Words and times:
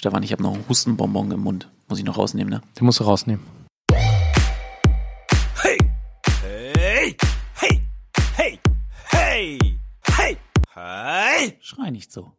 Stefan, 0.00 0.22
ich 0.22 0.32
habe 0.32 0.42
noch 0.42 0.54
einen 0.54 0.64
Hustenbonbon 0.66 1.30
im 1.30 1.40
Mund. 1.40 1.68
Muss 1.86 1.98
ich 1.98 2.06
noch 2.06 2.16
rausnehmen, 2.16 2.48
ne? 2.48 2.62
Den 2.78 2.86
musst 2.86 3.00
du 3.00 3.04
rausnehmen. 3.04 3.44
Hey! 3.92 5.76
Hey! 6.40 7.16
Hey! 7.54 7.82
Hey! 8.34 8.58
Hey! 9.10 9.58
Hey! 10.06 10.38
Hey! 10.72 11.58
Schrei 11.60 11.90
nicht 11.90 12.10
so. 12.10 12.32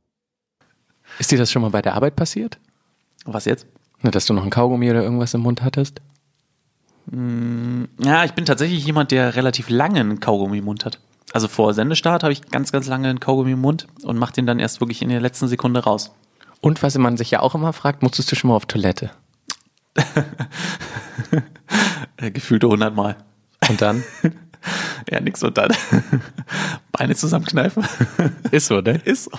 Ist 1.19 1.29
dir 1.31 1.37
das 1.37 1.51
schon 1.51 1.61
mal 1.61 1.69
bei 1.69 1.83
der 1.83 1.93
Arbeit 1.93 2.15
passiert? 2.15 2.57
Was 3.25 3.45
jetzt? 3.45 3.67
Na, 4.01 4.09
Dass 4.09 4.25
du 4.25 4.33
noch 4.33 4.43
ein 4.43 4.49
Kaugummi 4.49 4.89
oder 4.89 5.03
irgendwas 5.03 5.35
im 5.35 5.41
Mund 5.41 5.61
hattest? 5.61 6.01
Ja, 7.11 8.23
ich 8.25 8.31
bin 8.31 8.45
tatsächlich 8.45 8.83
jemand, 8.83 9.11
der 9.11 9.35
relativ 9.35 9.69
lange 9.69 9.99
einen 9.99 10.19
Kaugummi 10.19 10.57
im 10.57 10.65
Mund 10.65 10.83
hat. 10.83 10.99
Also 11.31 11.47
vor 11.47 11.75
Sendestart 11.75 12.23
habe 12.23 12.33
ich 12.33 12.41
ganz, 12.49 12.71
ganz 12.71 12.87
lange 12.87 13.07
einen 13.07 13.19
Kaugummi 13.19 13.51
im 13.51 13.61
Mund 13.61 13.85
und 14.01 14.17
mache 14.17 14.33
den 14.33 14.47
dann 14.47 14.57
erst 14.57 14.79
wirklich 14.81 15.03
in 15.03 15.09
der 15.09 15.21
letzten 15.21 15.47
Sekunde 15.47 15.81
raus. 15.83 16.11
Und 16.61 16.81
was 16.83 16.97
man 16.97 17.17
sich 17.17 17.31
ja 17.31 17.39
auch 17.41 17.55
immer 17.55 17.73
fragt, 17.73 18.03
musstest 18.03 18.31
du 18.31 18.35
schon 18.35 18.49
mal 18.49 18.55
auf 18.55 18.67
Toilette? 18.67 19.11
Gefühlte 22.17 22.67
100 22.67 22.95
Mal. 22.95 23.17
Und 23.69 23.81
dann? 23.81 24.03
Ja, 25.09 25.19
nix 25.19 25.41
und 25.41 25.57
dann. 25.57 25.73
Beine 26.91 27.15
zusammenkneifen. 27.15 27.83
Ist 28.51 28.67
so, 28.67 28.79
ne? 28.79 29.01
Ist 29.03 29.23
so. 29.23 29.31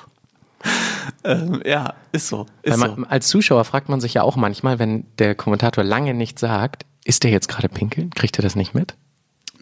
Ähm, 1.23 1.63
ja, 1.65 1.95
ist 2.11 2.27
so. 2.27 2.47
Ist 2.63 2.81
Weil 2.81 2.91
so. 2.91 2.97
man, 2.97 3.05
als 3.05 3.29
Zuschauer 3.29 3.65
fragt 3.65 3.89
man 3.89 4.01
sich 4.01 4.15
ja 4.15 4.23
auch 4.23 4.35
manchmal, 4.35 4.81
wenn 4.81 5.07
der 5.19 5.37
Kommentator 5.37 5.85
lange 5.85 6.15
nichts 6.15 6.41
sagt, 6.41 6.85
ist 7.05 7.23
der 7.23 7.31
jetzt 7.31 7.49
gerade 7.49 7.69
pinkeln? 7.69 8.11
Kriegt 8.11 8.37
er 8.39 8.43
das 8.43 8.57
nicht 8.57 8.75
mit? 8.75 8.97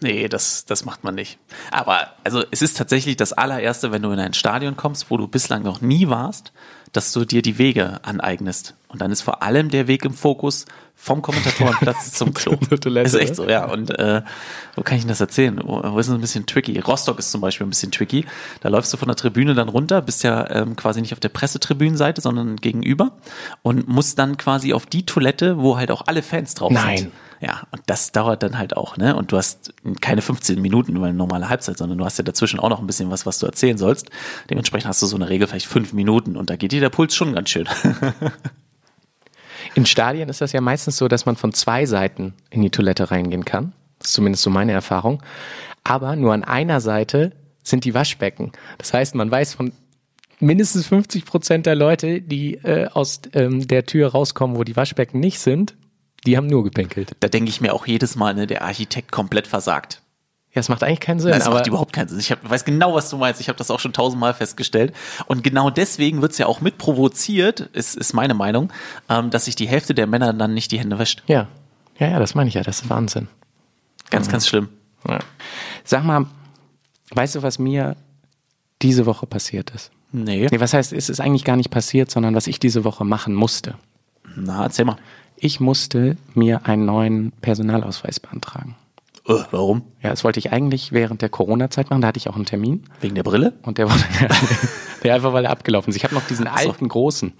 Nee, 0.01 0.29
das, 0.29 0.65
das 0.65 0.85
macht 0.85 1.05
man 1.05 1.15
nicht. 1.15 1.39
Aber 1.71 2.09
also 2.25 2.43
es 2.51 2.63
ist 2.63 2.79
tatsächlich 2.79 3.17
das 3.17 3.35
allererste, 3.35 3.93
wenn 3.93 4.03
du 4.03 4.11
in 4.13 4.19
ein 4.19 4.33
Stadion 4.33 4.77
kommst, 4.77 5.11
wo 5.11 5.19
du 5.19 5.29
bislang 5.29 5.63
noch 5.63 5.83
nie 5.83 6.09
warst, 6.09 6.53
dass 6.93 7.13
du 7.13 7.25
dir 7.25 7.43
die 7.43 7.59
Wege 7.59 8.01
aneignest. 8.03 8.75
Und 8.89 9.01
dann 9.01 9.13
ist 9.13 9.23
vor 9.23 9.43
allem 9.43 9.69
der 9.69 9.87
Weg 9.87 10.05
im 10.05 10.13
Fokus 10.13 10.67
vom 10.97 11.23
Kommentatorenplatz 11.23 12.13
zum 12.13 12.35
Klo. 12.35 12.57
Toilette, 12.57 13.07
ist 13.07 13.15
echt 13.15 13.37
so, 13.37 13.49
ja. 13.49 13.65
Und 13.65 13.97
äh, 13.99 14.23
wo 14.75 14.83
kann 14.83 14.99
ich 14.99 15.05
Ihnen 15.05 15.09
das 15.09 15.21
erzählen? 15.21 15.61
Wo, 15.63 15.81
wo 15.83 15.99
ist 15.99 16.09
es 16.09 16.15
ein 16.15 16.21
bisschen 16.21 16.45
tricky? 16.47 16.79
Rostock 16.81 17.19
ist 17.19 17.31
zum 17.31 17.41
Beispiel 17.41 17.67
ein 17.67 17.71
bisschen 17.71 17.93
tricky. 17.93 18.27
Da 18.61 18.69
läufst 18.69 18.93
du 18.93 18.97
von 18.97 19.09
der 19.09 19.17
Tribüne 19.17 19.55
dann 19.55 19.69
runter, 19.69 20.03
bist 20.03 20.25
ja 20.25 20.51
ähm, 20.51 20.77
quasi 20.77 21.01
nicht 21.01 21.13
auf 21.13 21.21
der 21.21 21.29
Pressetribünenseite, 21.29 22.21
sondern 22.21 22.57
gegenüber 22.57 23.13
und 23.63 23.89
musst 23.89 24.19
dann 24.19 24.37
quasi 24.37 24.75
auf 24.75 24.87
die 24.87 25.07
Toilette, 25.07 25.59
wo 25.59 25.79
halt 25.79 25.91
auch 25.91 26.03
alle 26.07 26.23
Fans 26.23 26.55
drauf 26.55 26.73
Nein. 26.73 26.99
sind. 26.99 27.13
Ja, 27.41 27.63
und 27.71 27.83
das 27.87 28.13
dauert 28.13 28.43
dann 28.43 28.59
halt 28.59 28.77
auch, 28.77 28.99
ne? 28.99 29.17
Und 29.17 29.33
du 29.33 29.39
hast 29.39 29.73
keine 30.03 30.21
15 30.21 30.61
Minuten 30.61 30.95
über 30.95 31.07
eine 31.07 31.17
normale 31.17 31.49
Halbzeit, 31.49 31.79
sondern 31.79 31.97
du 31.97 32.05
hast 32.05 32.19
ja 32.19 32.25
dazwischen 32.25 32.61
auch 32.61 32.69
noch 32.69 32.81
ein 32.81 32.87
bisschen 32.87 33.11
was, 33.11 33.25
was 33.25 33.39
du 33.39 33.47
erzählen 33.47 33.79
sollst. 33.79 34.11
Dementsprechend 34.51 34.89
hast 34.89 35.01
du 35.01 35.07
so 35.07 35.17
eine 35.17 35.31
Regel 35.31 35.49
vielleicht 35.49 35.67
fünf 35.67 35.95
Minuten 35.95 36.37
und 36.37 36.51
da 36.51 36.57
geht 36.57 36.73
dir 36.73 36.81
der 36.81 36.91
Puls 36.91 37.15
schon 37.15 37.35
ganz 37.35 37.49
schön. 37.49 37.67
In 39.75 39.87
Stadien 39.87 40.29
ist 40.29 40.41
das 40.41 40.53
ja 40.53 40.61
meistens 40.61 40.97
so, 40.97 41.09
dass 41.09 41.27
man 41.27 41.37
von 41.37 41.53
zwei 41.53 41.87
Seiten 41.87 42.35
in 42.51 42.61
die 42.61 42.71
Toilette 42.71 43.11
reingehen 43.11 43.45
kann. 43.45 43.73
Das 43.99 44.09
ist 44.09 44.15
zumindest 44.15 44.43
so 44.43 44.51
meine 44.51 44.73
Erfahrung. 44.73 45.23
Aber 45.85 46.17
nur 46.17 46.35
an 46.35 46.45
einer 46.45 46.81
Seite 46.81 47.33
sind 47.63 47.85
die 47.85 47.95
Waschbecken. 47.95 48.53
Das 48.79 48.93
heißt, 48.93 49.15
man 49.15 49.31
weiß 49.31 49.55
von 49.55 49.73
mindestens 50.41 50.87
50 50.89 51.25
Prozent 51.25 51.67
der 51.67 51.75
Leute, 51.75 52.21
die 52.21 52.55
äh, 52.57 52.89
aus 52.89 53.21
ähm, 53.35 53.67
der 53.69 53.87
Tür 53.87 54.09
rauskommen, 54.09 54.57
wo 54.57 54.65
die 54.65 54.77
Waschbecken 54.77 55.21
nicht 55.21 55.39
sind, 55.39 55.77
die 56.27 56.37
haben 56.37 56.47
nur 56.47 56.65
gepinkelt. 56.65 57.17
Da 57.21 57.29
denke 57.29 57.51
ich 57.51 57.61
mir 57.61 57.75
auch 57.75 57.87
jedes 57.87 58.17
Mal, 58.17 58.35
ne, 58.35 58.47
der 58.47 58.63
Architekt 58.63 59.11
komplett 59.13 59.47
versagt. 59.47 60.03
Ja, 60.53 60.61
es 60.61 60.69
macht 60.69 60.83
eigentlich 60.83 61.01
keinen 61.01 61.21
Sinn. 61.21 61.31
Das 61.31 61.49
macht 61.49 61.69
überhaupt 61.69 61.93
keinen 61.93 62.09
Sinn. 62.09 62.19
Ich 62.19 62.33
hab, 62.33 62.49
weiß 62.49 62.65
genau, 62.65 62.95
was 62.95 63.09
du 63.09 63.17
meinst. 63.17 63.41
Ich 63.41 63.49
habe 63.49 63.57
das 63.57 63.71
auch 63.71 63.79
schon 63.79 63.93
tausendmal 63.93 64.35
festgestellt. 64.35 64.93
Und 65.27 65.45
genau 65.45 65.71
deswegen 65.71 66.23
wird's 66.23 66.39
ja 66.39 66.47
auch 66.47 66.61
mit 66.61 66.77
provoziert, 66.77 67.61
ist, 67.61 67.97
ist 67.97 68.15
meine 68.15 68.35
Meinung, 68.35 68.73
ähm, 69.09 69.31
dass 69.31 69.45
sich 69.45 69.55
die 69.55 69.69
Hälfte 69.69 69.95
der 69.95 70.09
Männer 70.09 70.33
dann 70.33 70.53
nicht 70.53 70.73
die 70.73 70.79
Hände 70.81 70.99
wäscht. 70.99 71.23
ja, 71.27 71.47
ja, 71.99 72.09
ja, 72.09 72.19
das 72.19 72.35
meine 72.35 72.49
ich 72.49 72.55
ja. 72.55 72.63
Das 72.63 72.81
ist 72.81 72.89
Wahnsinn. 72.89 73.29
Ganz, 74.09 74.29
ganz 74.31 74.49
schlimm. 74.49 74.71
Ja. 75.07 75.19
Sag 75.85 76.03
mal, 76.03 76.27
weißt 77.11 77.35
du, 77.35 77.43
was 77.43 77.59
mir 77.59 77.95
diese 78.81 79.05
Woche 79.05 79.27
passiert 79.27 79.71
ist? 79.71 79.91
Nee. 80.11 80.49
Nee, 80.51 80.61
was 80.61 80.73
heißt, 80.73 80.95
es 80.95 81.11
ist 81.11 81.21
eigentlich 81.21 81.45
gar 81.45 81.57
nicht 81.57 81.71
passiert, 81.71 82.11
sondern 82.11 82.35
was 82.35 82.47
ich 82.47 82.59
diese 82.59 82.85
Woche 82.85 83.05
machen 83.05 83.35
musste. 83.35 83.75
Na, 84.35 84.65
erzähl 84.65 84.87
mal. 84.87 84.97
Ich 85.43 85.59
musste 85.59 86.17
mir 86.35 86.67
einen 86.67 86.85
neuen 86.85 87.33
Personalausweis 87.41 88.21
beantragen. 88.21 88.77
Äh, 89.27 89.35
warum? 89.51 89.83
Ja, 90.03 90.11
das 90.11 90.23
wollte 90.23 90.39
ich 90.39 90.53
eigentlich 90.53 90.93
während 90.93 91.23
der 91.23 91.31
Corona-Zeit 91.31 91.89
machen. 91.89 92.03
Da 92.03 92.09
hatte 92.09 92.19
ich 92.19 92.29
auch 92.29 92.37
einen 92.37 92.45
Termin 92.45 92.85
Wegen 93.01 93.15
der 93.15 93.23
Brille? 93.23 93.55
und 93.63 93.79
der 93.79 93.89
wurde 93.91 94.03
der 95.03 95.15
einfach 95.15 95.33
weil 95.33 95.45
er 95.47 95.51
abgelaufen 95.51 95.91
ist. 95.91 95.97
Ich 95.97 96.05
habe 96.05 96.15
noch 96.15 96.27
diesen 96.27 96.45
so. 96.47 96.51
alten 96.53 96.89
großen. 96.89 97.33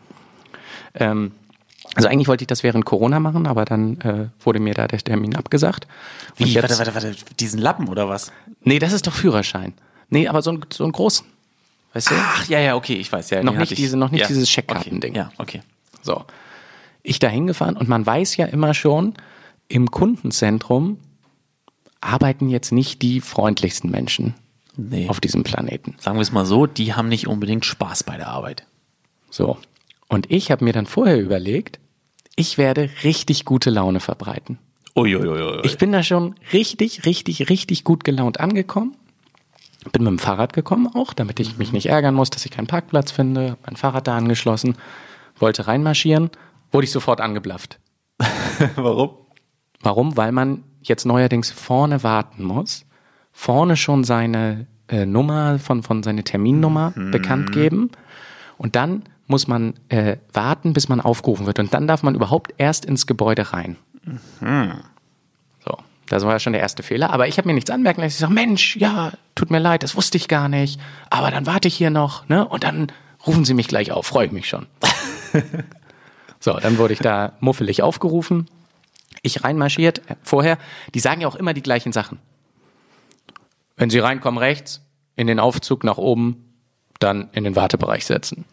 Ähm, 0.95 1.33
also 1.95 2.09
eigentlich 2.09 2.29
wollte 2.29 2.45
ich 2.45 2.49
das 2.49 2.63
während 2.63 2.85
Corona 2.87 3.21
machen, 3.21 3.47
aber 3.47 3.65
dann 3.67 4.01
äh, 4.01 4.29
wurde 4.45 4.61
mir 4.61 4.73
da 4.75 4.87
der 4.87 4.99
Termin 5.01 5.37
abgesagt. 5.37 5.87
Und 6.39 6.47
Wie? 6.47 6.55
Warte, 6.55 6.79
warte, 6.79 6.95
warte. 6.95 7.15
Diesen 7.39 7.61
Lappen 7.61 7.89
oder 7.89 8.09
was? 8.09 8.33
Nee, 8.63 8.79
das 8.79 8.93
ist 8.93 9.07
doch 9.07 9.13
Führerschein. 9.13 9.75
Nee, 10.09 10.27
aber 10.29 10.41
so, 10.41 10.53
ein, 10.53 10.61
so 10.73 10.85
einen 10.85 10.93
großen. 10.93 11.27
Weißt 11.93 12.11
du? 12.11 12.15
Ach, 12.17 12.47
ja, 12.49 12.61
ja, 12.61 12.77
okay, 12.77 12.95
ich 12.95 13.11
weiß. 13.13 13.31
Ja, 13.31 13.43
Noch 13.43 13.57
nicht 13.57 13.73
ich. 13.73 13.79
diese- 13.79 13.97
noch 13.97 14.11
nicht 14.11 14.21
ja. 14.23 14.27
dieses 14.29 14.49
Scheckkartending. 14.49 15.11
Okay. 15.13 15.19
Ja, 15.19 15.31
okay. 15.39 15.61
So. 16.03 16.25
Ich 17.03 17.19
da 17.19 17.29
hingefahren 17.29 17.77
und 17.77 17.89
man 17.89 18.05
weiß 18.05 18.37
ja 18.37 18.47
immer 18.47 18.75
schon, 18.75 19.15
im 19.69 19.91
Kundenzentrum 19.91 20.99
arbeiten 22.01 22.49
jetzt 22.49 22.73
nicht 22.73 23.03
die 23.03 23.21
freundlichsten 23.21 23.91
Menschen 23.91 24.35
Nee. 24.77 25.09
auf 25.09 25.21
diesem 25.21 25.43
Planeten. 25.43 25.97
Sagen 25.99 26.17
wir 26.17 26.23
es 26.23 26.33
mal 26.33 26.47
so, 26.47 26.67
die 26.67 26.95
haben 26.95 27.09
nicht 27.09 27.27
unbedingt 27.27 27.65
Spaß 27.65 28.05
bei 28.05 28.17
der 28.17 28.29
Arbeit. 28.29 28.65
So. 29.31 29.59
Und 30.09 30.31
ich 30.31 30.51
habe 30.51 30.65
mir 30.65 30.73
dann 30.73 30.87
vorher 30.87 31.21
überlegt, 31.21 31.79
ich 32.37 32.57
werde 32.59 32.89
richtig 33.05 33.45
gute 33.45 33.71
Laune 33.71 34.01
verbreiten. 34.01 34.59
Uiuiui. 34.97 35.61
Ich 35.65 35.79
bin 35.79 35.93
da 35.93 36.03
schon 36.03 36.35
richtig, 36.53 37.05
richtig, 37.05 37.49
richtig 37.49 37.85
gut 37.85 38.05
gelaunt 38.05 38.41
angekommen. 38.41 38.97
Bin 39.93 40.03
mit 40.05 40.11
dem 40.11 40.19
Fahrrad 40.19 40.53
gekommen 40.53 40.89
auch, 40.95 41.13
damit 41.13 41.41
ich 41.41 41.57
mich 41.59 41.73
nicht 41.73 41.87
ärgern 41.87 42.15
muss, 42.15 42.31
dass 42.31 42.45
ich 42.45 42.51
keinen 42.51 42.67
Parkplatz 42.67 43.11
finde. 43.13 43.57
Mein 43.65 43.77
Fahrrad 43.77 44.07
da 44.07 44.17
angeschlossen, 44.17 44.77
wollte 45.39 45.67
reinmarschieren, 45.67 46.31
wurde 46.73 46.85
ich 46.85 46.91
sofort 46.91 47.21
angeblafft. 47.21 47.79
Warum? 48.77 49.11
Warum? 49.83 50.17
Weil 50.17 50.33
man 50.33 50.65
jetzt 50.83 51.07
neuerdings 51.07 51.51
vorne 51.51 52.03
warten 52.03 52.45
muss, 52.45 52.87
vorne 53.33 53.77
schon 53.77 54.05
seine 54.05 54.67
äh, 54.89 55.07
Nummer 55.07 55.59
von, 55.59 55.83
von 55.83 56.03
seine 56.03 56.25
Terminnummer 56.25 56.93
bekannt 57.11 57.53
geben 57.53 57.91
und 58.59 58.77
dann 58.77 59.05
muss 59.27 59.47
man 59.47 59.75
äh, 59.89 60.17
warten, 60.33 60.73
bis 60.73 60.89
man 60.89 61.01
aufgerufen 61.01 61.47
wird 61.47 61.59
und 61.59 61.73
dann 61.73 61.87
darf 61.87 62.03
man 62.03 62.15
überhaupt 62.15 62.53
erst 62.59 62.85
ins 62.85 63.07
Gebäude 63.07 63.53
rein. 63.53 63.77
So, 65.65 65.77
das 66.09 66.25
war 66.25 66.33
ja 66.33 66.39
schon 66.41 66.53
der 66.53 66.63
erste 66.63 66.83
Fehler, 66.83 67.11
aber 67.11 67.29
ich 67.29 67.39
habe 67.39 67.47
mir 67.49 67.55
nichts 67.55 67.71
anmerken 67.71 68.01
lassen. 68.01 68.15
Ich 68.15 68.19
sage, 68.19 68.33
Mensch, 68.33 68.77
ja, 68.77 69.13
tut 69.35 69.51
mir 69.51 69.61
leid, 69.61 69.83
das 69.83 69.97
wusste 69.97 70.17
ich 70.17 70.29
gar 70.29 70.49
nicht, 70.49 70.81
aber 71.11 71.31
dann 71.31 71.47
warte 71.47 71.69
ich 71.69 71.75
hier 71.77 71.91
noch, 71.91 72.29
ne? 72.29 72.47
Und 72.47 72.65
dann 72.65 72.89
rufen 73.27 73.45
Sie 73.45 73.55
mich 73.55 73.69
gleich 73.69 73.93
auf, 73.93 74.07
freue 74.07 74.27
ich 74.27 74.33
mich 74.33 74.49
schon. 74.49 74.67
so, 76.41 76.55
dann 76.55 76.79
wurde 76.79 76.95
ich 76.95 77.01
da 77.01 77.35
muffelig 77.41 77.83
aufgerufen 77.83 78.49
ich 79.23 79.45
reinmarschiert, 79.45 79.99
äh, 80.11 80.17
vorher, 80.23 80.59
die 80.95 81.01
sagen 81.01 81.21
ja 81.21 81.29
auch 81.29 81.35
immer 81.37 81.55
die 81.55 81.63
gleichen 81.63 81.93
Sachen. 81.93 82.19
Wenn 83.77 83.91
sie 83.91 83.99
reinkommen 83.99 84.39
rechts, 84.39 84.83
in 85.17 85.27
den 85.27 85.41
Aufzug 85.41 85.85
nach 85.85 85.99
oben, 85.99 86.45
dann 86.99 87.29
in 87.33 87.45
den 87.45 87.57
Wartebereich 87.57 88.07
setzen. 88.07 88.45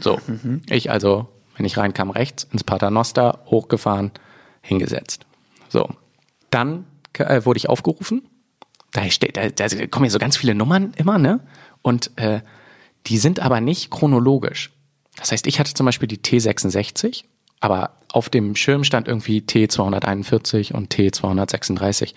So, 0.00 0.20
ich 0.68 0.90
also, 0.90 1.28
wenn 1.56 1.66
ich 1.66 1.76
reinkam 1.76 2.10
rechts, 2.10 2.46
ins 2.52 2.64
Paternoster, 2.64 3.40
hochgefahren, 3.46 4.12
hingesetzt. 4.62 5.26
So, 5.68 5.88
dann 6.50 6.86
äh, 7.14 7.44
wurde 7.44 7.58
ich 7.58 7.68
aufgerufen. 7.68 8.22
Da, 8.92 9.08
steht, 9.10 9.36
da, 9.36 9.48
da 9.48 9.86
kommen 9.86 10.06
ja 10.06 10.10
so 10.10 10.18
ganz 10.18 10.36
viele 10.36 10.54
Nummern 10.54 10.92
immer, 10.96 11.18
ne? 11.18 11.40
Und 11.82 12.12
äh, 12.16 12.40
die 13.06 13.18
sind 13.18 13.40
aber 13.40 13.60
nicht 13.60 13.90
chronologisch. 13.90 14.70
Das 15.18 15.32
heißt, 15.32 15.46
ich 15.46 15.58
hatte 15.58 15.74
zum 15.74 15.86
Beispiel 15.86 16.08
die 16.08 16.18
T66, 16.18 17.24
aber 17.60 17.90
auf 18.12 18.28
dem 18.28 18.54
Schirm 18.56 18.84
stand 18.84 19.08
irgendwie 19.08 19.40
T241 19.40 20.72
und 20.72 20.94
T236. 20.94 22.14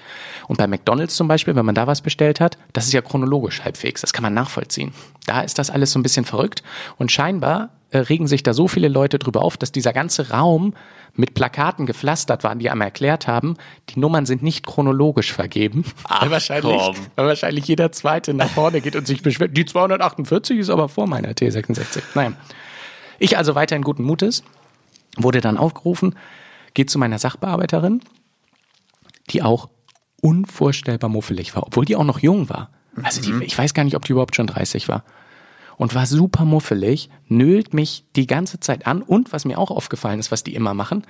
Und 0.48 0.58
bei 0.58 0.68
McDonalds 0.68 1.16
zum 1.16 1.28
Beispiel, 1.28 1.56
wenn 1.56 1.66
man 1.66 1.76
da 1.76 1.88
was 1.88 2.02
bestellt 2.02 2.40
hat, 2.40 2.58
das 2.74 2.86
ist 2.86 2.94
ja 2.94 3.02
chronologisch 3.02 3.62
halbwegs, 3.64 4.02
das 4.02 4.14
kann 4.14 4.24
man 4.24 4.34
nachvollziehen. 4.34 4.94
Da 5.26 5.42
ist 5.42 5.58
das 5.60 5.70
alles 5.70 5.92
so 5.92 6.00
ein 6.00 6.04
bisschen 6.04 6.26
verrückt 6.26 6.64
und 6.98 7.12
scheinbar 7.12 7.70
äh, 7.90 8.00
regen 8.00 8.28
sich 8.28 8.44
da 8.44 8.54
so 8.54 8.68
viele 8.68 8.88
Leute 8.88 9.20
drüber 9.20 9.42
auf, 9.42 9.58
dass 9.58 9.72
dieser 9.72 9.94
ganze 9.94 10.30
Raum 10.30 10.74
mit 11.14 11.34
Plakaten 11.34 11.86
gepflastert 11.86 12.44
war, 12.44 12.56
die 12.56 12.70
einem 12.70 12.82
erklärt 12.82 13.28
haben, 13.28 13.58
die 13.90 14.00
Nummern 14.00 14.26
sind 14.26 14.44
nicht 14.44 14.66
chronologisch 14.66 15.34
vergeben. 15.34 15.84
Ach, 16.06 16.22
weil, 16.22 16.32
wahrscheinlich, 16.32 16.78
komm. 16.78 16.96
weil 17.16 17.28
wahrscheinlich 17.28 17.68
jeder 17.68 17.92
Zweite 17.92 18.34
nach 18.34 18.50
vorne 18.50 18.80
geht 18.80 18.96
und 18.96 19.06
sich 19.06 19.22
beschwert, 19.22 19.58
die 19.58 19.66
248 19.66 20.60
ist 20.60 20.70
aber 20.70 20.88
vor 20.88 21.08
meiner 21.08 21.32
T66. 21.34 22.02
Naja. 22.16 22.32
Ich 23.22 23.38
also 23.38 23.54
weiterhin 23.54 23.84
guten 23.84 24.02
Mutes, 24.02 24.44
wurde 25.16 25.42
dann 25.42 25.56
aufgerufen, 25.56 26.16
geht 26.74 26.90
zu 26.90 26.98
meiner 26.98 27.20
Sachbearbeiterin, 27.20 28.02
die 29.30 29.44
auch 29.44 29.70
unvorstellbar 30.22 31.08
muffelig 31.08 31.56
war, 31.56 31.68
obwohl 31.68 31.86
die 31.86 31.96
auch 31.96 32.04
noch 32.04 32.18
jung 32.18 32.50
war. 32.50 32.72
Also 33.04 33.22
die, 33.22 33.46
ich 33.46 33.56
weiß 33.56 33.76
gar 33.76 33.84
nicht, 33.84 33.96
ob 33.96 34.06
die 34.06 34.14
überhaupt 34.14 34.36
schon 34.36 34.48
30 34.48 34.90
war. 34.90 35.04
und 35.78 35.94
war 35.94 36.08
super 36.08 36.46
muffelig, 36.46 37.10
nölt 37.28 37.76
mich 37.76 38.06
die 38.16 38.26
ganze 38.26 38.60
Zeit 38.60 38.88
an 38.88 39.04
und 39.04 39.32
was 39.34 39.46
mir 39.46 39.60
auch 39.60 39.70
aufgefallen 39.70 40.20
ist, 40.20 40.32
was 40.32 40.44
die 40.44 40.56
immer 40.56 40.74
machen, 40.74 41.04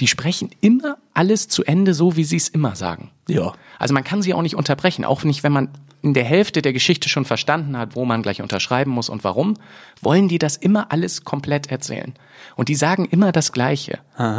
die 0.00 0.06
sprechen 0.06 0.50
immer 0.62 0.96
alles 1.12 1.48
zu 1.48 1.64
Ende 1.64 1.92
so, 1.92 2.16
wie 2.16 2.24
sie 2.24 2.36
es 2.36 2.48
immer 2.48 2.76
sagen. 2.76 3.10
Ja. 3.28 3.52
Also 3.78 3.94
man 3.94 4.04
kann 4.04 4.22
sie 4.22 4.34
auch 4.34 4.42
nicht 4.42 4.56
unterbrechen, 4.56 5.04
auch 5.04 5.22
nicht, 5.22 5.42
wenn 5.42 5.52
man 5.52 5.68
in 6.00 6.14
der 6.14 6.24
Hälfte 6.24 6.62
der 6.62 6.72
Geschichte 6.72 7.08
schon 7.08 7.24
verstanden 7.24 7.76
hat, 7.76 7.96
wo 7.96 8.04
man 8.04 8.22
gleich 8.22 8.40
unterschreiben 8.40 8.90
muss 8.90 9.08
und 9.08 9.24
warum, 9.24 9.54
wollen 10.00 10.28
die 10.28 10.38
das 10.38 10.56
immer 10.56 10.92
alles 10.92 11.24
komplett 11.24 11.70
erzählen. 11.72 12.14
Und 12.54 12.68
die 12.68 12.76
sagen 12.76 13.04
immer 13.04 13.32
das 13.32 13.50
Gleiche. 13.52 13.98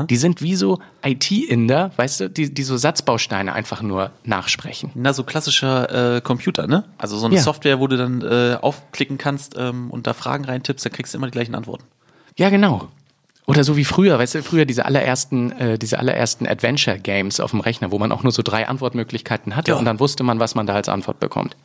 Die 0.10 0.16
sind 0.16 0.42
wie 0.42 0.56
so 0.56 0.80
IT-Inder, 1.04 1.92
weißt 1.98 2.20
du, 2.22 2.30
die, 2.30 2.54
die 2.54 2.64
so 2.64 2.78
Satzbausteine 2.78 3.54
einfach 3.54 3.82
nur 3.82 4.12
nachsprechen. 4.24 4.92
Na, 4.96 5.12
so 5.14 5.24
klassischer 5.24 6.16
äh, 6.18 6.22
Computer, 6.22 6.66
ne? 6.66 6.86
Also 6.98 7.18
so 7.18 7.26
eine 7.26 7.36
Ja. 7.36 7.42
Software, 7.42 7.80
wo 7.80 7.88
du 7.88 7.98
dann 7.98 8.22
äh, 8.22 8.56
aufklicken 8.62 9.18
kannst 9.18 9.56
ähm, 9.58 9.92
und 9.92 10.08
da 10.08 10.14
Fragen 10.14 10.46
reintippst, 10.46 10.86
dann 10.86 10.94
kriegst 10.94 11.14
du 11.14 11.18
immer 11.18 11.28
die 11.28 11.32
gleichen 11.32 11.56
Antworten. 11.56 11.84
Ja, 12.38 12.50
genau. 12.50 12.88
Oder 13.50 13.64
so 13.64 13.76
wie 13.78 13.84
früher, 13.84 14.20
weißt 14.20 14.36
du, 14.36 14.44
früher 14.44 14.66
diese 14.66 14.86
allerersten, 14.86 15.52
äh, 15.54 15.80
diese 15.80 15.98
allerersten 15.98 16.46
Adventure-Games 16.46 17.40
auf 17.40 17.50
dem 17.50 17.62
Rechner, 17.62 17.90
wo 17.92 17.98
man 17.98 18.12
auch 18.12 18.22
nur 18.22 18.32
so 18.32 18.44
drei 18.44 18.68
Antwortmöglichkeiten 18.68 19.56
hatte 19.56 19.72
Ja. 19.72 19.78
und 19.78 19.86
dann 19.86 20.00
wusste 20.00 20.22
man, 20.24 20.40
was 20.40 20.54
man 20.54 20.68
da 20.68 20.76
als 20.76 20.88
Antwort 20.88 21.20
bekommt. 21.20 21.58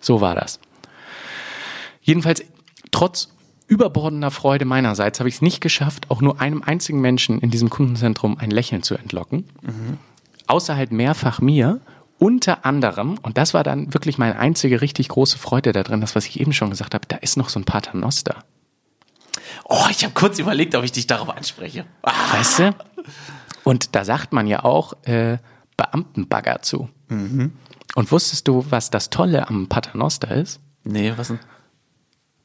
So 0.00 0.20
war 0.20 0.34
das. 0.34 0.58
Jedenfalls, 2.00 2.42
trotz 2.90 3.28
überbordender 3.68 4.32
Freude 4.32 4.64
meinerseits 4.64 5.20
habe 5.20 5.28
ich 5.28 5.36
es 5.36 5.42
nicht 5.42 5.60
geschafft, 5.60 6.10
auch 6.10 6.22
nur 6.22 6.40
einem 6.40 6.60
einzigen 6.64 7.00
Menschen 7.00 7.38
in 7.38 7.50
diesem 7.52 7.70
Kundenzentrum 7.70 8.36
ein 8.36 8.50
Lächeln 8.50 8.82
zu 8.82 8.96
entlocken. 8.96 9.44
Außer 10.48 10.74
halt 10.74 10.90
mehrfach 10.90 11.40
mir. 11.40 11.80
Unter 12.18 12.66
anderem, 12.66 13.16
und 13.22 13.38
das 13.38 13.54
war 13.54 13.62
dann 13.62 13.94
wirklich 13.94 14.18
meine 14.18 14.40
einzige 14.40 14.80
richtig 14.80 15.08
große 15.08 15.38
Freude 15.38 15.70
da 15.70 15.84
drin, 15.84 16.00
das, 16.00 16.16
was 16.16 16.26
ich 16.26 16.40
eben 16.40 16.52
schon 16.52 16.70
gesagt 16.70 16.94
habe, 16.94 17.06
da 17.06 17.16
ist 17.18 17.36
noch 17.36 17.48
so 17.48 17.60
ein 17.60 17.64
Paternoster. 17.64 18.42
Oh, 19.64 19.86
ich 19.90 20.04
habe 20.04 20.14
kurz 20.14 20.38
überlegt, 20.38 20.74
ob 20.74 20.84
ich 20.84 20.92
dich 20.92 21.06
darauf 21.06 21.28
anspreche. 21.30 21.84
Ah, 22.02 22.12
Weißt 22.32 22.58
du? 22.60 22.74
Und 23.64 23.94
da 23.94 24.04
sagt 24.04 24.32
man 24.32 24.46
ja 24.46 24.64
auch 24.64 24.94
äh, 25.04 25.38
Beamtenbagger 25.76 26.62
zu. 26.62 26.88
Und 27.08 28.10
wusstest 28.12 28.48
du, 28.48 28.64
was 28.70 28.90
das 28.90 29.10
Tolle 29.10 29.48
am 29.48 29.68
Paternoster 29.68 30.30
ist? 30.34 30.60
nee, 30.84 31.12
was 31.16 31.28
denn? 31.28 31.38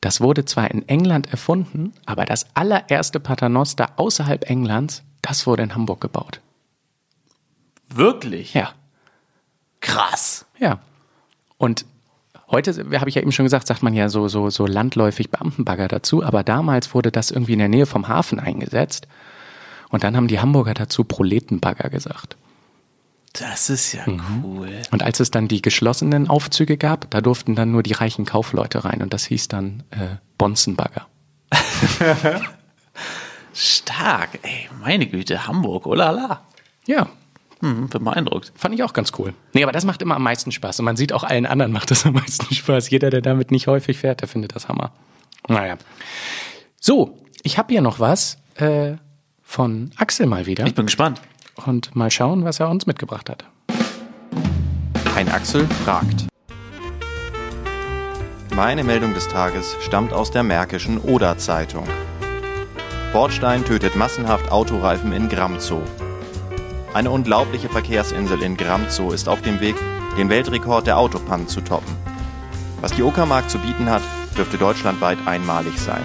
Das 0.02 0.22
wurde 0.22 0.46
zwar 0.46 0.70
in 0.70 0.88
England 0.88 1.28
erfunden, 1.32 1.92
aber 2.06 2.26
das 2.26 2.46
allererste 2.56 3.20
Paternoster 3.20 3.94
außerhalb 3.98 4.48
Englands, 4.50 5.04
das 5.24 5.48
wurde 5.48 5.64
in 5.64 5.74
Hamburg 5.74 6.02
gebaut. 6.02 6.40
Wirklich? 7.90 8.54
Ja, 8.54 8.74
Krass. 9.80 10.46
ja. 10.60 10.80
Und 11.58 11.86
heute, 12.50 13.00
habe 13.00 13.10
ich 13.10 13.16
ja 13.16 13.22
eben 13.22 13.32
schon 13.32 13.46
gesagt, 13.46 13.68
sagt 13.68 13.84
man 13.84 13.94
ja 13.94 14.10
so, 14.10 14.28
so, 14.28 14.50
so 14.50 14.66
landläufig 14.66 15.30
Beamtenbagger 15.30 15.88
dazu, 15.88 16.24
aber 16.24 16.44
damals 16.44 16.94
wurde 16.94 17.12
das 17.12 17.32
irgendwie 17.32 17.54
in 17.54 17.60
der 17.60 17.70
Nähe 17.70 17.86
vom 17.86 18.08
Hafen 18.08 18.40
eingesetzt. 18.40 19.08
Und 19.90 20.04
dann 20.04 20.18
haben 20.18 20.28
die 20.28 20.40
Hamburger 20.40 20.74
dazu 20.74 21.04
Proletenbagger 21.04 21.90
gesagt. 21.90 22.36
Das 23.34 23.70
ist 23.70 23.94
ja 23.94 24.04
cool. 24.44 24.70
Und 24.92 25.04
als 25.04 25.20
es 25.20 25.32
dann 25.32 25.48
die 25.48 25.62
geschlossenen 25.62 26.28
Aufzüge 26.28 26.78
gab, 26.78 27.10
da 27.12 27.22
durften 27.22 27.56
dann 27.56 27.72
nur 27.72 27.84
die 27.84 27.94
reichen 27.94 28.26
Kaufleute 28.26 28.84
rein 28.84 29.02
und 29.02 29.14
das 29.14 29.26
hieß 29.26 29.48
dann 29.48 29.84
äh, 29.92 30.18
Bonzenbagger. 30.38 31.08
Stark, 33.54 34.40
ey, 34.42 34.70
meine 34.82 35.08
Güte, 35.08 35.48
Hamburg, 35.48 35.86
oh 35.86 35.94
la 35.94 36.12
la. 36.12 36.42
Ja, 36.86 37.08
Hm, 37.62 37.88
bin 37.88 38.04
beeindruckt. 38.04 38.52
fand 38.56 38.76
ich 38.76 38.84
auch 38.84 38.94
ganz 38.94 39.12
cool. 39.18 39.34
Nee, 39.54 39.64
aber 39.64 39.72
das 39.72 39.84
macht 39.86 40.02
immer 40.02 40.16
am 40.16 40.24
meisten 40.24 40.52
Spaß 40.52 40.80
und 40.80 40.86
man 40.86 40.96
sieht 40.96 41.12
auch 41.14 41.24
allen 41.24 41.46
anderen 41.46 41.72
macht 41.72 41.90
das 41.92 42.06
am 42.06 42.14
meisten 42.14 42.54
Spaß. 42.54 42.90
Jeder, 42.90 43.10
der 43.10 43.22
damit 43.22 43.50
nicht 43.52 43.68
häufig 43.68 43.98
fährt, 43.98 44.22
der 44.22 44.28
findet 44.28 44.56
das 44.56 44.68
Hammer. 44.70 44.92
Naja. 45.48 45.78
So, 46.80 47.18
ich 47.44 47.58
habe 47.58 47.72
hier 47.74 47.82
noch 47.82 48.00
was 48.00 48.38
äh, 48.56 48.94
von 49.42 49.92
Axel 49.98 50.28
mal 50.28 50.46
wieder 50.46 50.66
Ich 50.68 50.76
bin 50.76 50.86
gespannt. 50.86 51.22
und 51.66 51.96
mal 51.96 52.12
schauen, 52.12 52.44
was 52.44 52.60
er 52.60 52.70
uns 52.70 52.86
mitgebracht 52.86 53.30
hat. 53.30 53.46
Ein 55.16 55.30
Axel 55.30 55.66
fragt. 55.84 56.28
Meine 58.56 58.84
Meldung 58.84 59.14
des 59.14 59.28
Tages 59.28 59.76
stammt 59.82 60.14
aus 60.14 60.30
der 60.32 60.44
Märkischen 60.44 61.00
Oder-Zeitung. 61.00 61.88
Bordstein 63.14 63.64
tötet 63.66 63.96
massenhaft 63.96 64.52
Autoreifen 64.52 65.12
in 65.12 65.30
Gramzow. 65.30 65.82
Eine 66.98 67.12
unglaubliche 67.12 67.70
Verkehrsinsel 67.70 68.42
in 68.42 68.58
Gramzow 68.58 69.14
ist 69.14 69.30
auf 69.30 69.44
dem 69.44 69.62
Weg, 69.62 69.76
den 70.18 70.30
Weltrekord 70.30 70.88
der 70.88 70.98
Autopannen 70.98 71.48
zu 71.48 71.62
toppen. 71.62 71.96
Was 72.82 72.92
die 72.94 73.04
Uckermark 73.04 73.52
zu 73.52 73.60
bieten 73.60 73.88
hat, 73.88 74.02
dürfte 74.36 74.58
deutschlandweit 74.58 75.20
einmalig 75.28 75.78
sein. 75.78 76.02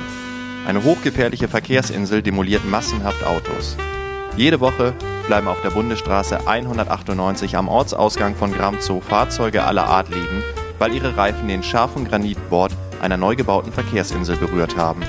Eine 0.67 0.85
hochgefährliche 0.85 1.49
Verkehrsinsel 1.49 2.21
demoliert 2.21 2.67
massenhaft 2.67 3.25
Autos. 3.25 3.79
Jede 4.37 4.61
Woche 4.61 4.93
bleiben 5.29 5.49
auf 5.49 5.63
der 5.63 5.71
Bundesstraße 5.71 6.47
198 6.47 7.57
am 7.57 7.69
Ortsausgang 7.69 8.35
von 8.37 8.53
Gramzow 8.53 9.03
Fahrzeuge 9.03 9.65
aller 9.65 9.87
Art 9.87 10.11
liegen, 10.11 10.43
weil 10.79 10.93
ihre 10.93 11.17
Reifen 11.17 11.49
den 11.49 11.63
scharfen 11.63 12.05
Granitbord 12.05 12.77
einer 13.01 13.17
neu 13.17 13.35
gebauten 13.35 13.73
Verkehrsinsel 13.73 14.37
berührt 14.37 14.77
haben. 14.77 15.01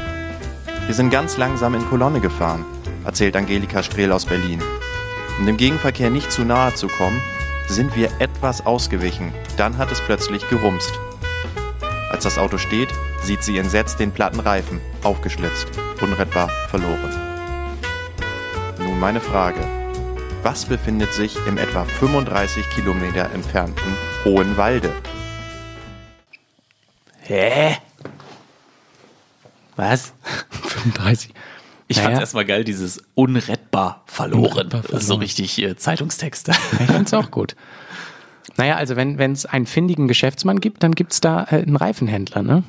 Wir 0.86 0.96
sind 0.96 1.10
ganz 1.10 1.36
langsam 1.36 1.76
in 1.76 1.86
Kolonne 1.90 2.22
gefahren, 2.22 2.64
erzählt 3.04 3.36
Angelika 3.36 3.84
Strehl 3.84 4.14
aus 4.14 4.24
Berlin. 4.24 4.62
Um 5.40 5.46
dem 5.46 5.58
Gegenverkehr 5.58 6.10
nicht 6.10 6.32
zu 6.32 6.44
nahe 6.44 6.74
zu 6.76 6.88
kommen, 6.88 7.22
sind 7.68 7.96
wir 7.96 8.10
etwas 8.20 8.66
ausgewichen. 8.66 9.34
Dann 9.58 9.78
hat 9.78 9.92
es 9.92 10.00
plötzlich 10.02 10.48
gerumst. 10.50 10.92
Als 12.12 12.24
das 12.24 12.38
Auto 12.38 12.58
steht, 12.58 12.90
sieht 13.22 13.44
sie 13.44 13.58
entsetzt 13.58 14.00
den 14.00 14.12
platten 14.12 14.40
Reifen, 14.40 14.80
aufgeschlitzt, 15.02 15.68
unrettbar 16.02 16.50
verloren. 16.70 17.12
Nun 18.80 19.00
meine 19.00 19.22
Frage. 19.22 19.60
Was 20.44 20.66
befindet 20.66 21.14
sich 21.14 21.36
im 21.48 21.58
etwa 21.58 21.86
35 21.86 22.70
Kilometer 22.70 23.32
entfernten 23.32 23.98
Hohenwalde? 24.26 24.94
Hä? 27.22 27.78
Was? 29.78 30.14
35. 30.52 31.34
Ich 31.94 31.98
Naja. 31.98 32.08
fand's 32.10 32.22
erstmal 32.22 32.46
geil, 32.46 32.64
dieses 32.64 33.04
unrettbar 33.14 34.02
verloren. 34.08 34.52
Unrettbar 34.52 34.82
ist 34.86 34.90
so 34.92 34.98
verloren. 34.98 35.20
richtig 35.22 35.62
äh, 35.62 35.76
Zeitungstext. 35.76 36.50
Ich 36.50 36.88
find's 36.88 37.14
auch 37.14 37.30
gut. 37.30 37.56
Naja, 38.58 38.78
also 38.78 38.96
wenn 38.96 39.20
es 39.32 39.46
einen 39.46 39.68
findigen 39.68 40.08
Geschäftsmann 40.08 40.60
gibt, 40.60 40.82
dann 40.82 40.94
gibt's 40.96 41.22
da 41.22 41.44
äh, 41.52 41.58
einen 41.62 41.76
Reifenhändler, 41.76 42.42
ne? 42.42 42.64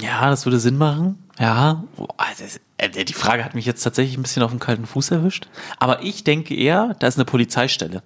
ja, 0.00 0.28
das 0.30 0.46
würde 0.46 0.60
Sinn 0.60 0.78
machen. 0.78 1.18
Ja, 1.38 1.82
also 2.16 2.44
es- 2.44 2.60
äh, 2.78 3.04
die 3.04 3.12
Frage 3.12 3.44
hat 3.44 3.54
mich 3.56 3.66
jetzt 3.66 3.82
tatsächlich 3.82 4.16
ein 4.16 4.22
bisschen 4.22 4.42
auf 4.44 4.50
den 4.52 4.60
kalten 4.60 4.86
Fuß 4.86 5.10
erwischt. 5.10 5.48
Aber 5.78 6.02
ich 6.04 6.22
denke 6.24 6.54
eher, 6.54 6.94
da 7.00 7.06
ist 7.08 7.16
eine 7.16 7.24
Polizeistelle. 7.24 8.02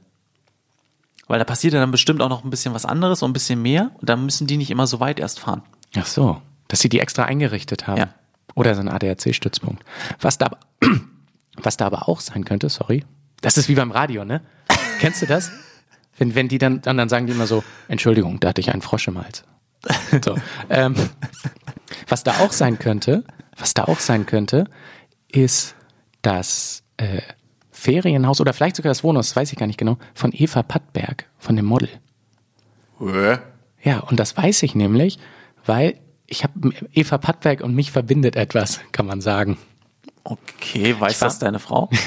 Weil 1.26 1.38
da 1.38 1.44
passiert 1.44 1.74
ja 1.74 1.80
dann 1.80 1.90
bestimmt 1.90 2.20
auch 2.22 2.28
noch 2.30 2.42
ein 2.44 2.50
bisschen 2.50 2.72
was 2.74 2.86
anderes 2.86 3.22
und 3.22 3.30
ein 3.30 3.34
bisschen 3.34 3.60
mehr. 3.60 3.90
Und 4.00 4.08
dann 4.08 4.24
müssen 4.24 4.46
die 4.46 4.56
nicht 4.56 4.70
immer 4.70 4.86
so 4.86 5.00
weit 5.00 5.18
erst 5.20 5.40
fahren. 5.40 5.62
Ach 5.96 6.06
so, 6.06 6.40
dass 6.68 6.80
sie 6.80 6.88
die 6.90 7.00
extra 7.00 7.24
eingerichtet 7.24 7.86
haben. 7.86 7.98
Ja. 7.98 8.08
Oder 8.54 8.74
so 8.74 8.80
ein 8.80 8.88
ADAC-Stützpunkt. 8.88 9.84
Was 10.20 10.38
da, 10.38 10.46
aber- 10.46 10.58
was 11.56 11.76
da 11.76 11.86
aber 11.86 12.08
auch 12.08 12.20
sein 12.20 12.44
könnte, 12.44 12.68
sorry, 12.68 13.04
das 13.40 13.56
ist 13.58 13.68
wie 13.68 13.74
beim 13.74 13.90
Radio, 13.90 14.24
ne? 14.24 14.40
Kennst 15.00 15.22
du 15.22 15.26
das? 15.26 15.50
Wenn, 16.16 16.34
wenn 16.34 16.48
die 16.48 16.58
dann, 16.58 16.80
dann, 16.82 16.96
dann 16.96 17.08
sagen 17.08 17.26
die 17.26 17.32
immer 17.32 17.46
so, 17.46 17.64
Entschuldigung, 17.88 18.38
da 18.40 18.48
hatte 18.50 18.60
ich 18.60 18.72
einen 18.72 18.82
Frosch 18.82 19.08
im 19.08 19.18
Hals. 19.20 19.44
So, 20.24 20.36
ähm, 20.70 20.94
was 22.08 22.22
da 22.22 22.38
auch 22.38 22.52
sein 22.52 22.78
könnte, 22.78 23.24
was 23.56 23.74
da 23.74 23.84
auch 23.84 23.98
sein 23.98 24.24
könnte, 24.24 24.64
ist 25.30 25.74
das 26.22 26.84
äh, 26.96 27.20
Ferienhaus 27.70 28.40
oder 28.40 28.52
vielleicht 28.54 28.76
sogar 28.76 28.90
das 28.90 29.04
Wohnhaus, 29.04 29.28
das 29.30 29.36
weiß 29.36 29.52
ich 29.52 29.58
gar 29.58 29.66
nicht 29.66 29.78
genau, 29.78 29.98
von 30.14 30.30
Eva 30.32 30.62
Pattberg, 30.62 31.26
von 31.38 31.56
dem 31.56 31.66
Model. 31.66 31.90
Ja, 33.82 33.98
und 34.00 34.18
das 34.20 34.36
weiß 34.36 34.62
ich 34.62 34.74
nämlich, 34.74 35.18
weil 35.66 35.98
ich 36.26 36.42
habe 36.44 36.70
Eva 36.92 37.18
Pattberg 37.18 37.60
und 37.62 37.74
mich 37.74 37.90
verbindet 37.92 38.36
etwas, 38.36 38.80
kann 38.92 39.06
man 39.06 39.20
sagen. 39.20 39.58
Okay, 40.24 40.94
weiß 40.98 41.20
war- 41.20 41.28
das 41.28 41.38
deine 41.38 41.58
Frau? 41.58 41.90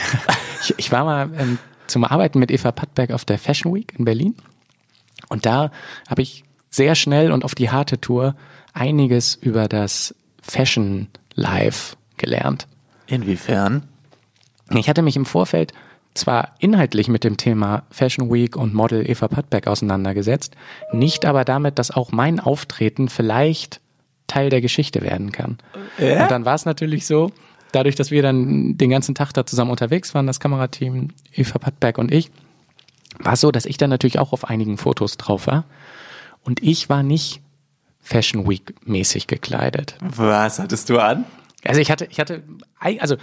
Ich, 0.63 0.73
ich 0.77 0.91
war 0.91 1.05
mal 1.05 1.29
ähm, 1.37 1.59
zum 1.85 2.03
Arbeiten 2.03 2.39
mit 2.39 2.49
Eva 2.49 2.71
Pattberg 2.71 3.11
auf 3.11 3.25
der 3.25 3.37
Fashion 3.37 3.75
Week 3.75 3.93
in 3.97 4.05
Berlin 4.05 4.35
und 5.29 5.45
da 5.45 5.71
habe 6.09 6.23
ich 6.23 6.43
sehr 6.71 6.95
schnell 6.95 7.31
und 7.31 7.45
auf 7.45 7.53
die 7.53 7.69
harte 7.69 8.01
Tour 8.01 8.35
einiges 8.73 9.35
über 9.35 9.67
das 9.67 10.15
Fashion 10.41 11.09
Life 11.35 11.95
gelernt. 12.17 12.67
Inwiefern? 13.05 13.87
Ich 14.71 14.89
hatte 14.89 15.03
mich 15.03 15.15
im 15.15 15.27
Vorfeld 15.27 15.73
zwar 16.15 16.55
inhaltlich 16.57 17.07
mit 17.07 17.23
dem 17.23 17.37
Thema 17.37 17.83
Fashion 17.91 18.33
Week 18.33 18.55
und 18.55 18.73
Model 18.73 19.07
Eva 19.07 19.27
Pattberg 19.27 19.67
auseinandergesetzt, 19.67 20.55
nicht 20.91 21.23
aber 21.23 21.45
damit, 21.45 21.77
dass 21.77 21.91
auch 21.91 22.11
mein 22.11 22.39
Auftreten 22.39 23.09
vielleicht 23.09 23.79
Teil 24.27 24.49
der 24.49 24.61
Geschichte 24.61 25.01
werden 25.01 25.31
kann. 25.31 25.57
Und 25.99 26.31
dann 26.31 26.45
war 26.45 26.55
es 26.55 26.65
natürlich 26.65 27.05
so, 27.05 27.31
dadurch, 27.71 27.95
dass 27.95 28.11
wir 28.11 28.21
dann 28.21 28.77
den 28.77 28.89
ganzen 28.89 29.15
Tag 29.15 29.33
da 29.33 29.45
zusammen 29.45 29.71
unterwegs 29.71 30.13
waren, 30.13 30.27
das 30.27 30.39
Kamerateam 30.39 31.09
Eva 31.33 31.59
Pattberg 31.59 31.97
und 31.97 32.13
ich, 32.13 32.31
war 33.19 33.33
es 33.33 33.41
so, 33.41 33.51
dass 33.51 33.65
ich 33.65 33.77
dann 33.77 33.89
natürlich 33.89 34.19
auch 34.19 34.33
auf 34.33 34.45
einigen 34.49 34.77
Fotos 34.77 35.17
drauf 35.17 35.47
war. 35.47 35.65
Und 36.43 36.61
ich 36.61 36.89
war 36.89 37.03
nicht 37.03 37.41
Fashion 37.99 38.47
Week 38.47 38.73
mäßig 38.85 39.27
gekleidet. 39.27 39.95
Was 39.99 40.59
hattest 40.59 40.89
du 40.89 40.99
an? 40.99 41.25
Also 41.65 41.81
ich 41.81 41.91
hatte, 41.91 42.05
ich 42.09 42.19
hatte, 42.19 42.43
also 42.99 43.17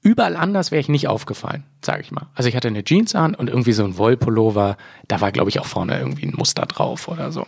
überall 0.00 0.36
anders 0.36 0.70
wäre 0.70 0.80
ich 0.80 0.88
nicht 0.88 1.06
aufgefallen, 1.06 1.64
sage 1.84 2.02
ich 2.02 2.10
mal. 2.10 2.26
Also 2.34 2.48
ich 2.48 2.56
hatte 2.56 2.68
eine 2.68 2.82
Jeans 2.82 3.14
an 3.14 3.34
und 3.34 3.48
irgendwie 3.48 3.72
so 3.72 3.84
ein 3.84 3.98
Wollpullover, 3.98 4.76
da 5.06 5.20
war 5.20 5.32
glaube 5.32 5.50
ich 5.50 5.60
auch 5.60 5.66
vorne 5.66 5.98
irgendwie 5.98 6.26
ein 6.26 6.34
Muster 6.36 6.66
drauf 6.66 7.08
oder 7.08 7.30
so. 7.30 7.46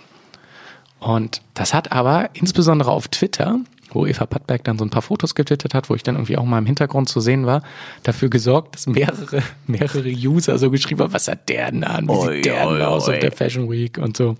Und 1.00 1.42
das 1.54 1.74
hat 1.74 1.92
aber 1.92 2.30
insbesondere 2.34 2.90
auf 2.90 3.08
Twitter, 3.08 3.60
wo 3.90 4.06
Eva 4.06 4.26
Pattberg 4.26 4.64
dann 4.64 4.78
so 4.78 4.84
ein 4.84 4.90
paar 4.90 5.02
Fotos 5.02 5.34
getwittert 5.34 5.74
hat, 5.74 5.88
wo 5.88 5.94
ich 5.94 6.02
dann 6.02 6.16
irgendwie 6.16 6.36
auch 6.36 6.44
mal 6.44 6.58
im 6.58 6.66
Hintergrund 6.66 7.08
zu 7.08 7.20
sehen 7.20 7.46
war, 7.46 7.62
dafür 8.02 8.28
gesorgt, 8.28 8.74
dass 8.74 8.86
mehrere, 8.86 9.42
mehrere 9.66 10.08
User 10.08 10.58
so 10.58 10.70
geschrieben 10.70 11.00
haben, 11.00 11.12
was 11.12 11.28
hat 11.28 11.48
der 11.48 11.70
denn 11.70 11.84
an? 11.84 12.08
Wie 12.08 12.12
Oi, 12.12 12.34
sieht 12.36 12.44
der 12.46 12.68
denn 12.68 12.82
aus 12.82 13.08
oi. 13.08 13.14
auf 13.14 13.20
der 13.20 13.32
Fashion 13.32 13.70
Week 13.70 13.98
und 13.98 14.16
so. 14.16 14.36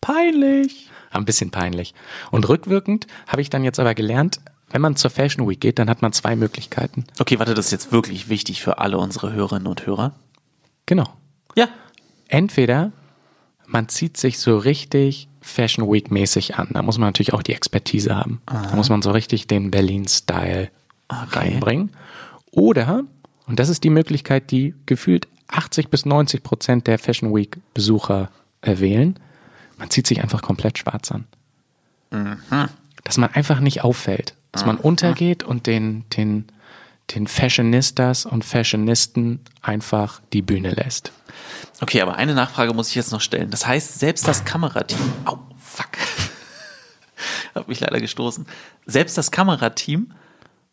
Peinlich. 0.00 0.88
Ein 1.10 1.24
bisschen 1.24 1.50
peinlich. 1.50 1.94
Und 2.30 2.48
rückwirkend 2.48 3.06
habe 3.26 3.42
ich 3.42 3.50
dann 3.50 3.64
jetzt 3.64 3.78
aber 3.78 3.94
gelernt, 3.94 4.40
wenn 4.70 4.80
man 4.80 4.96
zur 4.96 5.10
Fashion 5.10 5.48
Week 5.48 5.60
geht, 5.60 5.78
dann 5.78 5.90
hat 5.90 6.00
man 6.00 6.12
zwei 6.12 6.34
Möglichkeiten. 6.34 7.04
Okay, 7.18 7.38
warte, 7.38 7.52
das 7.54 7.66
ist 7.66 7.72
jetzt 7.72 7.92
wirklich 7.92 8.30
wichtig 8.30 8.62
für 8.62 8.78
alle 8.78 8.96
unsere 8.96 9.32
Hörerinnen 9.32 9.66
und 9.66 9.86
Hörer. 9.86 10.14
Genau. 10.86 11.06
Ja. 11.54 11.68
Entweder 12.28 12.92
man 13.66 13.88
zieht 13.88 14.16
sich 14.16 14.38
so 14.38 14.56
richtig 14.56 15.28
Fashion 15.42 15.90
Week 15.92 16.10
mäßig 16.10 16.56
an. 16.56 16.68
Da 16.72 16.82
muss 16.82 16.98
man 16.98 17.08
natürlich 17.08 17.34
auch 17.34 17.42
die 17.42 17.52
Expertise 17.52 18.16
haben. 18.16 18.40
Da 18.46 18.74
muss 18.76 18.88
man 18.88 19.02
so 19.02 19.10
richtig 19.10 19.46
den 19.46 19.70
Berlin-Style 19.70 20.70
reinbringen. 21.10 21.90
Oder, 22.50 23.04
und 23.46 23.58
das 23.58 23.68
ist 23.68 23.84
die 23.84 23.90
Möglichkeit, 23.90 24.50
die 24.50 24.74
gefühlt 24.86 25.28
80 25.48 25.88
bis 25.88 26.06
90 26.06 26.42
Prozent 26.42 26.86
der 26.86 26.98
Fashion 26.98 27.34
Week 27.34 27.58
Besucher 27.74 28.30
erwählen, 28.62 29.18
man 29.78 29.90
zieht 29.90 30.06
sich 30.06 30.22
einfach 30.22 30.42
komplett 30.42 30.78
schwarz 30.78 31.10
an. 31.10 31.24
Dass 33.04 33.18
man 33.18 33.30
einfach 33.30 33.60
nicht 33.60 33.82
auffällt. 33.82 34.34
Dass 34.52 34.66
man 34.66 34.76
untergeht 34.76 35.42
und 35.42 35.66
den, 35.66 36.04
den, 36.10 36.46
den 37.14 37.26
Fashionistas 37.26 38.26
und 38.26 38.44
Fashionisten 38.44 39.40
einfach 39.60 40.20
die 40.32 40.42
Bühne 40.42 40.70
lässt. 40.70 41.12
Okay, 41.80 42.00
aber 42.00 42.16
eine 42.16 42.34
Nachfrage 42.34 42.74
muss 42.74 42.88
ich 42.88 42.94
jetzt 42.94 43.12
noch 43.12 43.20
stellen. 43.20 43.50
Das 43.50 43.66
heißt, 43.66 43.98
selbst 43.98 44.26
das 44.28 44.44
Kamerateam. 44.44 44.98
Au, 45.24 45.38
fuck. 45.58 45.88
Hab 47.54 47.68
mich 47.68 47.80
leider 47.80 48.00
gestoßen. 48.00 48.46
Selbst 48.86 49.18
das 49.18 49.30
Kamerateam 49.30 50.12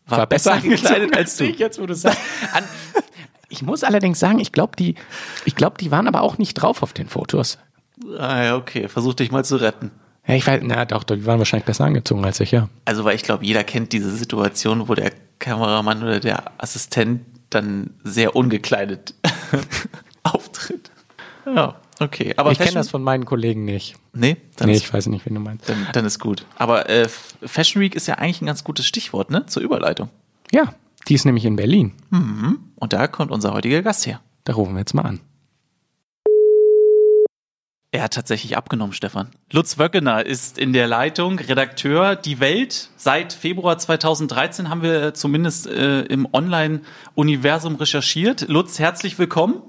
war, 0.08 0.28
besser 0.28 0.54
angekleidet 0.54 1.16
als 1.16 1.38
du. 1.38 1.46
Jetzt, 1.46 1.80
wo 1.80 1.86
du 1.86 1.96
sagst. 1.96 2.20
An, 2.54 2.64
ich 3.50 3.62
muss 3.62 3.84
allerdings 3.84 4.20
sagen, 4.20 4.40
ich 4.40 4.52
glaube, 4.52 4.76
die, 4.78 4.96
ich 5.46 5.56
glaube, 5.56 5.78
die 5.80 5.92
waren 5.92 6.08
aber 6.08 6.22
auch 6.22 6.38
nicht 6.38 6.56
drauf 6.56 6.84
auf 6.84 6.94
den 6.94 7.08
Fotos. 7.08 7.58
Ah 8.18 8.44
ja, 8.44 8.56
okay. 8.56 8.88
Versuch 8.88 9.14
dich 9.14 9.32
mal 9.32 9.44
zu 9.44 9.58
retten. 9.58 9.92
Ja, 10.28 10.36
ich 10.36 10.46
weiß, 10.46 10.62
na 10.64 10.86
doch, 10.86 11.04
die 11.04 11.26
waren 11.26 11.40
wahrscheinlich 11.40 11.66
besser 11.66 11.86
angezogen 11.86 12.24
als 12.24 12.40
ich, 12.40 12.52
ja. 12.52 12.70
Also, 12.86 13.04
weil 13.04 13.16
ich 13.16 13.24
glaube, 13.24 13.46
jeder 13.46 13.64
kennt 13.64 13.94
diese 13.94 14.12
Situation, 14.12 14.88
wo 14.88 14.94
der 14.94 15.12
Kameramann 15.40 16.04
oder 16.04 16.20
der 16.20 16.52
Assistent 16.60 17.22
dann 17.50 17.96
sehr 18.04 18.36
ungekleidet 18.36 19.16
auftritt. 20.24 20.92
Ja, 21.46 21.76
okay. 22.00 22.34
Aber 22.38 22.52
ich 22.52 22.60
kenne 22.60 22.74
das 22.74 22.90
von 22.90 23.02
meinen 23.02 23.26
Kollegen 23.26 23.66
nicht. 23.66 23.96
Nee, 24.14 24.38
dann, 24.58 24.68
Nee, 24.68 24.76
ist, 24.76 24.84
ich 24.84 24.94
weiß 24.94 25.08
nicht, 25.08 25.26
wen 25.26 25.34
du 25.36 25.40
meinst. 25.40 25.68
dann, 25.68 25.88
dann 25.94 26.06
ist 26.06 26.20
gut. 26.20 26.46
Aber 26.58 26.90
äh, 26.90 27.08
Fashion 27.44 27.82
Week 27.82 27.96
ist 27.96 28.08
ja 28.08 28.16
eigentlich 28.16 28.42
ein 28.42 28.46
ganz 28.46 28.64
gutes 28.64 28.86
Stichwort, 28.86 29.32
ne? 29.32 29.46
Zur 29.48 29.64
Überleitung. 29.64 30.10
Ja, 30.52 30.74
die 31.08 31.14
ist 31.16 31.26
nämlich 31.26 31.46
in 31.46 31.56
Berlin. 31.56 31.94
Und 32.76 32.94
da 32.94 33.08
kommt 33.08 33.32
unser 33.32 33.54
heutiger 33.54 33.82
Gast 33.82 34.06
her. 34.06 34.20
Da 34.44 34.54
rufen 34.54 34.74
wir 34.74 34.80
jetzt 34.80 34.94
mal 34.94 35.04
an. 35.04 35.22
Er 37.92 38.04
hat 38.04 38.14
tatsächlich 38.14 38.56
abgenommen, 38.56 38.94
Stefan. 38.94 39.32
Lutz 39.52 39.80
Wöckener 39.80 40.24
ist 40.24 40.60
in 40.60 40.74
der 40.74 40.86
Leitung, 40.86 41.40
Redakteur 41.40 42.16
Die 42.16 42.40
Welt. 42.40 42.90
Seit 42.98 43.34
Februar 43.34 43.80
2013 43.80 44.70
haben 44.70 44.84
wir 44.84 45.16
zumindest 45.16 45.66
äh, 45.66 46.02
im 46.02 46.28
Online-Universum 46.32 47.76
recherchiert. 47.78 48.48
Lutz, 48.48 48.78
herzlich 48.78 49.18
willkommen. 49.18 49.64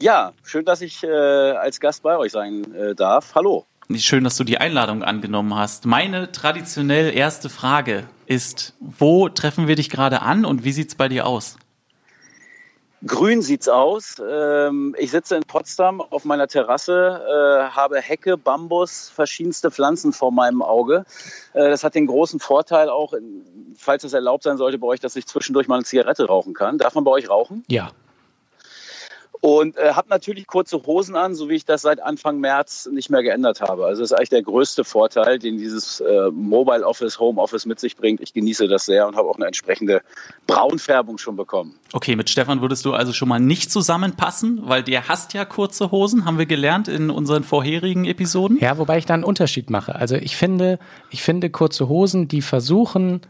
Ja, 0.00 0.32
schön, 0.44 0.64
dass 0.64 0.82
ich 0.82 1.02
äh, 1.02 1.08
als 1.08 1.80
Gast 1.80 2.02
bei 2.02 2.16
euch 2.18 2.32
sein 2.32 2.74
äh, 2.74 2.94
darf. 2.94 3.34
Hallo. 3.34 3.66
Schön, 3.94 4.24
dass 4.24 4.36
du 4.36 4.44
die 4.44 4.58
Einladung 4.58 5.02
angenommen 5.02 5.54
hast. 5.54 5.86
Meine 5.86 6.32
traditionell 6.32 7.14
erste 7.14 7.48
Frage 7.48 8.04
ist, 8.26 8.74
wo 8.80 9.28
treffen 9.28 9.68
wir 9.68 9.76
dich 9.76 9.90
gerade 9.90 10.22
an 10.22 10.44
und 10.44 10.64
wie 10.64 10.72
sieht's 10.72 10.96
bei 10.96 11.08
dir 11.08 11.26
aus? 11.26 11.56
Grün 13.06 13.42
sieht's 13.42 13.68
aus. 13.68 14.16
Ähm, 14.28 14.96
ich 14.98 15.12
sitze 15.12 15.36
in 15.36 15.44
Potsdam 15.44 16.00
auf 16.00 16.24
meiner 16.24 16.48
Terrasse, 16.48 17.22
äh, 17.24 17.70
habe 17.70 18.00
Hecke, 18.00 18.36
Bambus, 18.36 19.08
verschiedenste 19.08 19.70
Pflanzen 19.70 20.12
vor 20.12 20.32
meinem 20.32 20.62
Auge. 20.62 21.04
Äh, 21.52 21.68
das 21.70 21.84
hat 21.84 21.94
den 21.94 22.06
großen 22.06 22.40
Vorteil 22.40 22.88
auch, 22.88 23.14
falls 23.76 24.02
es 24.02 24.12
erlaubt 24.12 24.42
sein 24.42 24.56
sollte 24.56 24.78
bei 24.78 24.88
euch, 24.88 25.00
dass 25.00 25.14
ich 25.14 25.26
zwischendurch 25.26 25.68
mal 25.68 25.76
eine 25.76 25.84
Zigarette 25.84 26.26
rauchen 26.26 26.54
kann. 26.54 26.78
Darf 26.78 26.94
man 26.94 27.04
bei 27.04 27.12
euch 27.12 27.30
rauchen? 27.30 27.64
Ja. 27.68 27.92
Und 29.46 29.76
äh, 29.76 29.92
habe 29.92 30.08
natürlich 30.08 30.48
kurze 30.48 30.84
Hosen 30.86 31.14
an, 31.14 31.36
so 31.36 31.48
wie 31.48 31.54
ich 31.54 31.64
das 31.64 31.82
seit 31.82 32.02
Anfang 32.02 32.40
März 32.40 32.88
nicht 32.90 33.10
mehr 33.10 33.22
geändert 33.22 33.60
habe. 33.60 33.86
Also 33.86 34.02
das 34.02 34.10
ist 34.10 34.16
eigentlich 34.16 34.30
der 34.30 34.42
größte 34.42 34.82
Vorteil, 34.82 35.38
den 35.38 35.56
dieses 35.56 36.00
äh, 36.00 36.32
Mobile 36.32 36.84
Office, 36.84 37.20
Home 37.20 37.40
Office 37.40 37.64
mit 37.64 37.78
sich 37.78 37.94
bringt. 37.94 38.20
Ich 38.20 38.32
genieße 38.32 38.66
das 38.66 38.86
sehr 38.86 39.06
und 39.06 39.14
habe 39.14 39.28
auch 39.28 39.36
eine 39.36 39.46
entsprechende 39.46 40.02
Braunfärbung 40.48 41.18
schon 41.18 41.36
bekommen. 41.36 41.78
Okay, 41.92 42.16
mit 42.16 42.28
Stefan 42.28 42.60
würdest 42.60 42.84
du 42.86 42.92
also 42.92 43.12
schon 43.12 43.28
mal 43.28 43.38
nicht 43.38 43.70
zusammenpassen, 43.70 44.62
weil 44.64 44.82
der 44.82 45.06
hasst 45.06 45.32
ja 45.32 45.44
kurze 45.44 45.92
Hosen, 45.92 46.24
haben 46.24 46.38
wir 46.38 46.46
gelernt 46.46 46.88
in 46.88 47.08
unseren 47.08 47.44
vorherigen 47.44 48.04
Episoden. 48.04 48.58
Ja, 48.58 48.78
wobei 48.78 48.98
ich 48.98 49.06
da 49.06 49.14
einen 49.14 49.22
Unterschied 49.22 49.70
mache. 49.70 49.94
Also 49.94 50.16
ich 50.16 50.36
finde, 50.36 50.80
ich 51.10 51.22
finde 51.22 51.50
kurze 51.50 51.88
Hosen, 51.88 52.26
die 52.26 52.42
versuchen, 52.42 53.20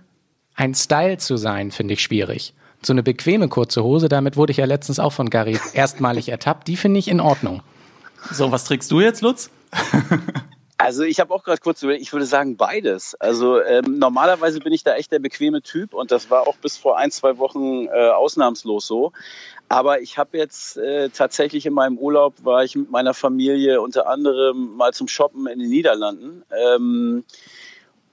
ein 0.54 0.74
Style 0.74 1.18
zu 1.18 1.36
sein, 1.36 1.72
finde 1.72 1.92
ich 1.92 2.00
schwierig. 2.00 2.54
So 2.82 2.92
eine 2.92 3.02
bequeme 3.02 3.48
kurze 3.48 3.82
Hose, 3.82 4.08
damit 4.08 4.36
wurde 4.36 4.52
ich 4.52 4.58
ja 4.58 4.64
letztens 4.64 4.98
auch 4.98 5.12
von 5.12 5.30
Gary 5.30 5.58
erstmalig 5.72 6.28
ertappt, 6.28 6.68
die 6.68 6.76
finde 6.76 6.98
ich 6.98 7.08
in 7.08 7.20
Ordnung. 7.20 7.62
So, 8.30 8.52
was 8.52 8.64
trägst 8.64 8.90
du 8.90 9.00
jetzt, 9.00 9.22
Lutz? 9.22 9.50
Also 10.78 11.04
ich 11.04 11.20
habe 11.20 11.32
auch 11.32 11.42
gerade 11.42 11.60
kurz 11.60 11.82
überlegt, 11.82 12.02
ich 12.02 12.12
würde 12.12 12.26
sagen 12.26 12.58
beides. 12.58 13.14
Also 13.14 13.62
ähm, 13.62 13.98
normalerweise 13.98 14.60
bin 14.60 14.74
ich 14.74 14.84
da 14.84 14.94
echt 14.94 15.10
der 15.10 15.20
bequeme 15.20 15.62
Typ 15.62 15.94
und 15.94 16.10
das 16.10 16.30
war 16.30 16.46
auch 16.46 16.56
bis 16.56 16.76
vor 16.76 16.98
ein, 16.98 17.10
zwei 17.10 17.38
Wochen 17.38 17.86
äh, 17.86 18.10
ausnahmslos 18.10 18.86
so. 18.86 19.12
Aber 19.70 20.02
ich 20.02 20.18
habe 20.18 20.36
jetzt 20.36 20.76
äh, 20.76 21.08
tatsächlich 21.08 21.64
in 21.64 21.72
meinem 21.72 21.96
Urlaub, 21.96 22.34
war 22.44 22.62
ich 22.62 22.76
mit 22.76 22.90
meiner 22.90 23.14
Familie 23.14 23.80
unter 23.80 24.06
anderem 24.06 24.76
mal 24.76 24.92
zum 24.92 25.08
Shoppen 25.08 25.46
in 25.46 25.58
den 25.58 25.70
Niederlanden. 25.70 26.44
Ähm, 26.50 27.24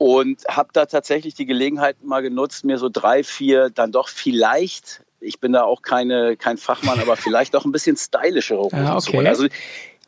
und 0.03 0.43
habe 0.49 0.67
da 0.73 0.85
tatsächlich 0.85 1.33
die 1.33 1.45
Gelegenheit 1.45 2.03
mal 2.03 2.21
genutzt, 2.21 2.65
mir 2.65 2.77
so 2.77 2.89
drei, 2.89 3.23
vier 3.23 3.69
dann 3.69 3.93
doch 3.93 4.09
vielleicht, 4.09 5.01
ich 5.21 5.39
bin 5.39 5.53
da 5.53 5.63
auch 5.63 5.81
keine, 5.81 6.35
kein 6.35 6.57
Fachmann, 6.57 6.99
aber 6.99 7.15
vielleicht 7.15 7.55
auch 7.55 7.63
ein 7.63 7.71
bisschen 7.71 7.95
stylischere 7.95 8.59
Hosen 8.59 8.79
Ah, 8.85 8.99
zu 8.99 9.07
okay. 9.09 9.17
holen. 9.19 9.27
Also 9.27 9.47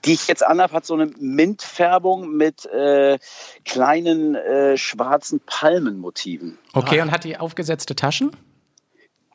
die 0.03 0.11
ich 0.13 0.27
jetzt 0.27 0.45
anhab, 0.45 0.73
hat 0.73 0.85
so 0.85 0.95
eine 0.95 1.05
Mintfärbung 1.17 2.29
mit 2.29 2.65
äh, 2.65 3.17
kleinen 3.63 4.35
äh, 4.35 4.75
schwarzen 4.77 5.39
Palmenmotiven. 5.45 6.57
Okay, 6.73 6.99
und 6.99 7.11
hat 7.11 7.23
die 7.23 7.37
aufgesetzte 7.37 7.95
Taschen? 7.95 8.31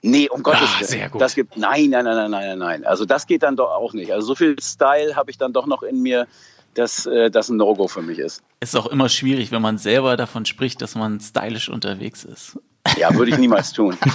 Nee, 0.03 0.29
um 0.29 0.43
Gottes 0.43 0.69
Ah, 0.77 0.81
Willen. 0.81 0.91
sehr 0.91 1.09
gut. 1.09 1.23
Das 1.23 1.35
gibt, 1.35 1.57
nein, 1.57 1.89
nein, 1.89 2.05
nein, 2.05 2.17
nein, 2.17 2.31
nein, 2.31 2.49
nein, 2.49 2.59
nein. 2.59 2.85
Also 2.85 3.07
das 3.07 3.27
geht 3.27 3.43
dann 3.43 3.57
doch 3.57 3.71
auch 3.71 3.95
nicht. 3.95 4.13
Also 4.13 4.27
so 4.27 4.35
viel 4.35 4.61
Style 4.61 5.17
habe 5.17 5.31
ich 5.31 5.39
dann 5.39 5.55
doch 5.55 5.67
noch 5.67 5.83
in 5.83 6.03
mir, 6.03 6.27
dass 6.75 7.07
äh, 7.07 7.31
das 7.31 7.49
ein 7.49 7.57
No-Go 7.57 7.89
für 7.89 8.03
mich 8.03 8.19
ist. 8.19 8.43
Ist 8.61 8.77
auch 8.77 8.87
immer 8.87 9.09
schwierig, 9.09 9.51
wenn 9.51 9.63
man 9.63 9.79
selber 9.79 10.17
davon 10.17 10.45
spricht, 10.47 10.83
dass 10.83 10.95
man 10.95 11.21
stylisch 11.21 11.69
unterwegs 11.69 12.25
ist. 12.25 12.59
Ja, 12.97 13.15
würde 13.15 13.33
ich 13.33 13.39
niemals 13.39 13.73
tun. 13.73 13.97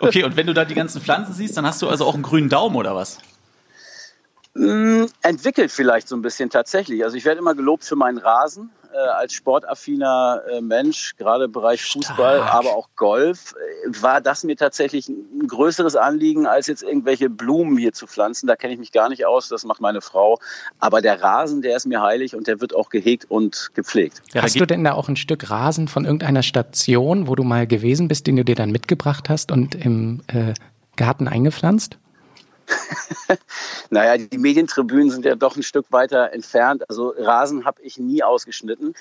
Okay, 0.00 0.24
und 0.24 0.36
wenn 0.36 0.46
du 0.46 0.54
da 0.54 0.64
die 0.64 0.74
ganzen 0.74 1.00
Pflanzen 1.00 1.32
siehst, 1.32 1.56
dann 1.56 1.66
hast 1.66 1.80
du 1.82 1.88
also 1.88 2.04
auch 2.04 2.14
einen 2.14 2.22
grünen 2.22 2.48
Daumen 2.48 2.76
oder 2.76 2.94
was? 2.94 3.18
Mm, 4.54 5.04
Entwickelt 5.22 5.70
vielleicht 5.70 6.08
so 6.08 6.16
ein 6.16 6.22
bisschen 6.22 6.50
tatsächlich. 6.50 7.04
Also 7.04 7.16
ich 7.16 7.24
werde 7.24 7.40
immer 7.40 7.54
gelobt 7.54 7.84
für 7.84 7.96
meinen 7.96 8.18
Rasen 8.18 8.70
äh, 8.94 9.08
als 9.08 9.32
sportaffiner 9.32 10.42
äh, 10.50 10.60
Mensch, 10.60 11.16
gerade 11.16 11.44
im 11.44 11.52
Bereich 11.52 11.82
Fußball, 11.82 12.38
Stark. 12.38 12.54
aber 12.54 12.76
auch 12.76 12.88
Golf, 12.96 13.54
äh, 13.54 14.02
war 14.02 14.20
das 14.20 14.44
mir 14.44 14.56
tatsächlich 14.56 15.08
ein 15.08 15.46
größeres 15.48 15.96
Anliegen, 15.96 16.46
als 16.46 16.66
jetzt 16.68 16.82
irgendwelche 16.82 17.28
Blumen 17.28 17.76
hier 17.76 17.92
zu 17.92 18.06
pflanzen. 18.06 18.46
Da 18.46 18.56
kenne 18.56 18.72
ich 18.72 18.78
mich 18.78 18.92
gar 18.92 19.08
nicht 19.08 19.26
aus, 19.26 19.48
das 19.48 19.64
macht 19.64 19.80
meine 19.80 20.00
Frau. 20.00 20.38
Aber 20.78 21.00
der 21.00 21.20
Rasen, 21.20 21.62
der 21.62 21.76
ist 21.76 21.86
mir 21.86 22.02
heilig 22.02 22.36
und 22.36 22.46
der 22.46 22.60
wird 22.60 22.74
auch 22.74 22.88
gehegt 22.88 23.26
und 23.28 23.70
gepflegt. 23.74 24.22
Hast 24.34 24.60
du 24.60 24.66
denn 24.66 24.84
da 24.84 24.92
auch 24.92 25.08
ein 25.08 25.16
Stück 25.16 25.50
Rasen 25.50 25.88
von 25.88 26.04
irgendeiner 26.04 26.42
Station, 26.42 27.26
wo 27.26 27.34
du 27.34 27.42
mal 27.42 27.66
gewesen 27.66 28.08
bist, 28.08 28.26
den 28.26 28.36
du 28.36 28.44
dir 28.44 28.54
dann 28.54 28.70
mitgebracht 28.70 29.28
hast 29.28 29.50
und 29.50 29.74
im 29.74 30.22
äh, 30.28 30.54
Garten 30.96 31.26
eingepflanzt? 31.26 31.98
Naja, 33.90 34.18
die 34.18 34.38
Medientribünen 34.38 35.10
sind 35.10 35.24
ja 35.24 35.34
doch 35.34 35.56
ein 35.56 35.62
Stück 35.62 35.86
weiter 35.90 36.32
entfernt. 36.32 36.88
Also 36.88 37.14
Rasen 37.16 37.64
habe 37.64 37.82
ich 37.82 37.98
nie 37.98 38.22
ausgeschnitten. 38.22 38.94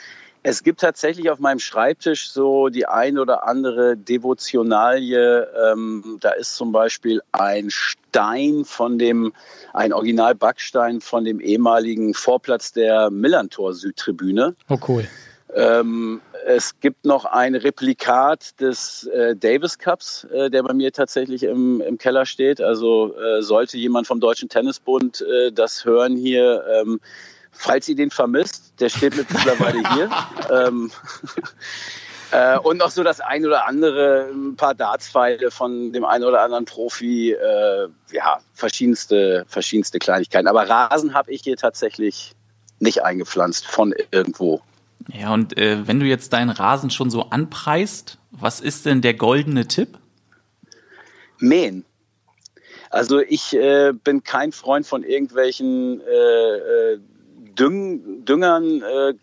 Es 0.46 0.62
gibt 0.62 0.82
tatsächlich 0.82 1.30
auf 1.30 1.40
meinem 1.40 1.60
Schreibtisch 1.60 2.30
so 2.30 2.68
die 2.68 2.86
ein 2.86 3.18
oder 3.18 3.48
andere 3.48 3.96
Devotionalie. 3.96 5.48
Ähm, 5.72 6.18
da 6.20 6.32
ist 6.32 6.56
zum 6.56 6.74
Beispiel 6.74 7.22
ein 7.32 7.70
Stein 7.70 8.66
von 8.66 9.00
dem, 9.00 9.34
ein 9.74 9.94
Original-Backstein 9.94 11.00
von 11.00 11.24
dem 11.24 11.40
ehemaligen 11.40 12.14
Vorplatz 12.14 12.74
der 12.74 13.10
Millantor 13.10 13.74
Südtribüne. 13.74 14.56
Oh, 14.68 14.78
cool. 14.88 15.08
Ähm, 15.56 16.22
es 16.46 16.80
gibt 16.80 17.06
noch 17.06 17.26
ein 17.26 17.56
Replikat 17.56 18.60
des 18.60 19.06
äh, 19.08 19.36
Davis 19.36 19.78
Cups, 19.78 20.26
äh, 20.26 20.50
der 20.50 20.64
bei 20.64 20.74
mir 20.74 20.92
tatsächlich 20.92 21.44
im, 21.44 21.80
im 21.82 21.98
Keller 21.98 22.26
steht. 22.26 22.60
Also 22.60 23.16
äh, 23.18 23.42
sollte 23.42 23.78
jemand 23.78 24.08
vom 24.08 24.20
Deutschen 24.20 24.50
Tennisbund 24.50 25.22
äh, 25.22 25.52
das 25.52 25.86
hören 25.86 26.16
hier, 26.16 26.64
ähm, 26.74 27.00
falls 27.52 27.88
ihr 27.88 27.96
den 27.96 28.10
vermisst, 28.10 28.74
der 28.80 28.90
steht 28.90 29.16
mittlerweile 29.16 29.84
hier. 29.94 30.10
ähm, 30.52 30.92
äh, 32.32 32.58
und 32.58 32.78
noch 32.78 32.90
so 32.90 33.04
das 33.04 33.22
ein 33.22 33.46
oder 33.46 33.68
andere, 33.68 34.30
ein 34.34 34.56
paar 34.56 34.74
Dartspfeile 34.74 35.52
von 35.52 35.94
dem 35.94 36.04
einen 36.04 36.24
oder 36.24 36.42
anderen 36.42 36.66
Profi, 36.66 37.32
äh, 37.32 37.88
ja, 38.12 38.40
verschiedenste, 38.54 39.46
verschiedenste 39.48 40.00
Kleinigkeiten. 40.00 40.48
Aber 40.48 40.68
Rasen 40.68 41.14
habe 41.14 41.32
ich 41.32 41.44
hier 41.44 41.58
tatsächlich 41.58 42.34
nicht 42.80 43.04
eingepflanzt 43.04 43.68
von 43.68 43.94
irgendwo. 44.12 44.62
Ja, 45.12 45.34
und 45.34 45.58
äh, 45.58 45.88
wenn 45.88 46.00
du 46.00 46.06
jetzt 46.06 46.34
deinen 46.34 46.50
Rasen 46.50 46.90
schon 46.90 47.10
so 47.10 47.30
anpreist, 47.30 48.20
was 48.32 48.62
ist 48.62 48.86
denn 48.86 49.02
der 49.02 49.14
goldene 49.14 49.68
Tipp? 49.68 49.98
Mähen. 51.40 51.86
Also 52.90 53.20
ich 53.20 53.56
äh, 53.56 53.92
bin 53.92 54.24
kein 54.24 54.52
Freund 54.52 54.86
von 54.86 55.04
irgendwelchen 55.04 56.00
äh, 56.02 56.98
Düng, 57.58 58.26
Düngern, 58.26 58.82
äh, 58.82 59.14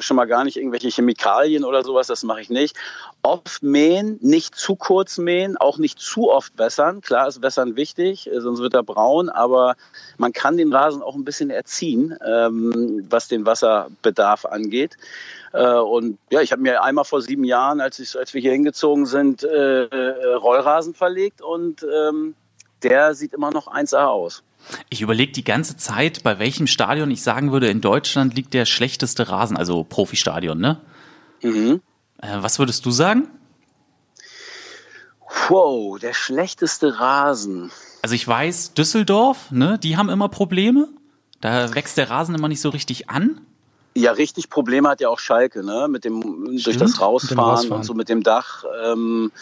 schon 0.00 0.16
mal 0.16 0.26
gar 0.26 0.44
nicht 0.44 0.56
irgendwelche 0.56 0.88
Chemikalien 0.88 1.64
oder 1.64 1.82
sowas, 1.82 2.06
das 2.06 2.22
mache 2.22 2.40
ich 2.40 2.50
nicht. 2.50 2.76
Oft 3.22 3.62
mähen, 3.62 4.18
nicht 4.20 4.54
zu 4.54 4.76
kurz 4.76 5.18
mähen, 5.18 5.56
auch 5.56 5.78
nicht 5.78 5.98
zu 5.98 6.30
oft 6.30 6.56
wässern. 6.58 7.00
Klar 7.00 7.28
ist 7.28 7.42
Wässern 7.42 7.76
wichtig, 7.76 8.30
äh, 8.30 8.40
sonst 8.40 8.60
wird 8.60 8.74
er 8.74 8.82
braun, 8.82 9.28
aber 9.28 9.76
man 10.18 10.32
kann 10.32 10.56
den 10.56 10.72
Rasen 10.72 11.02
auch 11.02 11.14
ein 11.14 11.24
bisschen 11.24 11.50
erziehen, 11.50 12.16
ähm, 12.24 13.06
was 13.10 13.28
den 13.28 13.46
Wasserbedarf 13.46 14.44
angeht. 14.44 14.96
Äh, 15.52 15.74
und 15.74 16.18
ja, 16.30 16.40
ich 16.40 16.52
habe 16.52 16.62
mir 16.62 16.82
einmal 16.82 17.04
vor 17.04 17.22
sieben 17.22 17.44
Jahren, 17.44 17.80
als, 17.80 17.98
ich, 17.98 18.16
als 18.18 18.34
wir 18.34 18.40
hier 18.40 18.52
hingezogen 18.52 19.06
sind, 19.06 19.42
äh, 19.42 19.84
äh 19.84 20.34
Rollrasen 20.34 20.94
verlegt 20.94 21.42
und 21.42 21.84
ähm, 21.84 22.34
der 22.82 23.14
sieht 23.14 23.34
immer 23.34 23.50
noch 23.50 23.66
1A 23.66 24.06
aus. 24.06 24.42
Ich 24.88 25.00
überlege 25.00 25.32
die 25.32 25.44
ganze 25.44 25.76
Zeit, 25.76 26.22
bei 26.22 26.38
welchem 26.38 26.66
Stadion 26.66 27.10
ich 27.10 27.22
sagen 27.22 27.52
würde, 27.52 27.68
in 27.68 27.80
Deutschland 27.80 28.34
liegt 28.34 28.54
der 28.54 28.66
schlechteste 28.66 29.28
Rasen, 29.28 29.56
also 29.56 29.84
Profistadion, 29.84 30.58
ne? 30.58 30.80
Mhm. 31.42 31.80
Äh, 32.22 32.38
was 32.40 32.58
würdest 32.58 32.84
du 32.86 32.90
sagen? 32.90 33.28
Wow, 35.48 35.98
der 35.98 36.12
schlechteste 36.12 36.98
Rasen. 37.00 37.70
Also 38.02 38.14
ich 38.14 38.26
weiß, 38.26 38.74
Düsseldorf, 38.74 39.50
ne, 39.50 39.78
die 39.78 39.96
haben 39.96 40.08
immer 40.08 40.28
Probleme. 40.28 40.88
Da 41.40 41.74
wächst 41.74 41.96
der 41.96 42.10
Rasen 42.10 42.34
immer 42.34 42.48
nicht 42.48 42.60
so 42.60 42.68
richtig 42.68 43.08
an. 43.08 43.40
Ja, 43.94 44.12
richtig 44.12 44.50
Probleme 44.50 44.88
hat 44.88 45.00
ja 45.00 45.08
auch 45.08 45.18
Schalke, 45.18 45.64
ne? 45.64 45.88
Mit 45.88 46.04
dem 46.04 46.20
Stimmt, 46.22 46.66
durch 46.66 46.76
das 46.76 47.00
Rausfahren, 47.00 47.38
Rausfahren, 47.38 47.80
und 47.80 47.84
so 47.84 47.94
mit 47.94 48.08
dem 48.08 48.22
Dach. 48.22 48.64
Ähm, 48.84 49.32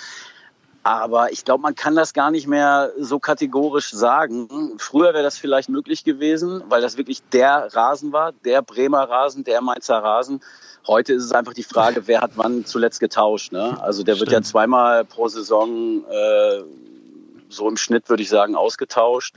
aber 0.83 1.33
ich 1.33 1.45
glaube, 1.45 1.63
man 1.63 1.75
kann 1.75 1.95
das 1.95 2.15
gar 2.15 2.31
nicht 2.31 2.47
mehr 2.47 2.93
so 2.99 3.19
kategorisch 3.19 3.91
sagen. 3.91 4.77
Früher 4.79 5.13
wäre 5.13 5.23
das 5.23 5.37
vielleicht 5.37 5.69
möglich 5.69 6.05
gewesen, 6.05 6.63
weil 6.69 6.81
das 6.81 6.97
wirklich 6.97 7.23
der 7.33 7.75
Rasen 7.75 8.13
war, 8.13 8.33
der 8.45 8.63
Bremer 8.63 9.09
Rasen, 9.09 9.45
der 9.45 9.61
Mainzer 9.61 9.99
Rasen. 9.99 10.41
Heute 10.87 11.13
ist 11.13 11.25
es 11.25 11.33
einfach 11.33 11.53
die 11.53 11.65
Frage, 11.65 12.07
wer 12.07 12.23
hat 12.23 12.33
wann 12.37 12.65
zuletzt 12.65 13.01
getauscht. 13.01 13.53
Ne? 13.53 13.79
Also 13.83 14.03
der 14.03 14.15
Stimmt. 14.15 14.31
wird 14.31 14.41
ja 14.41 14.43
zweimal 14.43 15.05
pro 15.05 15.29
Saison 15.29 16.05
äh, 16.09 16.63
so 17.51 17.69
im 17.69 17.77
Schnitt, 17.77 18.09
würde 18.09 18.23
ich 18.23 18.29
sagen, 18.29 18.55
ausgetauscht. 18.55 19.37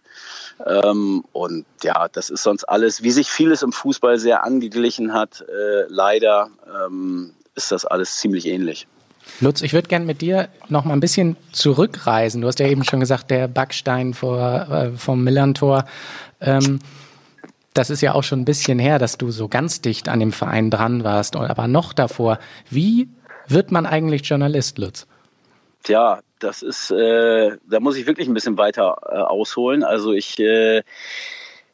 Ähm, 0.65 1.23
und 1.31 1.65
ja, 1.83 2.07
das 2.07 2.29
ist 2.29 2.43
sonst 2.43 2.63
alles, 2.65 3.03
wie 3.03 3.11
sich 3.11 3.29
vieles 3.29 3.63
im 3.63 3.71
Fußball 3.71 4.17
sehr 4.17 4.43
angeglichen 4.43 5.13
hat, 5.13 5.41
äh, 5.41 5.85
leider 5.87 6.49
ähm, 6.85 7.33
ist 7.55 7.71
das 7.71 7.85
alles 7.85 8.17
ziemlich 8.17 8.45
ähnlich. 8.45 8.87
Lutz, 9.39 9.61
ich 9.61 9.73
würde 9.73 9.87
gerne 9.87 10.05
mit 10.05 10.21
dir 10.21 10.49
noch 10.69 10.85
mal 10.85 10.93
ein 10.93 10.99
bisschen 10.99 11.37
zurückreisen. 11.51 12.41
Du 12.41 12.47
hast 12.47 12.59
ja 12.59 12.67
eben 12.67 12.83
schon 12.83 12.99
gesagt, 12.99 13.31
der 13.31 13.47
Backstein 13.47 14.13
vor, 14.13 14.67
äh, 14.69 14.91
vom 14.91 15.23
Millantor. 15.23 15.85
Ähm, 16.39 16.79
das 17.73 17.89
ist 17.89 18.01
ja 18.01 18.13
auch 18.13 18.23
schon 18.23 18.41
ein 18.41 18.45
bisschen 18.45 18.79
her, 18.79 18.99
dass 18.99 19.17
du 19.17 19.31
so 19.31 19.47
ganz 19.47 19.81
dicht 19.81 20.09
an 20.09 20.19
dem 20.19 20.31
Verein 20.31 20.69
dran 20.69 21.03
warst. 21.03 21.35
Aber 21.35 21.67
noch 21.67 21.93
davor, 21.93 22.39
wie 22.69 23.09
wird 23.47 23.71
man 23.71 23.85
eigentlich 23.85 24.27
Journalist, 24.27 24.77
Lutz? 24.77 25.07
Tja, 25.83 26.19
das 26.39 26.61
ist, 26.61 26.91
äh, 26.91 27.57
da 27.67 27.79
muss 27.79 27.95
ich 27.95 28.05
wirklich 28.05 28.27
ein 28.27 28.33
bisschen 28.33 28.57
weiter 28.57 28.97
äh, 29.09 29.15
ausholen. 29.15 29.83
Also 29.83 30.13
ich 30.13 30.39
äh, 30.39 30.83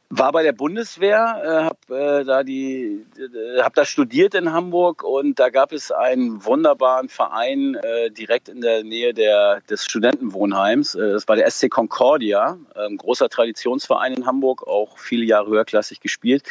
war 0.09 0.31
bei 0.31 0.43
der 0.43 0.53
Bundeswehr, 0.53 1.41
äh, 1.43 1.95
habe 1.95 2.21
äh, 2.21 2.23
da 2.23 2.43
die, 2.43 3.05
äh, 3.17 3.61
habe 3.61 3.75
da 3.75 3.83
studiert 3.83 4.35
in 4.35 4.53
Hamburg 4.53 5.03
und 5.03 5.37
da 5.37 5.49
gab 5.49 5.73
es 5.73 5.91
einen 5.91 6.45
wunderbaren 6.45 7.09
Verein 7.09 7.75
äh, 7.75 8.09
direkt 8.09 8.47
in 8.47 8.61
der 8.61 8.83
Nähe 8.83 9.13
der, 9.13 9.59
des 9.69 9.83
Studentenwohnheims. 9.83 10.95
Äh, 10.95 11.11
das 11.11 11.27
war 11.27 11.35
der 11.35 11.49
SC 11.49 11.69
Concordia, 11.69 12.57
ein 12.75 12.95
großer 12.95 13.27
Traditionsverein 13.27 14.13
in 14.13 14.25
Hamburg, 14.25 14.65
auch 14.65 14.97
viele 14.97 15.25
Jahre 15.25 15.49
höherklassig 15.49 15.99
gespielt. 15.99 16.43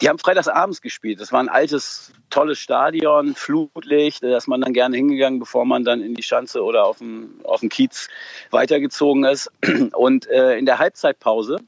Die 0.00 0.08
haben 0.08 0.18
freitagsabends 0.18 0.80
gespielt. 0.80 1.20
Das 1.20 1.32
war 1.32 1.40
ein 1.40 1.50
altes, 1.50 2.12
tolles 2.30 2.58
Stadion, 2.58 3.34
Flutlicht, 3.34 4.22
da 4.22 4.38
ist 4.38 4.48
man 4.48 4.62
dann 4.62 4.72
gerne 4.72 4.96
hingegangen, 4.96 5.38
bevor 5.38 5.66
man 5.66 5.84
dann 5.84 6.00
in 6.00 6.14
die 6.14 6.22
Schanze 6.22 6.62
oder 6.62 6.86
auf 6.86 6.98
dem, 6.98 7.40
auf 7.44 7.60
dem 7.60 7.68
Kiez 7.68 8.08
weitergezogen 8.50 9.24
ist. 9.24 9.50
Und 9.92 10.26
äh, 10.28 10.56
in 10.56 10.64
der 10.64 10.78
Halbzeitpause 10.78 11.58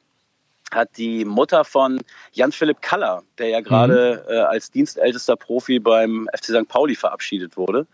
hat 0.74 0.96
die 0.96 1.24
Mutter 1.24 1.64
von 1.64 2.00
Jan-Philipp 2.32 2.82
Kaller, 2.82 3.22
der 3.38 3.48
ja 3.48 3.60
gerade 3.60 4.24
mhm. 4.26 4.32
äh, 4.32 4.38
als 4.38 4.70
dienstältester 4.70 5.36
Profi 5.36 5.78
beim 5.78 6.28
FC 6.34 6.46
St. 6.46 6.68
Pauli 6.68 6.94
verabschiedet 6.94 7.56
wurde, 7.56 7.86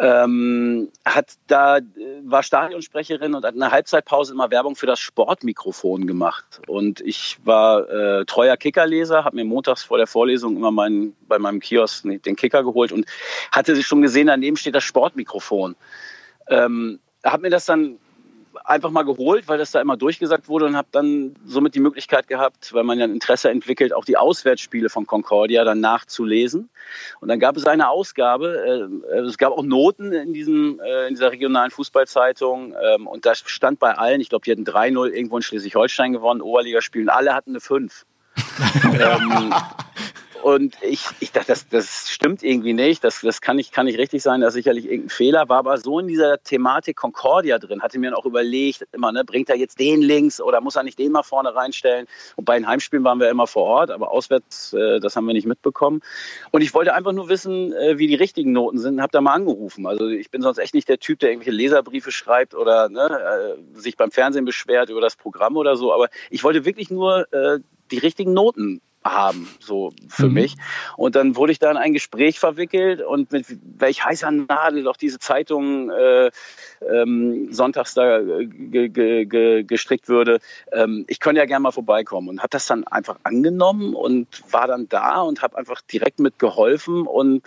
ähm, 0.00 0.90
hat 1.04 1.34
da 1.46 1.78
war 2.24 2.42
Stadionsprecherin 2.42 3.34
und 3.34 3.44
hat 3.44 3.54
in 3.54 3.60
der 3.60 3.70
Halbzeitpause 3.70 4.32
immer 4.32 4.50
Werbung 4.50 4.74
für 4.74 4.86
das 4.86 4.98
Sportmikrofon 4.98 6.06
gemacht. 6.06 6.60
Und 6.66 7.02
ich 7.02 7.36
war 7.44 7.88
äh, 7.90 8.24
treuer 8.24 8.56
Kickerleser, 8.56 9.24
habe 9.24 9.36
mir 9.36 9.44
montags 9.44 9.82
vor 9.82 9.98
der 9.98 10.06
Vorlesung 10.06 10.56
immer 10.56 10.70
meinen, 10.70 11.14
bei 11.28 11.38
meinem 11.38 11.60
Kiosk 11.60 12.04
den 12.04 12.36
Kicker 12.36 12.64
geholt 12.64 12.92
und 12.92 13.04
hatte 13.52 13.76
sich 13.76 13.86
schon 13.86 14.00
gesehen, 14.00 14.28
daneben 14.28 14.56
steht 14.56 14.74
das 14.74 14.84
Sportmikrofon. 14.84 15.76
Ähm, 16.48 16.98
habe 17.22 17.42
mir 17.42 17.50
das 17.50 17.66
dann 17.66 17.98
einfach 18.64 18.90
mal 18.90 19.02
geholt, 19.02 19.48
weil 19.48 19.58
das 19.58 19.70
da 19.70 19.80
immer 19.80 19.96
durchgesagt 19.96 20.48
wurde 20.48 20.66
und 20.66 20.76
habe 20.76 20.88
dann 20.92 21.34
somit 21.44 21.74
die 21.74 21.80
Möglichkeit 21.80 22.28
gehabt, 22.28 22.72
weil 22.72 22.84
man 22.84 22.98
ja 22.98 23.04
ein 23.04 23.12
Interesse 23.12 23.50
entwickelt, 23.50 23.92
auch 23.92 24.04
die 24.04 24.16
Auswärtsspiele 24.16 24.88
von 24.88 25.06
Concordia 25.06 25.64
dann 25.64 25.80
nachzulesen. 25.80 26.70
Und 27.20 27.28
dann 27.28 27.40
gab 27.40 27.56
es 27.56 27.66
eine 27.66 27.88
Ausgabe, 27.88 29.00
äh, 29.10 29.18
es 29.18 29.38
gab 29.38 29.52
auch 29.52 29.62
Noten 29.62 30.12
in, 30.12 30.32
diesem, 30.32 30.80
äh, 30.80 31.08
in 31.08 31.14
dieser 31.14 31.32
regionalen 31.32 31.70
Fußballzeitung 31.70 32.74
ähm, 32.80 33.06
und 33.06 33.26
da 33.26 33.34
stand 33.34 33.78
bei 33.78 33.96
allen, 33.96 34.20
ich 34.20 34.28
glaube, 34.28 34.44
die 34.44 34.52
hatten 34.52 34.64
3-0 34.64 35.08
irgendwo 35.08 35.36
in 35.36 35.42
Schleswig-Holstein 35.42 36.12
gewonnen, 36.12 36.40
Oberligaspielen, 36.40 37.08
alle 37.08 37.34
hatten 37.34 37.50
eine 37.50 37.60
5. 37.60 38.06
ähm, 38.84 39.54
und 40.42 40.76
ich, 40.82 41.04
ich 41.20 41.32
dachte, 41.32 41.48
das, 41.48 41.68
das 41.68 42.10
stimmt 42.10 42.42
irgendwie 42.42 42.72
nicht. 42.72 43.04
Das, 43.04 43.20
das 43.20 43.40
kann, 43.40 43.56
nicht, 43.56 43.72
kann 43.72 43.86
nicht 43.86 43.98
richtig 43.98 44.22
sein. 44.22 44.40
Das 44.40 44.50
ist 44.50 44.54
sicherlich 44.54 44.86
irgendein 44.86 45.10
Fehler. 45.10 45.48
War 45.48 45.58
aber 45.58 45.78
so 45.78 45.98
in 45.98 46.08
dieser 46.08 46.42
Thematik 46.42 46.96
Concordia 46.96 47.58
drin. 47.58 47.82
Hatte 47.82 47.98
mir 47.98 48.16
auch 48.16 48.26
überlegt, 48.26 48.86
immer, 48.92 49.12
ne, 49.12 49.24
bringt 49.24 49.48
er 49.50 49.56
jetzt 49.56 49.78
den 49.78 50.00
links 50.00 50.40
oder 50.40 50.60
muss 50.60 50.76
er 50.76 50.82
nicht 50.82 50.98
den 50.98 51.12
mal 51.12 51.22
vorne 51.22 51.54
reinstellen? 51.54 52.06
Und 52.36 52.44
bei 52.44 52.58
den 52.58 52.66
Heimspielen 52.66 53.04
waren 53.04 53.20
wir 53.20 53.28
immer 53.28 53.46
vor 53.46 53.64
Ort, 53.64 53.90
aber 53.90 54.10
auswärts, 54.10 54.72
äh, 54.72 55.00
das 55.00 55.16
haben 55.16 55.26
wir 55.26 55.34
nicht 55.34 55.46
mitbekommen. 55.46 56.00
Und 56.50 56.62
ich 56.62 56.74
wollte 56.74 56.94
einfach 56.94 57.12
nur 57.12 57.28
wissen, 57.28 57.72
äh, 57.72 57.98
wie 57.98 58.06
die 58.06 58.14
richtigen 58.14 58.52
Noten 58.52 58.78
sind. 58.78 59.00
Hab 59.00 59.12
da 59.12 59.20
mal 59.20 59.34
angerufen. 59.34 59.86
Also 59.86 60.08
ich 60.08 60.30
bin 60.30 60.42
sonst 60.42 60.58
echt 60.58 60.74
nicht 60.74 60.88
der 60.88 60.98
Typ, 60.98 61.18
der 61.18 61.30
irgendwelche 61.30 61.56
Leserbriefe 61.56 62.12
schreibt 62.12 62.54
oder 62.54 62.88
ne, 62.88 63.58
äh, 63.74 63.78
sich 63.78 63.96
beim 63.96 64.10
Fernsehen 64.10 64.44
beschwert 64.44 64.90
über 64.90 65.00
das 65.00 65.16
Programm 65.16 65.56
oder 65.56 65.76
so. 65.76 65.92
Aber 65.92 66.08
ich 66.30 66.44
wollte 66.44 66.64
wirklich 66.64 66.90
nur 66.90 67.32
äh, 67.32 67.60
die 67.90 67.98
richtigen 67.98 68.32
Noten 68.32 68.80
haben, 69.04 69.48
so 69.60 69.92
für 70.08 70.28
mhm. 70.28 70.34
mich. 70.34 70.56
Und 70.96 71.16
dann 71.16 71.36
wurde 71.36 71.52
ich 71.52 71.58
da 71.58 71.70
in 71.70 71.76
ein 71.76 71.92
Gespräch 71.92 72.38
verwickelt 72.38 73.00
und 73.02 73.32
mit 73.32 73.46
welch 73.78 74.04
heißer 74.04 74.30
Nadel 74.30 74.82
doch 74.82 74.96
diese 74.96 75.18
Zeitung 75.18 75.90
äh, 75.90 76.30
ähm, 76.88 77.52
sonntags 77.52 77.94
da 77.94 78.20
ge 78.20 78.88
ge 78.88 79.24
ge 79.24 79.62
gestrickt 79.64 80.08
würde. 80.08 80.40
Ähm, 80.72 81.04
ich 81.08 81.20
könnte 81.20 81.40
ja 81.40 81.46
gerne 81.46 81.62
mal 81.62 81.70
vorbeikommen 81.70 82.28
und 82.28 82.40
habe 82.40 82.50
das 82.50 82.66
dann 82.66 82.84
einfach 82.86 83.18
angenommen 83.22 83.94
und 83.94 84.42
war 84.50 84.66
dann 84.66 84.88
da 84.88 85.20
und 85.22 85.42
habe 85.42 85.56
einfach 85.56 85.80
direkt 85.80 86.20
mit 86.20 86.38
geholfen 86.38 87.06
und 87.06 87.42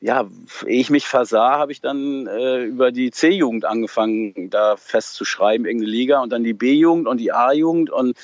ja, 0.00 0.28
ehe 0.64 0.80
ich 0.80 0.90
mich 0.90 1.06
versah, 1.06 1.58
habe 1.58 1.72
ich 1.72 1.80
dann 1.80 2.26
äh, 2.28 2.62
über 2.62 2.92
die 2.92 3.10
C-Jugend 3.10 3.64
angefangen, 3.64 4.48
da 4.48 4.76
festzuschreiben, 4.76 5.66
irgendeine 5.66 5.90
Liga 5.90 6.20
und 6.22 6.30
dann 6.30 6.44
die 6.44 6.52
B-Jugend 6.52 7.08
und 7.08 7.18
die 7.18 7.32
A-Jugend 7.32 7.90
und 7.90 8.16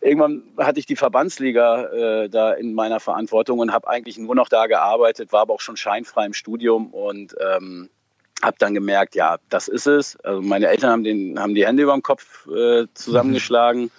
irgendwann 0.00 0.44
hatte 0.56 0.78
ich 0.78 0.86
die 0.86 0.94
Verbandsliga 0.94 1.84
äh, 1.86 2.28
da 2.28 2.52
in 2.52 2.74
meiner 2.74 3.00
Verantwortung 3.00 3.58
und 3.58 3.72
habe 3.72 3.88
eigentlich 3.88 4.18
nur 4.18 4.36
noch 4.36 4.48
da 4.48 4.66
gearbeitet, 4.66 5.32
war 5.32 5.40
aber 5.40 5.54
auch 5.54 5.60
schon 5.60 5.76
scheinfrei 5.76 6.26
im 6.26 6.32
Studium 6.32 6.94
und 6.94 7.34
ähm, 7.40 7.90
habe 8.40 8.56
dann 8.60 8.74
gemerkt, 8.74 9.16
ja, 9.16 9.38
das 9.48 9.66
ist 9.66 9.86
es. 9.86 10.16
Also 10.20 10.42
meine 10.42 10.68
Eltern 10.68 10.90
haben, 10.90 11.04
den, 11.04 11.40
haben 11.40 11.54
die 11.54 11.66
Hände 11.66 11.82
über 11.82 11.94
dem 11.94 12.02
Kopf 12.02 12.46
äh, 12.46 12.86
zusammengeschlagen. 12.94 13.82
Mhm 13.84 13.90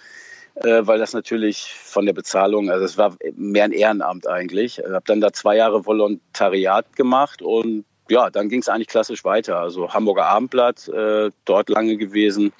weil 0.60 0.98
das 0.98 1.12
natürlich 1.12 1.72
von 1.72 2.06
der 2.06 2.12
Bezahlung, 2.12 2.70
also 2.70 2.84
es 2.84 2.98
war 2.98 3.16
mehr 3.36 3.64
ein 3.64 3.72
Ehrenamt 3.72 4.26
eigentlich. 4.26 4.78
Ich 4.78 4.84
habe 4.84 5.04
dann 5.06 5.20
da 5.20 5.32
zwei 5.32 5.56
Jahre 5.56 5.86
Volontariat 5.86 6.96
gemacht 6.96 7.42
und 7.42 7.84
ja, 8.08 8.30
dann 8.30 8.48
ging 8.48 8.60
es 8.60 8.68
eigentlich 8.68 8.88
klassisch 8.88 9.24
weiter. 9.24 9.58
Also 9.58 9.92
Hamburger 9.92 10.26
Abendblatt, 10.26 10.88
äh, 10.88 11.30
dort 11.44 11.68
lange 11.68 11.96
gewesen 11.96 12.52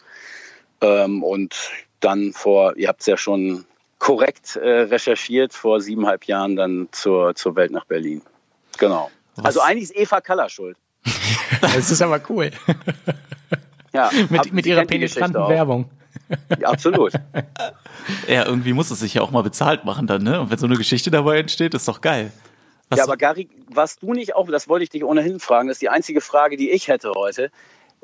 ähm, 0.80 1.22
und 1.22 1.56
dann 2.00 2.32
vor, 2.32 2.76
ihr 2.76 2.88
habt 2.88 3.00
es 3.00 3.06
ja 3.06 3.16
schon 3.16 3.64
korrekt 3.98 4.56
äh, 4.56 4.82
recherchiert, 4.82 5.52
vor 5.52 5.80
siebeneinhalb 5.80 6.24
Jahren 6.24 6.56
dann 6.56 6.88
zur, 6.92 7.34
zur 7.34 7.56
Welt 7.56 7.72
nach 7.72 7.84
Berlin. 7.84 8.22
Genau. 8.78 9.10
Was? 9.36 9.44
Also 9.44 9.60
eigentlich 9.60 9.90
ist 9.90 9.96
Eva 9.96 10.20
Kaller 10.20 10.48
schuld. 10.48 10.76
Das 11.60 11.90
ist 11.90 12.02
aber 12.02 12.20
cool. 12.28 12.50
Ja, 13.92 14.10
mit, 14.28 14.52
mit 14.52 14.66
ihrer 14.66 14.84
penetranten. 14.84 15.48
Werbung. 15.48 15.90
Ja, 16.60 16.68
absolut. 16.68 17.12
Ja, 18.26 18.46
irgendwie 18.46 18.72
muss 18.72 18.90
es 18.90 19.00
sich 19.00 19.14
ja 19.14 19.22
auch 19.22 19.30
mal 19.30 19.42
bezahlt 19.42 19.84
machen 19.84 20.06
dann, 20.06 20.22
ne? 20.22 20.40
Und 20.40 20.50
wenn 20.50 20.56
so 20.58 20.66
eine 20.66 20.76
Geschichte 20.76 21.10
dabei 21.10 21.38
entsteht, 21.40 21.74
ist 21.74 21.86
doch 21.88 22.00
geil. 22.00 22.32
Was- 22.88 22.98
Ja, 22.98 23.04
aber 23.04 23.16
Gary, 23.18 23.48
warst 23.68 24.02
du 24.02 24.14
nicht 24.14 24.34
auch, 24.34 24.48
das 24.48 24.66
wollte 24.68 24.84
ich 24.84 24.90
dich 24.90 25.04
ohnehin 25.04 25.40
fragen, 25.40 25.68
das 25.68 25.76
ist 25.76 25.82
die 25.82 25.88
einzige 25.90 26.20
Frage, 26.22 26.56
die 26.56 26.70
ich 26.70 26.88
hätte 26.88 27.12
heute. 27.14 27.50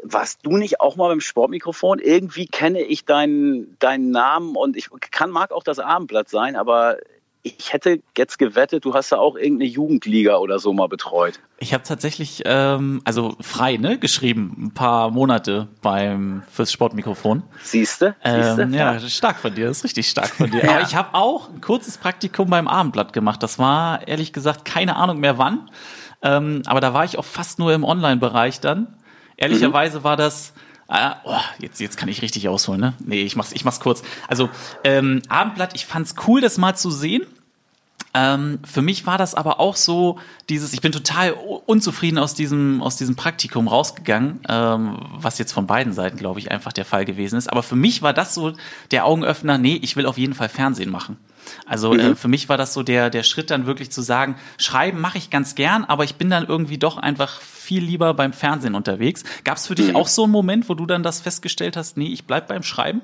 Warst 0.02 0.40
du 0.42 0.56
nicht 0.58 0.80
auch 0.80 0.96
mal 0.96 1.08
beim 1.08 1.20
Sportmikrofon? 1.20 2.00
Irgendwie 2.00 2.46
kenne 2.46 2.80
ich 2.82 3.04
deinen, 3.06 3.76
deinen 3.78 4.10
Namen 4.10 4.56
und 4.56 4.76
ich 4.76 4.88
kann, 5.10 5.30
mag 5.30 5.52
auch 5.52 5.62
das 5.62 5.78
Abendblatt 5.78 6.28
sein, 6.28 6.56
aber 6.56 6.98
ich 7.46 7.74
hätte 7.74 8.00
jetzt 8.16 8.38
gewettet, 8.38 8.86
du 8.86 8.94
hast 8.94 9.12
da 9.12 9.18
auch 9.18 9.36
irgendeine 9.36 9.68
Jugendliga 9.70 10.38
oder 10.38 10.58
so 10.58 10.72
mal 10.72 10.88
betreut. 10.88 11.40
Ich 11.58 11.74
habe 11.74 11.84
tatsächlich, 11.84 12.42
ähm, 12.46 13.02
also 13.04 13.36
frei, 13.38 13.76
ne, 13.76 13.98
geschrieben, 13.98 14.56
ein 14.58 14.74
paar 14.74 15.10
Monate 15.10 15.68
beim 15.82 16.42
fürs 16.50 16.72
Sportmikrofon. 16.72 17.42
Siehste? 17.62 18.16
Ähm, 18.24 18.72
ja, 18.72 18.98
stark 18.98 19.36
von 19.36 19.54
dir, 19.54 19.66
das 19.66 19.78
ist 19.78 19.84
richtig 19.84 20.08
stark 20.08 20.30
von 20.30 20.50
dir. 20.50 20.64
Aber 20.70 20.80
ich 20.80 20.96
habe 20.96 21.10
auch 21.12 21.50
ein 21.50 21.60
kurzes 21.60 21.98
Praktikum 21.98 22.48
beim 22.48 22.66
Abendblatt 22.66 23.12
gemacht. 23.12 23.42
Das 23.42 23.58
war 23.58 24.08
ehrlich 24.08 24.32
gesagt 24.32 24.64
keine 24.64 24.96
Ahnung 24.96 25.20
mehr 25.20 25.36
wann. 25.36 25.70
Ähm, 26.22 26.62
aber 26.64 26.80
da 26.80 26.94
war 26.94 27.04
ich 27.04 27.18
auch 27.18 27.24
fast 27.24 27.58
nur 27.58 27.74
im 27.74 27.84
Online-Bereich 27.84 28.60
dann. 28.60 28.96
Ehrlicherweise 29.36 30.02
war 30.02 30.16
das. 30.16 30.54
Ah, 30.88 31.16
oh, 31.24 31.40
jetzt, 31.58 31.80
jetzt 31.80 31.96
kann 31.96 32.08
ich 32.08 32.22
richtig 32.22 32.48
ausholen, 32.48 32.80
ne? 32.80 32.94
Nee, 33.00 33.22
ich 33.22 33.36
mach's, 33.36 33.52
ich 33.52 33.64
mach's 33.64 33.80
kurz. 33.80 34.02
Also, 34.28 34.50
ähm, 34.84 35.22
Abendblatt, 35.28 35.74
ich 35.74 35.86
fand's 35.86 36.14
cool, 36.26 36.40
das 36.40 36.58
mal 36.58 36.76
zu 36.76 36.90
sehen. 36.90 37.26
Ähm, 38.14 38.60
für 38.64 38.80
mich 38.80 39.06
war 39.06 39.18
das 39.18 39.34
aber 39.34 39.58
auch 39.58 39.74
so 39.74 40.18
dieses, 40.48 40.72
ich 40.72 40.80
bin 40.80 40.92
total 40.92 41.32
unzufrieden 41.32 42.18
aus 42.18 42.34
diesem, 42.34 42.80
aus 42.80 42.96
diesem 42.96 43.16
Praktikum 43.16 43.66
rausgegangen, 43.66 44.40
ähm, 44.48 44.98
was 45.12 45.38
jetzt 45.38 45.52
von 45.52 45.66
beiden 45.66 45.92
Seiten, 45.92 46.16
glaube 46.16 46.38
ich, 46.38 46.50
einfach 46.52 46.72
der 46.72 46.84
Fall 46.84 47.04
gewesen 47.04 47.36
ist. 47.36 47.50
Aber 47.50 47.64
für 47.64 47.76
mich 47.76 48.02
war 48.02 48.12
das 48.12 48.32
so 48.32 48.52
der 48.92 49.04
Augenöffner, 49.04 49.58
nee, 49.58 49.78
ich 49.82 49.96
will 49.96 50.06
auf 50.06 50.16
jeden 50.16 50.34
Fall 50.34 50.48
Fernsehen 50.48 50.90
machen. 50.90 51.16
Also 51.66 51.94
äh, 51.94 52.14
für 52.14 52.28
mich 52.28 52.48
war 52.48 52.56
das 52.56 52.72
so 52.72 52.82
der, 52.82 53.10
der 53.10 53.22
Schritt 53.22 53.50
dann 53.50 53.66
wirklich 53.66 53.90
zu 53.90 54.00
sagen, 54.00 54.36
schreiben 54.58 55.00
mache 55.00 55.18
ich 55.18 55.30
ganz 55.30 55.54
gern, 55.54 55.84
aber 55.84 56.04
ich 56.04 56.14
bin 56.14 56.30
dann 56.30 56.46
irgendwie 56.46 56.78
doch 56.78 56.96
einfach 56.96 57.40
viel 57.40 57.82
lieber 57.82 58.14
beim 58.14 58.32
Fernsehen 58.32 58.74
unterwegs. 58.74 59.24
Gab 59.42 59.56
es 59.56 59.66
für 59.66 59.74
dich 59.74 59.94
auch 59.94 60.08
so 60.08 60.24
einen 60.24 60.32
Moment, 60.32 60.68
wo 60.68 60.74
du 60.74 60.86
dann 60.86 61.02
das 61.02 61.20
festgestellt 61.20 61.76
hast, 61.76 61.96
nee, 61.96 62.08
ich 62.08 62.26
bleib 62.26 62.48
beim 62.48 62.62
Schreiben? 62.62 63.02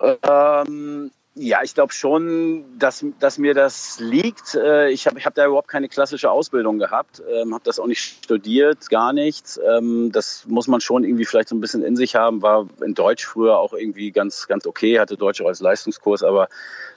Ähm, 0.00 1.10
ja, 1.40 1.62
ich 1.62 1.74
glaube 1.74 1.92
schon, 1.94 2.78
dass, 2.78 3.04
dass 3.18 3.38
mir 3.38 3.54
das 3.54 3.98
liegt. 3.98 4.54
Äh, 4.54 4.90
Ich 4.90 5.06
habe 5.06 5.18
ich 5.18 5.24
hab 5.24 5.34
da 5.34 5.46
überhaupt 5.46 5.68
keine 5.68 5.88
klassische 5.88 6.30
Ausbildung 6.30 6.78
gehabt, 6.78 7.22
ähm, 7.32 7.54
habe 7.54 7.64
das 7.64 7.78
auch 7.78 7.86
nicht 7.86 8.02
studiert, 8.02 8.90
gar 8.90 9.14
nichts. 9.14 9.58
Ähm, 9.66 10.12
das 10.12 10.44
muss 10.46 10.68
man 10.68 10.82
schon 10.82 11.02
irgendwie 11.02 11.24
vielleicht 11.24 11.48
so 11.48 11.56
ein 11.56 11.60
bisschen 11.60 11.82
in 11.82 11.96
sich 11.96 12.14
haben. 12.14 12.42
War 12.42 12.66
in 12.84 12.94
Deutsch 12.94 13.24
früher 13.24 13.58
auch 13.58 13.72
irgendwie 13.72 14.12
ganz, 14.12 14.48
ganz 14.48 14.66
okay, 14.66 15.00
hatte 15.00 15.16
Deutsch 15.16 15.40
auch 15.40 15.46
als 15.46 15.60
Leistungskurs, 15.60 16.22
aber 16.22 16.48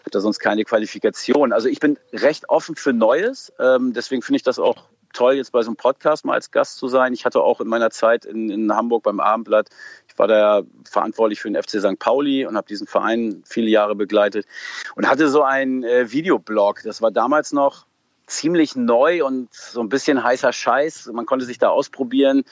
hatte 0.05 0.19
sonst 0.19 0.39
keine 0.39 0.65
Qualifikation. 0.65 1.53
Also 1.53 1.69
ich 1.69 1.79
bin 1.79 1.97
recht 2.11 2.49
offen 2.49 2.75
für 2.75 2.91
Neues. 2.91 3.53
Ähm, 3.59 3.93
deswegen 3.93 4.21
finde 4.21 4.37
ich 4.37 4.43
das 4.43 4.59
auch 4.59 4.89
toll, 5.13 5.35
jetzt 5.35 5.51
bei 5.51 5.61
so 5.61 5.69
einem 5.69 5.77
Podcast 5.77 6.25
mal 6.25 6.33
als 6.33 6.51
Gast 6.51 6.77
zu 6.77 6.87
sein. 6.87 7.13
Ich 7.13 7.23
hatte 7.25 7.41
auch 7.41 7.61
in 7.61 7.67
meiner 7.67 7.91
Zeit 7.91 8.25
in, 8.25 8.49
in 8.49 8.75
Hamburg 8.75 9.03
beim 9.03 9.19
Abendblatt, 9.19 9.69
war 10.17 10.27
da 10.27 10.61
verantwortlich 10.89 11.41
für 11.41 11.49
den 11.49 11.61
FC 11.61 11.79
St. 11.79 11.99
Pauli 11.99 12.45
und 12.45 12.55
habe 12.55 12.67
diesen 12.67 12.87
Verein 12.87 13.43
viele 13.45 13.69
Jahre 13.69 13.95
begleitet 13.95 14.45
und 14.95 15.07
hatte 15.07 15.29
so 15.29 15.43
einen 15.43 15.83
äh, 15.83 16.11
Videoblog. 16.11 16.81
Das 16.83 17.01
war 17.01 17.11
damals 17.11 17.51
noch 17.51 17.85
ziemlich 18.27 18.75
neu 18.75 19.25
und 19.25 19.53
so 19.53 19.81
ein 19.81 19.89
bisschen 19.89 20.23
heißer 20.23 20.53
Scheiß. 20.53 21.09
Man 21.13 21.25
konnte 21.25 21.45
sich 21.45 21.57
da 21.57 21.69
ausprobieren. 21.69 22.43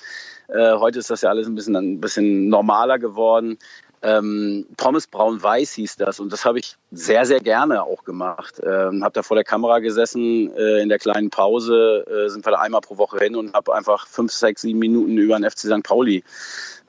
Äh, 0.47 0.73
heute 0.75 0.99
ist 0.99 1.09
das 1.09 1.21
ja 1.21 1.29
alles 1.29 1.47
ein 1.47 1.55
bisschen, 1.55 1.75
ein 1.75 2.01
bisschen 2.01 2.49
normaler 2.49 2.99
geworden. 2.99 3.57
Ähm, 4.03 4.65
Pommes 4.77 5.05
Braun-Weiß 5.07 5.73
hieß 5.73 5.97
das 5.97 6.19
und 6.19 6.33
das 6.33 6.43
habe 6.43 6.59
ich 6.59 6.75
sehr, 6.91 7.25
sehr 7.25 7.39
gerne 7.39 7.83
auch 7.83 8.03
gemacht. 8.03 8.59
Ähm, 8.63 9.03
habe 9.03 9.13
da 9.13 9.21
vor 9.21 9.35
der 9.35 9.43
Kamera 9.43 9.79
gesessen, 9.79 10.51
äh, 10.55 10.81
in 10.81 10.89
der 10.89 10.97
kleinen 10.97 11.29
Pause 11.29 12.05
äh, 12.07 12.29
sind 12.29 12.45
wir 12.45 12.51
da 12.51 12.59
einmal 12.59 12.81
pro 12.81 12.97
Woche 12.97 13.19
hin 13.19 13.35
und 13.35 13.53
habe 13.53 13.75
einfach 13.75 14.07
fünf, 14.07 14.31
sechs, 14.31 14.61
sieben 14.61 14.79
Minuten 14.79 15.17
über 15.17 15.37
den 15.37 15.49
FC 15.49 15.59
St. 15.59 15.83
Pauli 15.83 16.23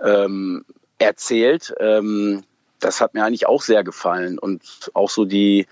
ähm, 0.03 0.65
erzählt. 0.99 1.75
Ähm, 1.81 2.45
das 2.81 3.01
hat 3.01 3.15
mir 3.15 3.25
eigentlich 3.25 3.47
auch 3.47 3.63
sehr 3.63 3.85
gefallen 3.85 4.39
und 4.39 4.63
auch 4.95 5.11
so 5.11 5.25
die, 5.25 5.67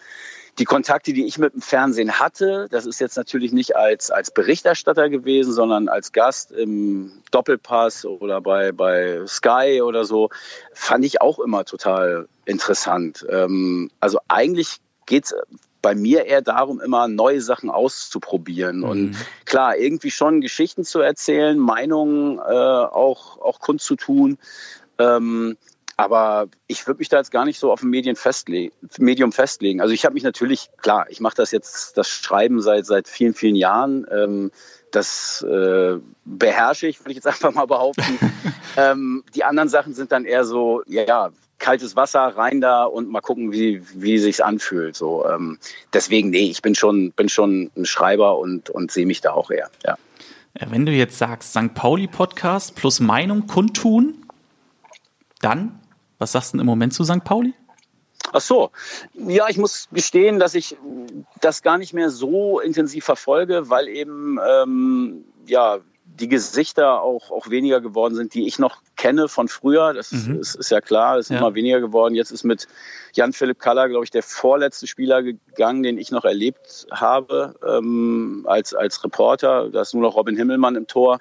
die 0.60 0.66
Kontakte, 0.66 1.14
die 1.14 1.24
ich 1.24 1.38
mit 1.38 1.54
dem 1.54 1.62
Fernsehen 1.62 2.20
hatte, 2.20 2.68
das 2.70 2.84
ist 2.84 3.00
jetzt 3.00 3.16
natürlich 3.16 3.52
nicht 3.52 3.76
als, 3.76 4.10
als 4.10 4.30
Berichterstatter 4.30 5.08
gewesen, 5.08 5.54
sondern 5.54 5.88
als 5.88 6.12
Gast 6.12 6.52
im 6.52 7.12
Doppelpass 7.30 8.04
oder 8.04 8.42
bei, 8.42 8.70
bei 8.70 9.22
Sky 9.26 9.80
oder 9.82 10.04
so, 10.04 10.28
fand 10.74 11.06
ich 11.06 11.22
auch 11.22 11.38
immer 11.38 11.64
total 11.64 12.28
interessant. 12.44 13.26
Ähm, 13.30 13.90
also 14.00 14.18
eigentlich 14.28 14.76
geht's 15.06 15.34
bei 15.80 15.94
mir 15.94 16.26
eher 16.26 16.42
darum, 16.42 16.78
immer 16.78 17.08
neue 17.08 17.40
Sachen 17.40 17.70
auszuprobieren. 17.70 18.82
Und 18.82 19.16
klar, 19.46 19.78
irgendwie 19.78 20.10
schon 20.10 20.42
Geschichten 20.42 20.84
zu 20.84 21.00
erzählen, 21.00 21.58
Meinungen 21.58 22.38
äh, 22.38 22.42
auch, 22.42 23.40
auch 23.40 23.60
kundzutun. 23.60 24.36
Ähm, 24.98 25.56
aber 26.00 26.48
ich 26.66 26.86
würde 26.86 26.98
mich 26.98 27.08
da 27.08 27.18
jetzt 27.18 27.30
gar 27.30 27.44
nicht 27.44 27.58
so 27.58 27.70
auf 27.70 27.82
ein 27.82 27.90
Medien 27.90 28.16
festle 28.16 28.70
Medium 28.98 29.32
festlegen. 29.32 29.80
Also 29.80 29.92
ich 29.92 30.04
habe 30.04 30.14
mich 30.14 30.22
natürlich, 30.22 30.70
klar, 30.78 31.06
ich 31.10 31.20
mache 31.20 31.36
das 31.36 31.50
jetzt, 31.50 31.96
das 31.98 32.08
Schreiben 32.08 32.60
seit, 32.62 32.86
seit 32.86 33.06
vielen, 33.08 33.34
vielen 33.34 33.56
Jahren. 33.56 34.06
Ähm, 34.10 34.50
das 34.90 35.42
äh, 35.42 35.98
beherrsche 36.24 36.86
ich, 36.86 37.00
würde 37.00 37.10
ich 37.10 37.16
jetzt 37.16 37.26
einfach 37.28 37.52
mal 37.52 37.66
behaupten. 37.66 38.18
ähm, 38.76 39.24
die 39.34 39.44
anderen 39.44 39.68
Sachen 39.68 39.94
sind 39.94 40.10
dann 40.12 40.24
eher 40.24 40.44
so, 40.44 40.82
ja, 40.86 41.04
ja, 41.04 41.30
kaltes 41.58 41.94
Wasser 41.94 42.20
rein 42.20 42.62
da 42.62 42.84
und 42.84 43.10
mal 43.10 43.20
gucken, 43.20 43.52
wie, 43.52 43.82
wie 43.94 44.18
sich's 44.18 44.40
anfühlt. 44.40 44.96
So, 44.96 45.26
ähm, 45.28 45.58
deswegen, 45.92 46.30
nee, 46.30 46.50
ich 46.50 46.62
bin 46.62 46.74
schon, 46.74 47.12
bin 47.12 47.28
schon 47.28 47.70
ein 47.76 47.84
Schreiber 47.84 48.38
und, 48.38 48.70
und 48.70 48.90
sehe 48.90 49.04
mich 49.04 49.20
da 49.20 49.32
auch 49.32 49.50
eher. 49.50 49.70
Ja. 49.84 49.96
Wenn 50.54 50.86
du 50.86 50.92
jetzt 50.92 51.18
sagst, 51.18 51.50
St. 51.50 51.74
Pauli-Podcast 51.74 52.74
plus 52.74 52.98
Meinung 52.98 53.46
kundtun, 53.46 54.26
dann, 55.40 55.78
was 56.20 56.32
sagst 56.32 56.52
du 56.52 56.56
denn 56.56 56.60
im 56.60 56.66
Moment 56.66 56.94
zu 56.94 57.02
St. 57.02 57.24
Pauli? 57.24 57.54
Ach 58.32 58.40
so, 58.40 58.70
ja, 59.14 59.48
ich 59.48 59.56
muss 59.56 59.88
gestehen, 59.90 60.38
dass 60.38 60.54
ich 60.54 60.76
das 61.40 61.62
gar 61.62 61.78
nicht 61.78 61.94
mehr 61.94 62.10
so 62.10 62.60
intensiv 62.60 63.04
verfolge, 63.04 63.70
weil 63.70 63.88
eben 63.88 64.38
ähm, 64.46 65.24
ja 65.46 65.78
die 66.04 66.28
Gesichter 66.28 67.00
auch, 67.00 67.30
auch 67.30 67.48
weniger 67.50 67.80
geworden 67.80 68.14
sind, 68.14 68.34
die 68.34 68.46
ich 68.46 68.58
noch 68.58 68.82
kenne 69.00 69.28
von 69.28 69.48
früher. 69.48 69.94
Das 69.94 70.12
ist, 70.12 70.54
ist 70.56 70.70
ja 70.70 70.82
klar, 70.82 71.16
es 71.16 71.26
ist 71.26 71.30
Ja. 71.30 71.38
immer 71.38 71.54
weniger 71.54 71.80
geworden. 71.80 72.14
Jetzt 72.14 72.32
ist 72.32 72.44
mit 72.44 72.68
Jan-Philipp 73.14 73.58
Kaller, 73.58 73.88
glaube 73.88 74.04
ich, 74.04 74.10
der 74.10 74.22
vorletzte 74.22 74.86
Spieler 74.86 75.22
gegangen, 75.22 75.82
den 75.82 75.96
ich 75.98 76.10
noch 76.10 76.24
erlebt 76.26 76.86
habe 76.90 77.54
ähm, 77.66 78.44
als, 78.46 78.74
als 78.74 79.02
Reporter. 79.02 79.70
Da 79.70 79.80
ist 79.80 79.94
nur 79.94 80.02
noch 80.02 80.16
Robin 80.16 80.36
Himmelmann 80.36 80.76
im 80.76 80.86
Tor. 80.86 81.18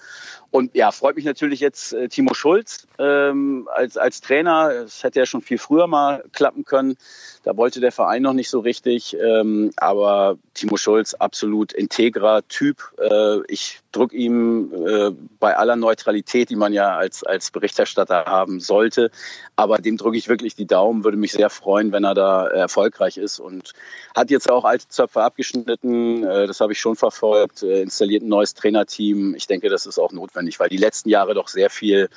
Und 0.52 0.76
ja, 0.76 0.92
freut 0.92 1.15
mich 1.15 1.26
natürlich 1.26 1.60
jetzt 1.60 1.94
äh, 1.94 2.10
Timo 2.10 2.34
Schulz 2.34 2.88
ähm, 2.98 3.70
als, 3.74 3.98
als 3.98 4.20
Trainer. 4.20 4.74
Das 4.84 5.04
hätte 5.04 5.20
ja 5.20 5.26
schon 5.26 5.42
viel 5.42 5.58
früher 5.60 5.88
mal 5.88 6.24
klappen 6.34 6.65
können. 6.65 6.98
Da 7.44 7.56
wollte 7.56 7.80
der 7.80 7.92
Verein 7.92 8.24
noch 8.24 8.34
nicht 8.34 8.50
so 8.50 8.60
richtig. 8.60 9.15
Ähm, 9.15 9.72
aber 9.78 10.38
Timo 10.56 10.76
Schulz, 10.76 11.13
absolut 11.13 11.72
integrer 11.72 12.46
Typ. 12.50 12.78
Äh, 13.00 13.39
ich 13.48 13.80
drücke 13.92 14.15
ihm 14.15 14.74
äh, 14.88 15.12
bei 15.39 15.56
aller 15.56 15.76
Neutralität, 15.76 16.50
die 16.50 16.56
man 16.56 16.74
ja 16.74 16.96
als, 16.98 17.24
als 17.24 17.52
Berichterstatter 17.69 18.25
haben 18.25 18.60
sollte, 18.60 19.12
aber 19.55 19.77
dem 19.77 19.97
drücke 19.97 20.17
ich 20.17 20.27
wirklich 20.27 20.55
die 20.55 20.65
Daumen, 20.65 21.03
würde 21.03 21.17
mich 21.17 21.32
sehr 21.34 21.49
freuen, 21.49 21.91
wenn 21.91 22.03
er 22.03 22.15
da 22.15 22.47
erfolgreich 22.47 23.17
ist 23.17 23.39
und 23.39 23.73
hat 24.15 24.32
jetzt 24.32 24.49
auch 24.49 24.65
alte 24.65 24.88
Zöpfe 24.88 25.21
abgeschnitten, 25.21 26.23
äh, 26.23 26.47
das 26.47 26.60
habe 26.62 26.73
ich 26.73 26.79
schon 26.79 26.95
verfolgt, 26.95 27.63
äh, 27.63 27.82
installiert 27.82 28.23
ein 28.23 28.29
neues 28.29 28.55
Trainerteam. 28.55 29.36
Ich 29.36 29.45
denke, 29.47 29.69
das 29.69 29.86
ist 29.86 29.99
auch 29.99 30.12
notwendig, 30.12 30.60
weil 30.60 30.69
die 30.69 30.77
letzten 30.77 31.10
Jahre 31.10 31.36
doch 31.36 31.47
sehr 31.47 31.69
viel, 31.69 32.10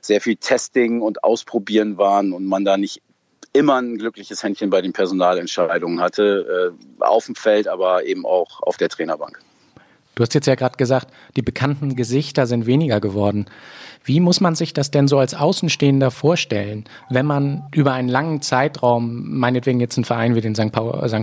sehr 0.00 0.20
viel 0.20 0.36
Testing 0.36 1.02
und 1.02 1.22
Ausprobieren 1.22 1.98
waren 1.98 2.32
und 2.32 2.46
man 2.46 2.64
da 2.64 2.76
nicht 2.76 3.02
immer 3.52 3.80
ein 3.80 3.98
glückliches 3.98 4.42
Händchen 4.42 4.70
bei 4.70 4.80
den 4.80 4.92
Personalentscheidungen 4.92 6.00
hatte, 6.00 6.74
äh, 7.00 7.04
auf 7.04 7.26
dem 7.26 7.34
Feld, 7.34 7.68
aber 7.68 8.04
eben 8.04 8.26
auch 8.26 8.62
auf 8.62 8.76
der 8.78 8.88
Trainerbank. 8.88 9.38
Du 10.14 10.22
hast 10.22 10.34
jetzt 10.34 10.46
ja 10.46 10.54
gerade 10.54 10.76
gesagt, 10.76 11.08
die 11.36 11.42
bekannten 11.42 11.96
Gesichter 11.96 12.46
sind 12.46 12.66
weniger 12.66 13.00
geworden. 13.00 13.46
Wie 14.04 14.20
muss 14.20 14.40
man 14.40 14.54
sich 14.54 14.74
das 14.74 14.90
denn 14.90 15.08
so 15.08 15.18
als 15.18 15.34
Außenstehender 15.34 16.10
vorstellen, 16.10 16.84
wenn 17.08 17.26
man 17.26 17.64
über 17.74 17.94
einen 17.94 18.08
langen 18.08 18.42
Zeitraum, 18.42 19.38
meinetwegen 19.38 19.80
jetzt 19.80 19.96
einen 19.96 20.04
Verein 20.04 20.34
wie 20.34 20.40
den 20.40 20.54
St. 20.54 20.72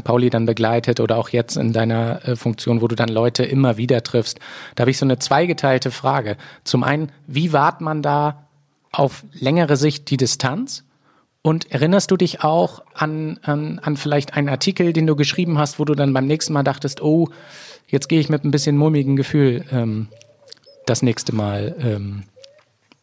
Pauli, 0.04 0.30
dann 0.30 0.46
begleitet 0.46 1.00
oder 1.00 1.18
auch 1.18 1.30
jetzt 1.30 1.58
in 1.58 1.74
deiner 1.74 2.28
äh, 2.28 2.36
Funktion, 2.36 2.82
wo 2.82 2.88
du 2.88 2.96
dann 2.96 3.10
Leute 3.10 3.44
immer 3.44 3.78
wieder 3.78 4.04
triffst? 4.04 4.40
Da 4.76 4.82
habe 4.82 4.92
ich 4.92 4.98
so 4.98 5.06
eine 5.06 5.20
zweigeteilte 5.20 5.92
Frage. 5.92 6.38
Zum 6.64 6.84
einen, 6.84 7.12
wie 7.28 7.54
wahrt 7.54 7.82
man 7.82 8.02
da 8.02 8.48
auf 8.92 9.24
längere 9.32 9.78
Sicht 9.78 10.10
die 10.10 10.18
Distanz? 10.18 10.84
Und 11.44 11.72
erinnerst 11.72 12.12
du 12.12 12.18
dich 12.18 12.44
auch 12.44 12.84
an, 12.94 13.40
an, 13.42 13.80
an 13.80 13.98
vielleicht 13.98 14.36
einen 14.36 14.50
Artikel, 14.50 14.94
den 14.94 15.08
du 15.08 15.16
geschrieben 15.16 15.58
hast, 15.58 15.80
wo 15.80 15.86
du 15.86 15.96
dann 15.96 16.14
beim 16.14 16.28
nächsten 16.28 16.54
Mal 16.54 16.64
dachtest, 16.64 17.02
oh, 17.02 17.30
jetzt 17.92 18.10
gehe 18.10 18.20
ich 18.20 18.30
mit 18.30 18.44
ein 18.44 18.52
bisschen 18.52 18.78
mulmigen 18.78 19.16
Gefühl 19.16 19.66
ähm, 19.72 20.08
das 20.86 21.02
nächste 21.04 21.36
Mal 21.36 21.76
ähm, 21.80 22.24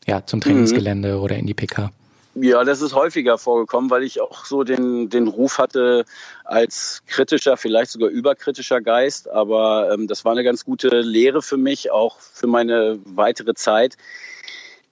ja, 0.07 0.25
zum 0.25 0.41
Trainingsgelände 0.41 1.17
mhm. 1.17 1.23
oder 1.23 1.37
in 1.37 1.47
die 1.47 1.55
PK? 1.55 1.93
Ja, 2.35 2.63
das 2.63 2.83
ist 2.83 2.95
häufiger 2.95 3.37
vorgekommen, 3.37 3.91
weil 3.91 4.05
ich 4.05 4.21
auch 4.21 4.45
so 4.45 4.63
den, 4.63 5.09
den 5.09 5.27
Ruf 5.27 5.59
hatte 5.59 6.05
als 6.45 7.03
kritischer, 7.07 7.57
vielleicht 7.57 7.91
sogar 7.91 8.11
überkritischer 8.11 8.81
Geist. 8.81 9.29
Aber 9.29 9.91
ähm, 9.93 10.07
das 10.07 10.25
war 10.25 10.33
eine 10.33 10.45
ganz 10.45 10.65
gute 10.65 11.01
Lehre 11.01 11.43
für 11.43 11.57
mich, 11.57 11.91
auch 11.91 12.19
für 12.21 12.47
meine 12.47 12.99
weitere 13.05 13.55
Zeit, 13.55 13.97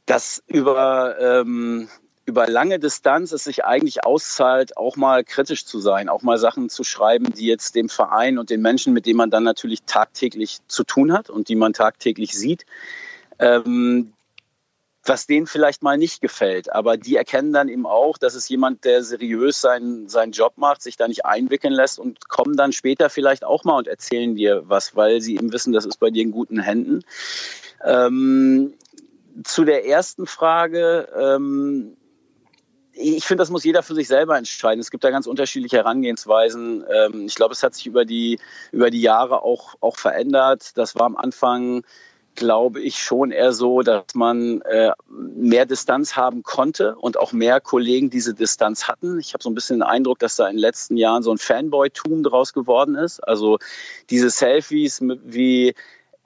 dass 0.07 0.43
über 0.49 1.17
ähm, 1.21 1.89
über 2.27 2.49
lange 2.49 2.81
Distanz 2.81 3.31
es 3.31 3.45
sich 3.45 3.65
eigentlich 3.65 4.05
auszahlt, 4.05 4.77
auch 4.77 4.97
mal 4.97 5.23
kritisch 5.23 5.65
zu 5.65 5.79
sein, 5.79 6.09
auch 6.09 6.23
mal 6.23 6.39
Sachen 6.39 6.69
zu 6.69 6.83
schreiben, 6.83 7.33
die 7.33 7.47
jetzt 7.47 7.77
dem 7.77 7.89
Verein 7.89 8.39
und 8.39 8.51
den 8.51 8.61
Menschen, 8.61 8.93
mit 8.93 9.07
denen 9.07 9.17
man 9.17 9.31
dann 9.31 9.45
natürlich 9.45 9.85
tagtäglich 9.85 10.59
zu 10.67 10.83
tun 10.83 11.13
hat 11.13 11.31
und 11.31 11.49
die 11.49 11.55
man 11.55 11.73
tagtäglich 11.73 12.37
sieht, 12.37 12.67
ähm, 13.39 14.13
was 15.05 15.29
denen 15.29 15.47
vielleicht 15.47 15.85
mal 15.85 15.97
nicht 15.97 16.21
gefällt. 16.21 16.73
Aber 16.73 16.97
die 16.97 17.15
erkennen 17.15 17.53
dann 17.53 17.69
eben 17.69 17.87
auch, 17.87 18.19
dass 18.19 18.35
es 18.35 18.49
jemand, 18.49 18.85
der 18.85 19.05
seriös 19.05 19.61
seinen, 19.61 20.09
seinen 20.09 20.33
Job 20.33 20.55
macht, 20.57 20.83
sich 20.83 20.97
da 20.97 21.07
nicht 21.07 21.25
einwickeln 21.25 21.73
lässt 21.73 22.01
und 22.01 22.29
kommen 22.29 22.57
dann 22.57 22.73
später 22.73 23.09
vielleicht 23.09 23.45
auch 23.45 23.63
mal 23.63 23.79
und 23.79 23.87
erzählen 23.87 24.35
dir 24.35 24.65
was, 24.67 24.97
weil 24.97 25.21
sie 25.21 25.37
eben 25.37 25.53
wissen, 25.53 25.73
das 25.73 25.87
ist 25.87 25.99
bei 25.99 26.11
dir 26.11 26.23
in 26.23 26.33
guten 26.33 26.59
Händen. 26.59 27.05
Ähm, 27.85 28.75
zu 29.45 29.65
der 29.65 29.87
ersten 29.87 30.27
Frage, 30.27 31.09
ähm, 31.17 31.97
ich 32.97 33.25
finde, 33.25 33.43
das 33.43 33.51
muss 33.51 33.65
jeder 33.65 33.83
für 33.83 33.95
sich 33.95 34.09
selber 34.09 34.37
entscheiden. 34.37 34.81
Es 34.81 34.91
gibt 34.91 35.05
da 35.05 35.11
ganz 35.11 35.27
unterschiedliche 35.27 35.77
Herangehensweisen. 35.77 36.85
Ähm, 36.93 37.27
ich 37.27 37.35
glaube, 37.35 37.53
es 37.53 37.63
hat 37.63 37.75
sich 37.75 37.87
über 37.87 38.05
die, 38.05 38.39
über 38.73 38.91
die 38.91 39.03
Jahre 39.03 39.43
auch, 39.43 39.75
auch 39.81 39.97
verändert. 39.97 40.77
Das 40.77 40.95
war 40.95 41.07
am 41.07 41.17
Anfang, 41.17 41.83
glaube 42.35 42.81
ich, 42.81 42.99
schon 43.03 43.33
eher 43.33 43.53
so, 43.53 43.83
dass 43.83 44.15
man 44.15 44.63
äh, 44.63 44.93
mehr 45.09 45.67
Distanz 45.67 46.17
haben 46.17 46.43
konnte 46.43 46.97
und 46.97 47.19
auch 47.19 47.33
mehr 47.33 47.61
Kollegen 47.61 48.09
diese 48.09 48.35
Distanz 48.35 48.89
hatten. 48.89 49.19
Ich 49.19 49.35
habe 49.35 49.43
so 49.43 49.51
ein 49.51 49.55
bisschen 49.55 49.79
den 49.79 49.83
Eindruck, 49.83 50.19
dass 50.19 50.37
da 50.37 50.47
in 50.47 50.57
den 50.57 50.61
letzten 50.61 50.97
Jahren 50.97 51.23
so 51.23 51.33
ein 51.33 51.39
Fanboy-Tum 51.39 52.23
draus 52.23 52.53
geworden 52.53 52.95
ist. 52.95 53.21
Also 53.21 53.59
diese 54.09 54.31
Selfies 54.31 55.01
wie 55.03 55.75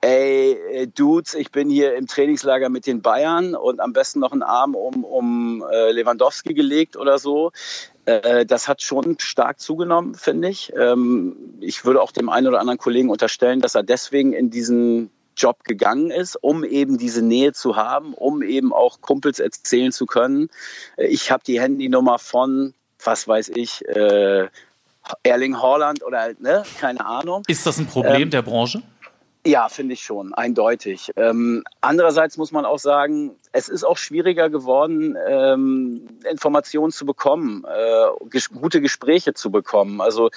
ey, 0.01 0.53
äh, 0.73 0.87
Dudes, 0.87 1.35
ich 1.35 1.51
bin 1.51 1.69
hier 1.69 1.95
im 1.95 2.07
Trainingslager 2.07 2.69
mit 2.69 2.87
den 2.87 3.03
Bayern 3.03 3.55
und 3.55 3.81
am 3.81 3.93
besten 3.93 4.21
noch 4.21 4.33
einen 4.33 4.43
Arm 4.43 4.75
um, 4.75 5.05
um 5.05 5.65
äh, 5.71 5.93
Lewandowski 5.93 6.55
gelegt 6.55 6.97
oder 6.97 7.19
so. 7.19 7.53
Äh, 8.07 8.47
das 8.47 8.69
hat 8.69 8.83
schon 8.83 9.19
stark 9.19 9.61
zugenommen, 9.61 10.15
finde 10.15 10.49
ich. 10.49 10.73
Ähm, 10.77 11.37
ich 11.61 11.85
würde 11.85 12.01
auch 12.01 12.13
dem 12.13 12.29
einen 12.29 12.47
oder 12.47 12.61
anderen 12.61 12.79
Kollegen 12.79 13.11
unterstellen, 13.11 13.61
dass 13.61 13.75
er 13.75 13.83
deswegen 13.83 14.33
in 14.33 14.51
diesen 14.51 15.11
Job 15.37 15.65
gegangen 15.65 16.11
ist, 16.11 16.37
um 16.37 16.65
eben 16.65 16.99
diese 16.99 17.23
Nähe 17.23 17.53
zu 17.53 17.77
haben, 17.77 18.15
um 18.15 18.43
eben 18.43 18.73
auch 18.73 19.01
Kumpels 19.01 19.39
erzählen 19.39 19.93
zu 19.93 20.07
können. 20.07 20.49
Äh, 20.97 21.07
ich 21.07 21.31
habe 21.31 21.43
die 21.47 21.61
Handynummer 21.61 22.19
von, 22.19 22.75
was 23.05 23.29
weiß 23.29 23.51
ich, 23.51 23.87
äh, 23.89 24.49
Erling 25.23 25.61
Haaland 25.61 26.03
oder 26.03 26.35
ne, 26.39 26.63
keine 26.79 27.05
Ahnung. 27.05 27.43
Ist 27.49 27.67
das 27.67 27.79
ein 27.79 27.87
Problem 27.87 28.23
ähm, 28.23 28.31
der 28.31 28.43
Branche? 28.43 28.83
Ja, 29.47 29.69
finde 29.71 29.95
ich 29.95 30.03
schon, 30.03 30.35
eindeutig. 30.35 31.11
Ähm, 31.17 31.65
andererseits 31.81 32.37
muss 32.37 32.53
man 32.53 32.67
auch 32.67 32.79
sagen, 32.79 33.37
es 33.53 33.69
ist 33.71 33.85
auch 33.85 33.97
schwieriger 33.97 34.51
geworden, 34.51 35.17
ähm, 35.27 36.07
Informationen 36.31 36.93
zu 36.93 37.07
bekommen, 37.07 37.65
äh, 37.65 38.29
ges 38.29 38.51
gute 38.51 38.83
Gespräche 38.83 39.33
zu 39.33 39.51
bekommen. 39.51 40.03
Also 40.03 40.31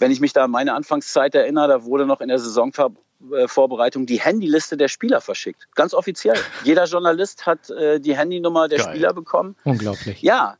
wenn 0.00 0.10
ich 0.10 0.20
mich 0.20 0.32
da 0.32 0.44
an 0.44 0.50
meine 0.50 0.74
Anfangszeit 0.74 1.34
erinnere, 1.34 1.68
da 1.68 1.84
wurde 1.84 2.06
noch 2.06 2.20
in 2.20 2.28
der 2.28 2.38
Saisonvorbereitung 2.38 4.06
die 4.06 4.20
Handyliste 4.20 4.76
der 4.76 4.88
Spieler 4.88 5.20
verschickt. 5.20 5.68
Ganz 5.76 5.94
offiziell. 5.94 6.38
Jeder 6.64 6.86
Journalist 6.86 7.46
hat 7.46 7.70
äh, 7.70 8.00
die 8.00 8.16
Handynummer 8.16 8.66
der 8.66 8.78
Geil. 8.78 8.88
Spieler 8.88 9.12
bekommen. 9.12 9.54
Unglaublich. 9.64 10.22
Ja, 10.22 10.56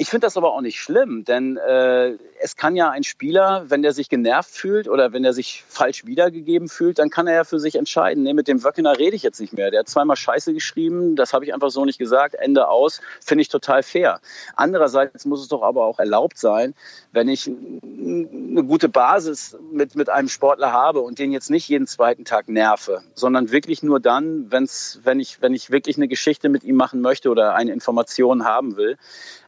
ich 0.00 0.08
finde 0.08 0.26
das 0.26 0.38
aber 0.38 0.54
auch 0.54 0.62
nicht 0.62 0.80
schlimm, 0.80 1.26
denn 1.26 1.58
äh, 1.58 2.16
es 2.40 2.56
kann 2.56 2.74
ja 2.74 2.88
ein 2.88 3.04
Spieler, 3.04 3.66
wenn 3.68 3.82
der 3.82 3.92
sich 3.92 4.08
genervt 4.08 4.50
fühlt 4.50 4.88
oder 4.88 5.12
wenn 5.12 5.26
er 5.26 5.34
sich 5.34 5.62
falsch 5.68 6.06
wiedergegeben 6.06 6.70
fühlt, 6.70 6.98
dann 6.98 7.10
kann 7.10 7.26
er 7.26 7.34
ja 7.34 7.44
für 7.44 7.60
sich 7.60 7.74
entscheiden, 7.74 8.22
nee, 8.22 8.32
mit 8.32 8.48
dem 8.48 8.64
Wöckener 8.64 8.98
rede 8.98 9.14
ich 9.14 9.22
jetzt 9.22 9.42
nicht 9.42 9.52
mehr. 9.52 9.70
Der 9.70 9.80
hat 9.80 9.90
zweimal 9.90 10.16
Scheiße 10.16 10.54
geschrieben, 10.54 11.16
das 11.16 11.34
habe 11.34 11.44
ich 11.44 11.52
einfach 11.52 11.68
so 11.68 11.84
nicht 11.84 11.98
gesagt, 11.98 12.34
Ende 12.34 12.68
aus, 12.68 13.02
finde 13.22 13.42
ich 13.42 13.50
total 13.50 13.82
fair. 13.82 14.20
Andererseits 14.56 15.26
muss 15.26 15.42
es 15.42 15.48
doch 15.48 15.60
aber 15.60 15.84
auch 15.84 15.98
erlaubt 15.98 16.38
sein, 16.38 16.72
wenn 17.12 17.28
ich 17.28 17.46
eine 17.46 18.64
gute 18.64 18.88
Basis 18.88 19.58
mit, 19.70 19.96
mit 19.96 20.08
einem 20.08 20.30
Sportler 20.30 20.72
habe 20.72 21.00
und 21.00 21.18
den 21.18 21.30
jetzt 21.30 21.50
nicht 21.50 21.68
jeden 21.68 21.86
zweiten 21.86 22.24
Tag 22.24 22.48
nerve, 22.48 23.02
sondern 23.12 23.52
wirklich 23.52 23.82
nur 23.82 24.00
dann, 24.00 24.50
wenn's, 24.50 25.00
wenn, 25.04 25.20
ich, 25.20 25.42
wenn 25.42 25.52
ich 25.52 25.70
wirklich 25.70 25.98
eine 25.98 26.08
Geschichte 26.08 26.48
mit 26.48 26.64
ihm 26.64 26.76
machen 26.76 27.02
möchte 27.02 27.28
oder 27.28 27.54
eine 27.54 27.72
Information 27.74 28.46
haben 28.46 28.78
will, 28.78 28.96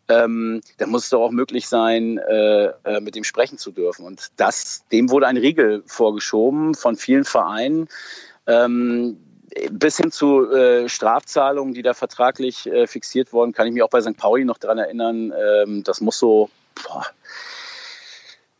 ähm, 0.08 0.60
dann 0.78 0.90
muss 0.90 1.04
es 1.04 1.10
doch 1.10 1.22
auch 1.22 1.30
möglich 1.30 1.68
sein, 1.68 2.18
äh, 2.18 2.66
äh, 2.84 3.00
mit 3.00 3.16
ihm 3.16 3.24
sprechen 3.24 3.58
zu 3.58 3.70
dürfen. 3.70 4.04
Und 4.04 4.30
das, 4.36 4.84
dem 4.90 5.10
wurde 5.10 5.26
ein 5.26 5.36
Riegel 5.36 5.82
vorgeschoben 5.86 6.74
von 6.74 6.96
vielen 6.96 7.24
Vereinen. 7.24 7.88
Ähm, 8.46 9.18
bis 9.70 9.98
hin 9.98 10.10
zu 10.10 10.50
äh, 10.50 10.88
Strafzahlungen, 10.88 11.74
die 11.74 11.82
da 11.82 11.94
vertraglich 11.94 12.66
äh, 12.66 12.86
fixiert 12.86 13.32
wurden, 13.32 13.52
kann 13.52 13.66
ich 13.66 13.72
mich 13.72 13.82
auch 13.82 13.90
bei 13.90 14.00
St. 14.00 14.16
Pauli 14.16 14.44
noch 14.44 14.58
daran 14.58 14.78
erinnern. 14.78 15.32
Ähm, 15.38 15.84
das 15.84 16.00
muss 16.00 16.18
so 16.18 16.48
boah, 16.82 17.06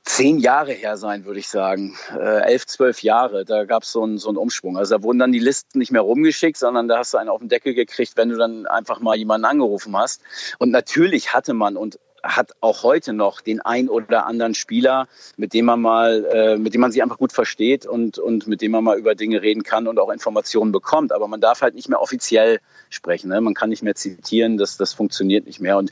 zehn 0.04 0.38
Jahre 0.38 0.72
her 0.72 0.96
sein, 0.96 1.24
würde 1.24 1.40
ich 1.40 1.48
sagen. 1.48 1.96
Äh, 2.12 2.42
elf, 2.52 2.66
zwölf 2.66 3.02
Jahre, 3.02 3.44
da 3.44 3.64
gab 3.64 3.84
es 3.84 3.92
so 3.92 4.02
einen 4.02 4.18
so 4.18 4.28
einen 4.28 4.36
Umschwung. 4.36 4.76
Also 4.76 4.96
da 4.96 5.02
wurden 5.02 5.18
dann 5.18 5.32
die 5.32 5.38
Listen 5.38 5.78
nicht 5.78 5.92
mehr 5.92 6.02
rumgeschickt, 6.02 6.56
sondern 6.56 6.88
da 6.88 6.98
hast 6.98 7.14
du 7.14 7.18
einen 7.18 7.28
auf 7.28 7.40
den 7.40 7.48
Deckel 7.48 7.74
gekriegt, 7.74 8.16
wenn 8.16 8.28
du 8.28 8.36
dann 8.36 8.66
einfach 8.66 9.00
mal 9.00 9.16
jemanden 9.16 9.44
angerufen 9.44 9.96
hast. 9.96 10.20
Und 10.58 10.70
natürlich 10.70 11.32
hatte 11.32 11.54
man 11.54 11.76
und 11.76 11.98
hat 12.22 12.52
auch 12.60 12.82
heute 12.84 13.12
noch 13.12 13.40
den 13.40 13.60
ein 13.60 13.88
oder 13.88 14.26
anderen 14.26 14.54
Spieler, 14.54 15.08
mit 15.36 15.54
dem 15.54 15.64
man 15.64 15.80
mal, 15.80 16.24
äh, 16.26 16.56
mit 16.56 16.74
dem 16.74 16.80
man 16.80 16.92
sich 16.92 17.02
einfach 17.02 17.18
gut 17.18 17.32
versteht 17.32 17.84
und, 17.84 18.18
und 18.18 18.46
mit 18.46 18.60
dem 18.62 18.72
man 18.72 18.84
mal 18.84 18.98
über 18.98 19.14
Dinge 19.14 19.42
reden 19.42 19.64
kann 19.64 19.88
und 19.88 19.98
auch 19.98 20.10
Informationen 20.10 20.72
bekommt. 20.72 21.12
Aber 21.12 21.26
man 21.26 21.40
darf 21.40 21.62
halt 21.62 21.74
nicht 21.74 21.88
mehr 21.88 22.00
offiziell 22.00 22.60
sprechen. 22.90 23.28
Ne? 23.28 23.40
Man 23.40 23.54
kann 23.54 23.70
nicht 23.70 23.82
mehr 23.82 23.94
zitieren, 23.94 24.56
das, 24.56 24.76
das 24.76 24.92
funktioniert 24.92 25.46
nicht 25.46 25.60
mehr. 25.60 25.78
Und 25.78 25.90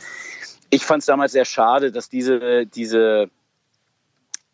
ich 0.70 0.84
fand 0.84 1.00
es 1.00 1.06
damals 1.06 1.32
sehr 1.32 1.44
schade, 1.44 1.90
dass 1.90 2.08
diese, 2.08 2.64
diese 2.66 3.28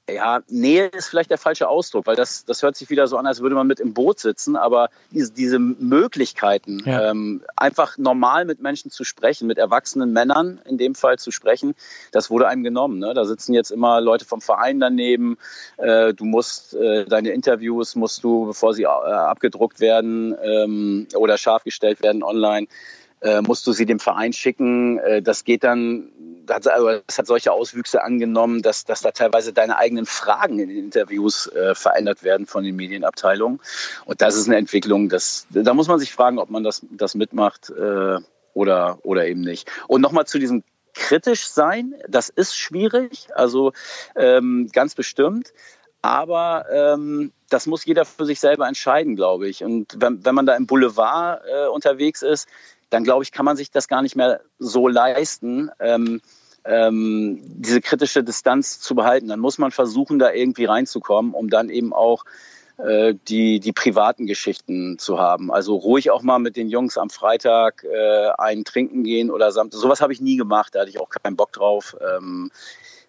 ja, 0.09 0.41
Nähe 0.49 0.87
ist 0.87 1.09
vielleicht 1.09 1.31
der 1.31 1.39
falsche 1.39 1.69
Ausdruck, 1.69 2.07
weil 2.07 2.17
das, 2.17 2.45
das 2.45 2.63
hört 2.63 2.77
sich 2.77 2.91
wieder 2.91 3.09
so 3.09 3.17
an, 3.17 3.27
als 3.27 3.41
würde 3.41 3.57
man 3.57 3.67
mit 3.67 3.81
im 3.81 3.93
Boot 3.93 4.21
sitzen, 4.21 4.55
aber 4.57 4.89
diese, 5.11 5.33
diese 5.33 5.59
Möglichkeiten, 5.59 6.83
ja. 6.85 7.11
ähm, 7.11 7.43
einfach 7.57 7.99
normal 7.99 8.45
mit 8.45 8.61
Menschen 8.61 8.91
zu 8.91 9.03
sprechen, 9.03 9.49
mit 9.49 9.59
erwachsenen 9.59 10.13
Männern 10.13 10.61
in 10.65 10.79
dem 10.79 10.95
Fall 10.95 11.19
zu 11.19 11.31
sprechen, 11.33 11.75
das 12.13 12.31
wurde 12.31 12.47
einem 12.47 12.63
genommen. 12.63 12.99
Ne? 12.99 13.15
Da 13.15 13.25
sitzen 13.25 13.53
jetzt 13.53 13.71
immer 13.71 14.01
Leute 14.01 14.25
vom 14.25 14.41
Verein 14.41 14.79
daneben, 14.79 15.39
äh, 15.79 16.15
du 16.15 16.25
musst 16.25 16.75
äh, 16.75 17.05
deine 17.05 17.31
Interviews, 17.31 17.97
musst 17.97 18.23
du, 18.23 18.47
bevor 18.47 18.75
sie 18.75 18.85
äh, 18.85 18.87
abgedruckt 18.87 19.81
werden 19.81 20.37
ähm, 20.43 21.09
oder 21.15 21.37
scharf 21.37 21.65
gestellt 21.65 22.01
werden 22.03 22.23
online, 22.23 22.69
äh, 23.23 23.41
musst 23.41 23.67
du 23.67 23.73
sie 23.73 23.87
dem 23.87 23.99
Verein 23.99 24.33
schicken. 24.33 24.99
Äh, 24.99 25.23
das 25.23 25.45
geht 25.45 25.65
dann, 25.65 26.11
das 26.47 27.19
hat 27.19 27.27
solche 27.27 27.53
Auswüchse 27.53 28.03
angenommen, 28.03 28.63
dass, 28.63 28.85
dass 28.85 29.03
da 29.03 29.11
teilweise 29.11 29.53
deine 29.53 29.77
eigenen 29.77 30.07
Fragen 30.07 30.59
in 30.59 30.69
den 30.69 30.79
Interviews 30.79 31.49
äh, 31.49 31.75
verändert 31.75 32.23
werden 32.23 32.47
von 32.47 32.65
den 32.65 32.77
Medienabteilungen. 32.77 33.61
Und 34.05 34.21
das 34.23 34.37
ist 34.37 34.47
eine 34.47 34.57
Entwicklung, 34.57 35.09
das, 35.09 35.47
da 35.51 35.75
muss 35.75 35.89
man 35.89 35.99
sich 35.99 36.13
fragen, 36.13 36.39
ob 36.39 36.51
man 36.51 36.65
das, 36.65 36.85
das 36.91 37.15
mitmacht 37.15 37.71
äh, 37.71 38.19
oder, 38.55 38.99
oder 39.03 39.27
eben 39.27 39.43
nicht. 39.43 39.71
Und 39.89 40.01
nochmal 40.01 40.27
zu 40.27 40.39
diesem 40.39 40.63
kritisch 40.95 41.47
sein, 41.49 41.95
das 42.09 42.31
ist 42.31 42.57
schwierig, 42.57 43.29
also 43.35 43.73
ähm, 44.15 44.71
ganz 44.73 44.95
bestimmt. 44.95 45.53
Aber 46.03 46.67
ähm, 46.71 47.33
das 47.51 47.67
muss 47.67 47.85
jeder 47.85 48.05
für 48.05 48.25
sich 48.25 48.39
selber 48.39 48.69
entscheiden, 48.69 49.17
glaube 49.17 49.49
ich. 49.49 49.65
Und 49.65 49.97
wenn, 49.99 50.25
wenn 50.25 50.35
man 50.35 50.47
da 50.47 50.55
im 50.55 50.67
Boulevard 50.67 51.43
äh, 51.47 51.67
unterwegs 51.67 52.23
ist, 52.23 52.49
dann 52.91 53.05
glaube 53.05 53.25
ich, 53.25 53.33
kann 53.33 53.45
man 53.45 53.57
sich 53.57 53.71
das 53.71 53.89
gar 53.89 54.03
nicht 54.03 54.17
mehr 54.17 54.41
so 54.59 54.89
leisten, 54.89 55.71
ähm, 55.81 56.21
ähm, 56.67 57.41
diese 57.43 57.81
kritische 57.81 58.23
Distanz 58.23 58.81
zu 58.81 58.95
behalten. 58.95 59.29
Dann 59.29 59.41
muss 59.41 59.59
man 59.59 59.71
versuchen, 59.71 60.19
da 60.19 60.33
irgendwie 60.33 60.65
reinzukommen, 60.65 61.33
um 61.33 61.49
dann 61.49 61.69
eben 61.69 61.93
auch 61.93 62.25
äh, 62.79 63.15
die, 63.29 63.59
die 63.61 63.73
privaten 63.73 64.27
Geschichten 64.27 64.99
zu 64.99 65.19
haben. 65.19 65.51
Also 65.51 65.77
ruhig 65.77 66.11
auch 66.11 66.23
mal 66.23 66.39
mit 66.39 66.57
den 66.57 66.69
Jungs 66.69 66.99
am 66.99 67.09
Freitag 67.09 67.85
äh, 67.85 68.29
einen 68.37 68.65
trinken 68.65 69.03
gehen 69.03 69.31
oder 69.31 69.51
Samstag. 69.51 69.81
Sowas 69.81 70.01
habe 70.01 70.13
ich 70.13 70.21
nie 70.21 70.37
gemacht, 70.37 70.75
da 70.75 70.81
hatte 70.81 70.91
ich 70.91 71.01
auch 71.01 71.09
keinen 71.09 71.37
Bock 71.37 71.53
drauf. 71.53 71.97
Ähm, 72.17 72.51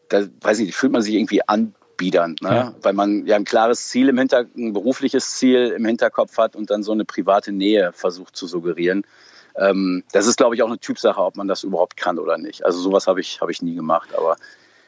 da 0.08 0.26
weiß 0.42 0.60
ich, 0.60 0.74
fühlt 0.74 0.94
man 0.94 1.02
sich 1.02 1.16
irgendwie 1.16 1.46
anbiedernd, 1.46 2.42
ne? 2.42 2.50
Ja. 2.50 2.76
weil 2.82 2.94
man 2.94 3.26
ja 3.26 3.36
ein 3.36 3.44
klares 3.44 3.90
Ziel 3.90 4.08
im 4.08 4.18
Hinter, 4.18 4.46
ein 4.56 4.72
berufliches 4.72 5.36
Ziel 5.36 5.74
im 5.76 5.84
Hinterkopf 5.84 6.38
hat 6.38 6.56
und 6.56 6.70
dann 6.70 6.82
so 6.82 6.94
eine 6.94 7.04
private 7.04 7.52
Nähe 7.52 7.92
versucht 7.92 8.38
zu 8.38 8.48
suggerieren. 8.48 9.04
Ähm, 9.58 10.04
das 10.12 10.28
ist, 10.28 10.38
glaube 10.38 10.56
ich, 10.56 10.64
auch 10.64 10.68
eine 10.68 10.80
Typsache, 10.80 11.22
ob 11.22 11.36
man 11.36 11.48
das 11.48 11.64
überhaupt 11.64 11.98
kann 11.98 12.20
oder 12.20 12.38
nicht. 12.38 12.66
Also 12.66 12.80
sowas 12.80 13.08
habe 13.08 13.22
ich, 13.22 13.42
habe 13.42 13.52
ich 13.52 13.62
nie 13.62 13.76
gemacht, 13.76 14.16
aber 14.16 14.38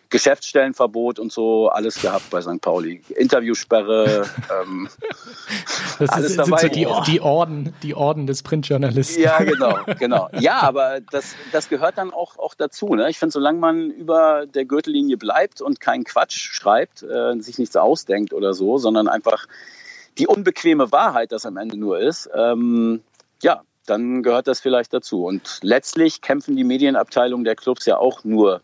Geschäftsstellenverbot 0.10 1.20
und 1.20 1.32
so, 1.32 1.70
alles 1.70 2.02
gehabt 2.02 2.30
bei 2.32 2.42
St. 2.42 2.62
Pauli. 2.62 3.02
Interviewsperre, 3.10 4.26
ähm, 4.62 4.90
das 6.00 6.10
alles 6.10 6.32
ist, 6.32 6.40
dabei. 6.40 6.58
sind 6.62 6.74
so 6.74 6.80
die, 7.04 7.12
die, 7.12 7.22
Orden, 7.22 7.74
die 7.84 7.94
Orden 7.94 8.26
des 8.26 8.42
Printjournalisten. 8.42 9.22
Ja, 9.22 9.44
genau, 9.44 9.78
genau. 10.00 10.30
Ja, 10.40 10.62
aber 10.62 11.00
das, 11.12 11.36
das 11.52 11.70
gehört 11.70 12.00
dann 12.00 12.12
auch, 12.12 12.40
auch 12.40 12.56
dazu. 12.56 12.96
Ne? 12.96 13.10
Ich 13.10 13.20
finde, 13.20 13.34
solange 13.34 13.60
man 13.60 13.92
über 13.92 14.48
der 14.48 14.66
Gürtellinie 14.66 15.18
bleibt 15.18 15.62
und 15.62 15.80
keinen 15.80 16.04
Quatsch 16.04 16.40
schreibt, 16.40 17.04
äh, 17.04 17.40
sich 17.40 17.60
nichts 17.60 17.76
ausdenkt 17.76 18.34
oder 18.34 18.54
so, 18.54 18.80
sondern 18.80 19.08
einfach 19.08 19.46
die 20.18 20.26
unbequeme 20.26 20.92
Wahrheit 20.92 21.32
das 21.32 21.46
am 21.46 21.58
Ende 21.58 21.78
nur 21.78 22.00
ist, 22.00 22.30
ähm, 22.36 23.04
ja, 23.42 23.62
dann 23.90 24.24
gehört 24.24 24.48
das 24.48 24.60
vielleicht 24.60 24.94
dazu. 24.94 25.26
Und 25.26 25.60
letztlich 25.62 26.22
kämpfen 26.22 26.56
die 26.56 26.64
Medienabteilungen 26.64 27.44
der 27.44 27.56
Clubs 27.56 27.86
ja 27.86 27.98
auch 27.98 28.24
nur 28.24 28.62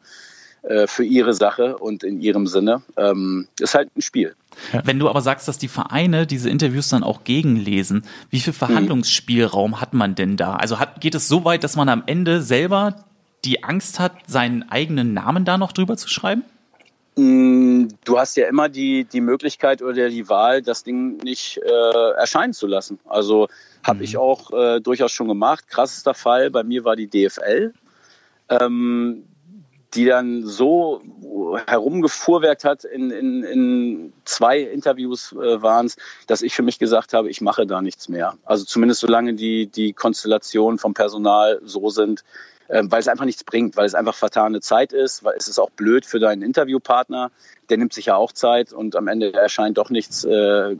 äh, 0.64 0.88
für 0.88 1.04
ihre 1.04 1.34
Sache 1.34 1.78
und 1.78 2.04
in 2.04 2.20
ihrem 2.20 2.48
Sinne. 2.48 2.82
Ähm, 2.98 3.48
ist 3.60 3.76
halt 3.76 3.96
ein 3.96 4.02
Spiel. 4.02 4.36
Wenn 4.84 4.98
du 4.98 5.10
aber 5.10 5.22
sagst, 5.22 5.48
dass 5.48 5.58
die 5.58 5.68
Vereine 5.68 6.26
diese 6.26 6.50
Interviews 6.50 6.90
dann 6.90 7.04
auch 7.04 7.24
gegenlesen, 7.24 8.04
wie 8.30 8.40
viel 8.40 8.54
Verhandlungsspielraum 8.54 9.72
mhm. 9.72 9.82
hat 9.82 9.94
man 9.94 10.16
denn 10.16 10.38
da? 10.38 10.56
Also 10.56 10.80
hat, 10.80 11.02
geht 11.02 11.14
es 11.14 11.28
so 11.28 11.46
weit, 11.46 11.64
dass 11.64 11.76
man 11.76 11.88
am 11.90 12.04
Ende 12.08 12.42
selber 12.42 13.06
die 13.44 13.64
Angst 13.64 14.00
hat, 14.00 14.14
seinen 14.28 14.68
eigenen 14.70 15.14
Namen 15.14 15.46
da 15.46 15.60
noch 15.60 15.72
drüber 15.72 15.98
zu 15.98 16.10
schreiben? 16.10 16.44
Mm, 17.16 17.88
du 18.04 18.18
hast 18.18 18.36
ja 18.36 18.48
immer 18.48 18.68
die, 18.68 19.06
die 19.06 19.22
Möglichkeit 19.22 19.82
oder 19.82 20.10
die 20.10 20.28
Wahl, 20.30 20.62
das 20.62 20.84
Ding 20.84 21.18
nicht 21.18 21.58
äh, 21.58 22.12
erscheinen 22.18 22.54
zu 22.54 22.68
lassen. 22.68 23.00
Also 23.06 23.48
habe 23.86 24.00
mhm. 24.00 24.04
ich 24.04 24.18
auch 24.18 24.52
äh, 24.52 24.82
durchaus 24.82 25.12
schon 25.12 25.28
gemacht. 25.28 25.68
Krassester 25.70 26.14
Fall 26.14 26.50
bei 26.50 26.64
mir 26.64 26.84
war 26.84 26.96
die 26.96 27.08
DFL. 27.08 27.74
Ähm, 28.50 29.24
die 29.94 30.06
dann 30.06 30.46
so 30.46 31.02
herumgefuhrwerkt 31.68 32.66
hat, 32.66 32.84
in, 32.84 33.12
in, 33.12 33.44
in 33.44 34.14
zwei 34.26 34.60
Interviews 34.60 35.32
äh, 35.32 35.62
waren 35.62 35.86
es, 35.86 35.96
dass 36.28 36.42
ich 36.42 36.54
für 36.54 36.64
mich 36.64 36.80
gesagt 36.80 37.14
habe, 37.14 37.30
ich 37.30 37.40
mache 37.40 37.66
da 37.66 37.82
nichts 37.82 38.10
mehr. 38.10 38.38
Also 38.44 38.66
zumindest 38.66 39.00
solange 39.00 39.36
die, 39.36 39.68
die 39.68 39.94
Konstellationen 39.94 40.78
vom 40.78 40.94
Personal 40.94 41.62
so 41.64 41.90
sind, 41.90 42.26
äh, 42.68 42.84
weil 42.86 43.00
es 43.00 43.08
einfach 43.08 43.26
nichts 43.26 43.44
bringt, 43.44 43.78
weil 43.78 43.86
es 43.86 43.96
einfach 43.96 44.16
vertane 44.16 44.60
Zeit 44.60 44.92
ist, 44.92 45.24
weil 45.24 45.36
es 45.38 45.48
ist 45.48 45.60
auch 45.60 45.70
blöd 45.70 46.06
für 46.06 46.20
deinen 46.20 46.42
Interviewpartner, 46.42 47.32
der 47.70 47.78
nimmt 47.78 47.94
sich 47.94 48.08
ja 48.08 48.16
auch 48.16 48.34
Zeit 48.34 48.74
und 48.74 48.96
am 48.96 49.08
Ende 49.08 49.34
erscheint 49.34 49.78
doch 49.78 49.90
nichts 49.90 50.26
äh, 50.26 50.76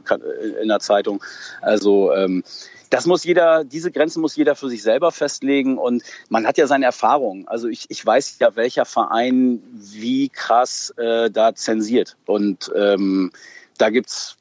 in 0.60 0.68
der 0.68 0.80
Zeitung. 0.80 1.24
Also 1.62 2.12
ähm, 2.12 2.44
das 2.90 3.06
muss 3.06 3.24
jeder, 3.24 3.64
diese 3.64 3.90
Grenzen 3.90 4.20
muss 4.20 4.36
jeder 4.36 4.54
für 4.54 4.68
sich 4.68 4.82
selber 4.82 5.12
festlegen 5.12 5.78
und 5.78 6.02
man 6.28 6.46
hat 6.46 6.58
ja 6.58 6.66
seine 6.66 6.84
Erfahrungen. 6.84 7.48
Also 7.48 7.68
ich, 7.68 7.86
ich 7.88 8.04
weiß 8.04 8.38
ja, 8.38 8.54
welcher 8.56 8.84
Verein 8.84 9.60
wie 9.72 10.28
krass 10.28 10.90
äh, 10.96 11.30
da 11.30 11.54
zensiert. 11.54 12.16
Und 12.26 12.70
ähm, 12.76 13.32
da 13.78 13.90
gibt's 13.90 14.36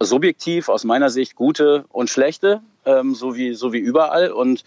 subjektiv 0.00 0.68
aus 0.68 0.84
meiner 0.84 1.10
Sicht 1.10 1.36
gute 1.36 1.84
und 1.90 2.10
schlechte, 2.10 2.60
ähm, 2.84 3.14
so, 3.14 3.36
wie, 3.36 3.54
so 3.54 3.72
wie 3.72 3.78
überall. 3.78 4.30
Und 4.30 4.64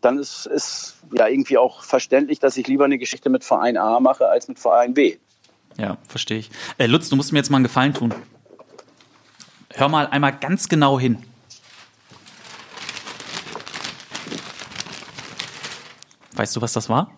dann 0.00 0.18
ist, 0.18 0.46
ist 0.46 0.96
ja 1.12 1.26
irgendwie 1.26 1.58
auch 1.58 1.82
verständlich, 1.82 2.38
dass 2.38 2.56
ich 2.56 2.66
lieber 2.66 2.84
eine 2.84 2.98
Geschichte 2.98 3.30
mit 3.30 3.44
Verein 3.44 3.76
A 3.76 4.00
mache 4.00 4.28
als 4.28 4.48
mit 4.48 4.58
Verein 4.58 4.94
B. 4.94 5.16
Ja, 5.76 5.98
verstehe 6.06 6.38
ich. 6.38 6.50
Äh, 6.76 6.86
Lutz, 6.86 7.08
du 7.08 7.16
musst 7.16 7.32
mir 7.32 7.38
jetzt 7.38 7.50
mal 7.50 7.56
einen 7.58 7.64
Gefallen 7.64 7.94
tun. 7.94 8.14
Hör 9.74 9.88
mal 9.88 10.06
einmal 10.06 10.36
ganz 10.36 10.68
genau 10.68 10.98
hin. 10.98 11.18
Weißt 16.38 16.54
du, 16.54 16.62
was 16.62 16.72
das 16.72 16.88
war? 16.88 17.10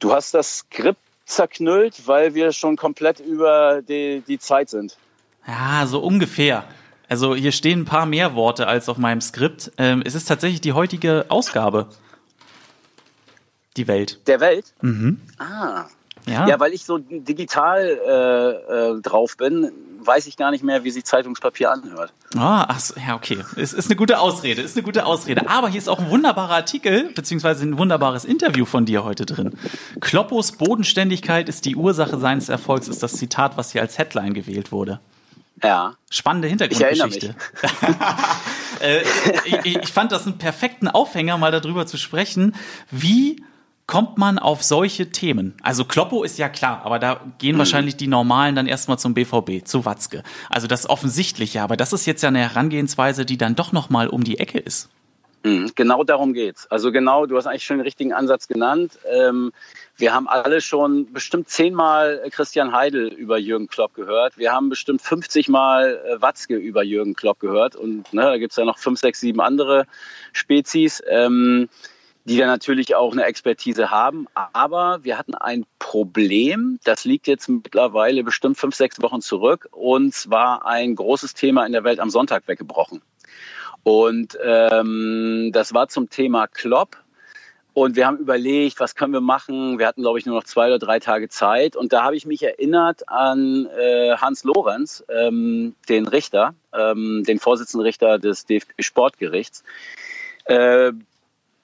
Du 0.00 0.12
hast 0.12 0.34
das 0.34 0.58
Skript 0.58 1.00
zerknüllt, 1.24 2.06
weil 2.06 2.34
wir 2.34 2.52
schon 2.52 2.76
komplett 2.76 3.20
über 3.20 3.80
die, 3.82 4.22
die 4.26 4.38
Zeit 4.38 4.70
sind. 4.70 4.96
Ja, 5.46 5.86
so 5.86 6.00
ungefähr. 6.00 6.64
Also 7.08 7.34
hier 7.34 7.52
stehen 7.52 7.80
ein 7.80 7.84
paar 7.84 8.06
mehr 8.06 8.34
Worte 8.34 8.66
als 8.66 8.88
auf 8.88 8.98
meinem 8.98 9.20
Skript. 9.20 9.70
Ähm, 9.78 10.02
es 10.04 10.14
ist 10.14 10.26
tatsächlich 10.26 10.60
die 10.60 10.72
heutige 10.72 11.26
Ausgabe. 11.28 11.88
Die 13.76 13.86
Welt. 13.86 14.20
Der 14.26 14.40
Welt? 14.40 14.74
Mhm. 14.80 15.20
Ah. 15.38 15.84
Ja. 16.26 16.46
ja, 16.46 16.60
weil 16.60 16.74
ich 16.74 16.84
so 16.84 16.98
digital 16.98 17.86
äh, 17.86 18.96
äh, 18.96 19.00
drauf 19.00 19.36
bin, 19.38 19.72
weiß 19.98 20.26
ich 20.26 20.36
gar 20.36 20.50
nicht 20.50 20.64
mehr, 20.64 20.84
wie 20.84 20.90
sich 20.90 21.04
Zeitungspapier 21.04 21.70
anhört. 21.70 22.12
Ah, 22.36 22.66
ach 22.68 22.80
so, 22.80 22.94
ja, 22.98 23.14
okay. 23.14 23.44
Es 23.56 23.72
ist 23.72 23.86
eine 23.86 23.96
gute 23.96 24.18
Ausrede, 24.18 24.62
ist 24.62 24.76
eine 24.76 24.84
gute 24.84 25.06
Ausrede. 25.06 25.48
Aber 25.48 25.68
hier 25.68 25.78
ist 25.78 25.88
auch 25.88 25.98
ein 25.98 26.10
wunderbarer 26.10 26.54
Artikel, 26.54 27.10
beziehungsweise 27.14 27.64
ein 27.64 27.78
wunderbares 27.78 28.24
Interview 28.24 28.64
von 28.64 28.86
dir 28.86 29.04
heute 29.04 29.26
drin. 29.26 29.58
Kloppos 30.00 30.52
Bodenständigkeit 30.52 31.48
ist 31.48 31.64
die 31.64 31.76
Ursache 31.76 32.18
seines 32.18 32.48
Erfolgs, 32.48 32.88
ist 32.88 33.02
das 33.02 33.14
Zitat, 33.14 33.56
was 33.56 33.72
hier 33.72 33.80
als 33.80 33.98
Headline 33.98 34.34
gewählt 34.34 34.72
wurde. 34.72 35.00
Ja. 35.62 35.94
Spannende 36.10 36.48
Hintergrundgeschichte. 36.48 37.34
Ich, 38.80 38.80
äh, 38.80 39.02
ich, 39.44 39.76
ich 39.76 39.92
fand 39.92 40.12
das 40.12 40.26
einen 40.26 40.38
perfekten 40.38 40.88
Aufhänger, 40.88 41.36
mal 41.38 41.50
darüber 41.50 41.86
zu 41.86 41.96
sprechen, 41.96 42.54
wie 42.90 43.42
kommt 43.88 44.18
man 44.18 44.38
auf 44.38 44.62
solche 44.62 45.10
Themen? 45.10 45.56
Also 45.62 45.84
Kloppo 45.84 46.22
ist 46.22 46.38
ja 46.38 46.48
klar, 46.48 46.82
aber 46.84 47.00
da 47.00 47.20
gehen 47.38 47.56
mhm. 47.56 47.60
wahrscheinlich 47.60 47.96
die 47.96 48.06
Normalen 48.06 48.54
dann 48.54 48.68
erstmal 48.68 48.98
zum 48.98 49.14
BVB, 49.14 49.64
zu 49.66 49.84
Watzke. 49.84 50.22
Also 50.48 50.68
das 50.68 50.88
Offensichtliche, 50.88 51.62
aber 51.62 51.76
das 51.76 51.92
ist 51.92 52.06
jetzt 52.06 52.22
ja 52.22 52.28
eine 52.28 52.40
Herangehensweise, 52.40 53.24
die 53.24 53.38
dann 53.38 53.56
doch 53.56 53.72
nochmal 53.72 54.06
um 54.06 54.22
die 54.22 54.38
Ecke 54.38 54.58
ist. 54.58 54.90
Mhm, 55.42 55.72
genau 55.74 56.04
darum 56.04 56.34
geht's. 56.34 56.66
Also 56.70 56.92
genau, 56.92 57.24
du 57.24 57.36
hast 57.36 57.46
eigentlich 57.46 57.64
schon 57.64 57.78
den 57.78 57.84
richtigen 57.84 58.12
Ansatz 58.12 58.46
genannt. 58.46 58.98
Ähm, 59.10 59.52
wir 59.96 60.12
haben 60.12 60.28
alle 60.28 60.60
schon 60.60 61.10
bestimmt 61.12 61.48
zehnmal 61.48 62.22
Christian 62.30 62.72
Heidel 62.72 63.08
über 63.08 63.38
Jürgen 63.38 63.68
Klopp 63.68 63.94
gehört. 63.94 64.36
Wir 64.36 64.52
haben 64.52 64.68
bestimmt 64.68 65.00
50 65.00 65.48
Mal 65.48 65.98
äh, 66.06 66.20
Watzke 66.20 66.56
über 66.56 66.82
Jürgen 66.82 67.14
Klopp 67.14 67.40
gehört. 67.40 67.74
Und 67.74 68.12
ne, 68.12 68.22
da 68.22 68.36
gibt's 68.36 68.56
ja 68.56 68.66
noch 68.66 68.78
fünf, 68.78 69.00
sechs, 69.00 69.20
sieben 69.20 69.40
andere 69.40 69.86
Spezies. 70.32 71.02
Ähm, 71.08 71.70
die 72.28 72.36
dann 72.36 72.48
natürlich 72.48 72.94
auch 72.94 73.12
eine 73.12 73.24
Expertise 73.24 73.90
haben. 73.90 74.26
Aber 74.34 75.02
wir 75.02 75.18
hatten 75.18 75.34
ein 75.34 75.64
Problem, 75.78 76.78
das 76.84 77.04
liegt 77.04 77.26
jetzt 77.26 77.48
mittlerweile 77.48 78.22
bestimmt 78.22 78.58
fünf, 78.58 78.74
sechs 78.74 79.00
Wochen 79.00 79.20
zurück. 79.20 79.68
Und 79.72 80.14
zwar 80.14 80.66
ein 80.66 80.94
großes 80.94 81.34
Thema 81.34 81.64
in 81.64 81.72
der 81.72 81.84
Welt 81.84 82.00
am 82.00 82.10
Sonntag 82.10 82.46
weggebrochen. 82.46 83.00
Und 83.82 84.38
ähm, 84.44 85.50
das 85.52 85.72
war 85.72 85.88
zum 85.88 86.10
Thema 86.10 86.46
Klopp. 86.46 86.96
Und 87.72 87.96
wir 87.96 88.06
haben 88.06 88.18
überlegt, 88.18 88.80
was 88.80 88.94
können 88.96 89.12
wir 89.12 89.20
machen. 89.20 89.78
Wir 89.78 89.86
hatten, 89.86 90.02
glaube 90.02 90.18
ich, 90.18 90.26
nur 90.26 90.34
noch 90.34 90.44
zwei 90.44 90.66
oder 90.66 90.80
drei 90.80 90.98
Tage 90.98 91.28
Zeit. 91.28 91.76
Und 91.76 91.92
da 91.92 92.02
habe 92.02 92.16
ich 92.16 92.26
mich 92.26 92.42
erinnert 92.42 93.08
an 93.08 93.66
äh, 93.78 94.16
Hans 94.16 94.42
Lorenz, 94.44 95.04
ähm, 95.08 95.76
den 95.88 96.08
Richter, 96.08 96.54
ähm, 96.74 97.22
den 97.26 97.38
Vorsitzenden 97.38 97.86
Richter 97.86 98.18
des 98.18 98.46
DFB 98.46 98.72
Sportgerichts, 98.80 99.62
äh, 100.46 100.92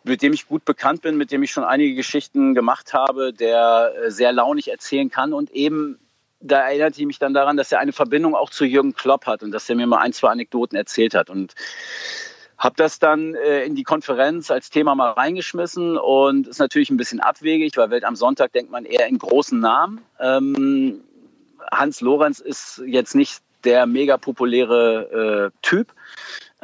mit 0.05 0.23
dem 0.23 0.33
ich 0.33 0.47
gut 0.47 0.65
bekannt 0.65 1.03
bin, 1.03 1.17
mit 1.17 1.33
dem 1.33 1.43
ich 1.43 1.51
schon 1.51 1.65
einige 1.65 1.95
Geschichten 1.95 2.55
gemacht 2.55 2.93
habe, 2.93 3.33
der 3.33 3.93
äh, 3.97 4.11
sehr 4.11 4.33
launig 4.33 4.71
erzählen 4.71 5.11
kann. 5.11 5.33
Und 5.33 5.51
eben 5.51 5.99
da 6.41 6.61
erinnerte 6.61 7.01
ich 7.01 7.07
mich 7.07 7.19
dann 7.19 7.33
daran, 7.33 7.57
dass 7.57 7.73
er 7.73 7.81
eine 7.81 7.93
Verbindung 7.93 8.35
auch 8.35 8.51
zu 8.51 8.67
Jürgen 8.67 8.95
Klopp 8.95 9.27
hat 9.27 9.43
und 9.43 9.51
dass 9.51 9.69
er 9.69 9.77
mir 9.77 9.87
mal 9.87 9.99
ein, 9.99 10.13
zwei 10.13 10.29
Anekdoten 10.29 10.77
erzählt 10.77 11.15
hat. 11.15 11.31
Und 11.31 11.55
habe 12.59 12.77
das 12.77 12.99
dann 12.99 13.35
äh, 13.35 13.65
in 13.65 13.75
die 13.75 13.83
Konferenz 13.83 14.51
als 14.51 14.71
Thema 14.71 14.95
mal 14.95 15.11
reingeschmissen 15.13 15.97
und 15.97 16.47
ist 16.47 16.59
natürlich 16.59 16.91
ein 16.91 16.97
bisschen 16.97 17.21
abwegig, 17.21 17.77
weil 17.77 17.91
Welt 17.91 18.05
am 18.05 18.15
Sonntag 18.15 18.53
denkt 18.53 18.71
man 18.71 18.85
eher 18.85 19.07
in 19.07 19.19
großen 19.19 19.59
Namen. 19.59 20.03
Ähm, 20.21 21.01
Hans 21.73 22.01
Lorenz 22.03 22.41
ist 22.41 22.83
jetzt 22.87 23.15
nicht 23.15 23.43
der 23.65 23.87
mega 23.87 24.19
populäre 24.19 25.51
äh, 25.53 25.59
Typ, 25.63 25.93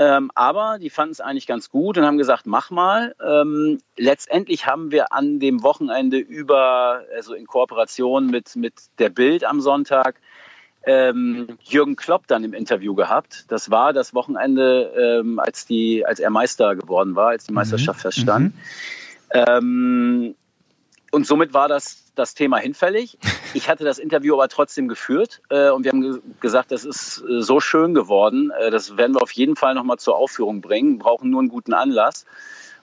ähm, 0.00 0.30
aber 0.34 0.78
die 0.80 0.88
fanden 0.88 1.12
es 1.12 1.20
eigentlich 1.20 1.46
ganz 1.46 1.68
gut 1.68 1.98
und 1.98 2.06
haben 2.06 2.16
gesagt, 2.16 2.46
mach 2.46 2.70
mal. 2.70 3.14
Ähm, 3.22 3.80
letztendlich 3.98 4.64
haben 4.64 4.90
wir 4.90 5.12
an 5.12 5.40
dem 5.40 5.62
Wochenende 5.62 6.16
über, 6.16 7.02
also 7.14 7.34
in 7.34 7.46
Kooperation 7.46 8.28
mit, 8.28 8.56
mit 8.56 8.72
der 8.98 9.10
Bild 9.10 9.44
am 9.44 9.60
Sonntag, 9.60 10.18
ähm, 10.86 11.58
Jürgen 11.60 11.96
Klopp 11.96 12.26
dann 12.28 12.44
im 12.44 12.54
Interview 12.54 12.94
gehabt. 12.94 13.44
Das 13.48 13.70
war 13.70 13.92
das 13.92 14.14
Wochenende, 14.14 15.20
ähm, 15.20 15.38
als, 15.38 15.66
die, 15.66 16.06
als 16.06 16.18
er 16.18 16.30
Meister 16.30 16.76
geworden 16.76 17.14
war, 17.14 17.28
als 17.28 17.44
die 17.44 17.52
mhm. 17.52 17.56
Meisterschaft 17.56 17.98
mhm. 17.98 18.02
feststand. 18.02 18.54
Mhm. 18.54 19.44
Ähm, 19.46 20.34
und 21.10 21.26
somit 21.26 21.52
war 21.52 21.68
das 21.68 21.99
das 22.14 22.34
Thema 22.34 22.58
hinfällig. 22.58 23.18
ich 23.54 23.68
hatte 23.68 23.84
das 23.84 23.98
Interview 23.98 24.34
aber 24.34 24.48
trotzdem 24.48 24.88
geführt 24.88 25.40
äh, 25.50 25.70
und 25.70 25.84
wir 25.84 25.92
haben 25.92 26.00
ge 26.02 26.20
gesagt, 26.40 26.72
das 26.72 26.84
ist 26.84 27.22
äh, 27.28 27.42
so 27.42 27.60
schön 27.60 27.94
geworden. 27.94 28.50
Äh, 28.60 28.70
das 28.70 28.96
werden 28.96 29.14
wir 29.14 29.22
auf 29.22 29.32
jeden 29.32 29.56
Fall 29.56 29.74
nochmal 29.74 29.98
zur 29.98 30.16
Aufführung 30.16 30.60
bringen, 30.60 30.98
brauchen 30.98 31.30
nur 31.30 31.40
einen 31.40 31.48
guten 31.48 31.74
Anlass. 31.74 32.26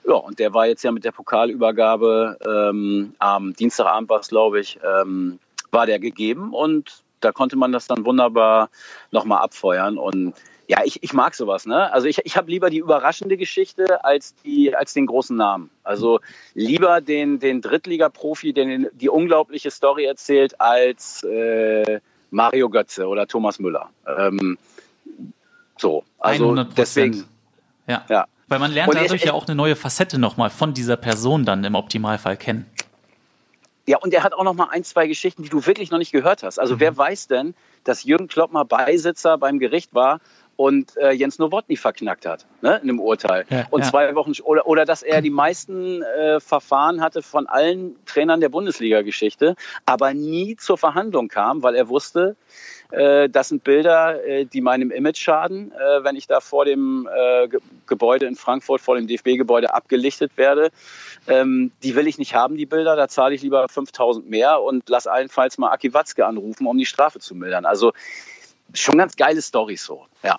Ja, 0.06 0.14
und 0.14 0.38
der 0.38 0.54
war 0.54 0.66
jetzt 0.66 0.82
ja 0.84 0.92
mit 0.92 1.04
der 1.04 1.12
Pokalübergabe 1.12 2.38
ähm, 2.46 3.14
am 3.18 3.52
Dienstagabend 3.54 4.08
war 4.08 4.20
es, 4.20 4.28
glaube 4.28 4.60
ich, 4.60 4.78
ähm, 4.82 5.38
war 5.70 5.86
der 5.86 5.98
gegeben 5.98 6.54
und 6.54 7.02
da 7.20 7.32
konnte 7.32 7.56
man 7.56 7.72
das 7.72 7.86
dann 7.88 8.04
wunderbar 8.04 8.70
nochmal 9.10 9.42
abfeuern 9.42 9.98
und 9.98 10.34
ja, 10.68 10.82
ich, 10.84 11.02
ich 11.02 11.14
mag 11.14 11.34
sowas, 11.34 11.64
ne? 11.64 11.90
Also 11.92 12.06
ich, 12.06 12.18
ich 12.24 12.36
habe 12.36 12.50
lieber 12.50 12.68
die 12.68 12.78
überraschende 12.78 13.38
Geschichte 13.38 14.04
als 14.04 14.34
die 14.44 14.76
als 14.76 14.92
den 14.92 15.06
großen 15.06 15.34
Namen. 15.34 15.70
Also 15.82 16.20
lieber 16.54 17.00
den 17.00 17.40
den 17.40 17.62
Drittliga-Profi, 17.62 18.52
der 18.52 18.66
den, 18.66 18.86
die 18.92 19.08
unglaubliche 19.08 19.70
Story 19.70 20.04
erzählt, 20.04 20.60
als 20.60 21.22
äh, 21.24 22.00
Mario 22.30 22.68
Götze 22.68 23.06
oder 23.06 23.26
Thomas 23.26 23.58
Müller. 23.58 23.88
Ähm, 24.06 24.58
so, 25.78 26.04
also 26.18 26.52
100%. 26.52 26.66
deswegen. 26.76 27.24
Ja. 27.86 28.04
Ja. 28.10 28.26
Weil 28.48 28.58
man 28.58 28.72
lernt 28.72 28.94
dadurch 28.94 29.24
ja 29.24 29.32
auch 29.32 29.46
eine 29.46 29.54
neue 29.54 29.74
Facette 29.76 30.18
nochmal 30.18 30.50
von 30.50 30.74
dieser 30.74 30.98
Person 30.98 31.46
dann 31.46 31.64
im 31.64 31.74
Optimalfall 31.74 32.36
kennen. 32.36 32.66
Ja, 33.86 33.96
und 33.96 34.12
er 34.12 34.22
hat 34.22 34.34
auch 34.34 34.44
noch 34.44 34.52
mal 34.52 34.68
ein, 34.70 34.84
zwei 34.84 35.06
Geschichten, 35.06 35.42
die 35.42 35.48
du 35.48 35.64
wirklich 35.64 35.90
noch 35.90 35.96
nicht 35.96 36.12
gehört 36.12 36.42
hast. 36.42 36.58
Also 36.58 36.78
wer 36.78 36.94
weiß 36.94 37.28
denn, 37.28 37.54
dass 37.84 38.04
Jürgen 38.04 38.28
Klopp 38.28 38.52
mal 38.52 38.64
Beisitzer 38.64 39.38
beim 39.38 39.58
Gericht 39.58 39.94
war 39.94 40.20
und 40.58 40.96
äh, 40.96 41.12
Jens 41.12 41.38
Nowotny 41.38 41.76
verknackt 41.76 42.26
hat, 42.26 42.44
ne, 42.62 42.80
in 42.82 42.90
einem 42.90 42.98
Urteil. 42.98 43.44
Ja, 43.48 43.68
und 43.70 43.82
ja. 43.82 43.90
zwei 43.90 44.14
Wochen 44.16 44.32
oder 44.42 44.66
oder 44.66 44.84
dass 44.84 45.04
er 45.04 45.22
die 45.22 45.30
meisten 45.30 46.02
äh, 46.02 46.40
Verfahren 46.40 47.00
hatte 47.00 47.22
von 47.22 47.46
allen 47.46 47.94
Trainern 48.06 48.40
der 48.40 48.48
Bundesliga-Geschichte, 48.48 49.54
aber 49.86 50.14
nie 50.14 50.56
zur 50.56 50.76
Verhandlung 50.76 51.28
kam, 51.28 51.62
weil 51.62 51.76
er 51.76 51.88
wusste, 51.88 52.34
äh, 52.90 53.28
das 53.28 53.50
sind 53.50 53.62
Bilder, 53.62 54.24
äh, 54.26 54.46
die 54.46 54.60
meinem 54.60 54.90
Image 54.90 55.18
schaden, 55.18 55.70
äh, 55.70 56.02
wenn 56.02 56.16
ich 56.16 56.26
da 56.26 56.40
vor 56.40 56.64
dem 56.64 57.08
äh, 57.08 57.46
Ge 57.46 57.60
Gebäude 57.86 58.26
in 58.26 58.34
Frankfurt, 58.34 58.80
vor 58.80 58.96
dem 58.96 59.06
DFB-Gebäude 59.06 59.72
abgelichtet 59.72 60.32
werde. 60.36 60.70
Ähm, 61.28 61.70
die 61.84 61.94
will 61.94 62.08
ich 62.08 62.18
nicht 62.18 62.34
haben, 62.34 62.56
die 62.56 62.66
Bilder. 62.66 62.96
Da 62.96 63.06
zahle 63.06 63.34
ich 63.34 63.42
lieber 63.42 63.68
5000 63.68 64.28
mehr 64.28 64.60
und 64.60 64.88
lass 64.88 65.06
allenfalls 65.06 65.56
mal 65.56 65.70
Aki 65.70 65.94
Watzke 65.94 66.26
anrufen, 66.26 66.66
um 66.66 66.76
die 66.76 66.84
Strafe 66.84 67.20
zu 67.20 67.36
mildern. 67.36 67.64
Also 67.64 67.92
schon 68.74 68.98
ganz 68.98 69.16
geile 69.16 69.42
Storys 69.42 69.84
so. 69.84 70.06
Ja. 70.22 70.38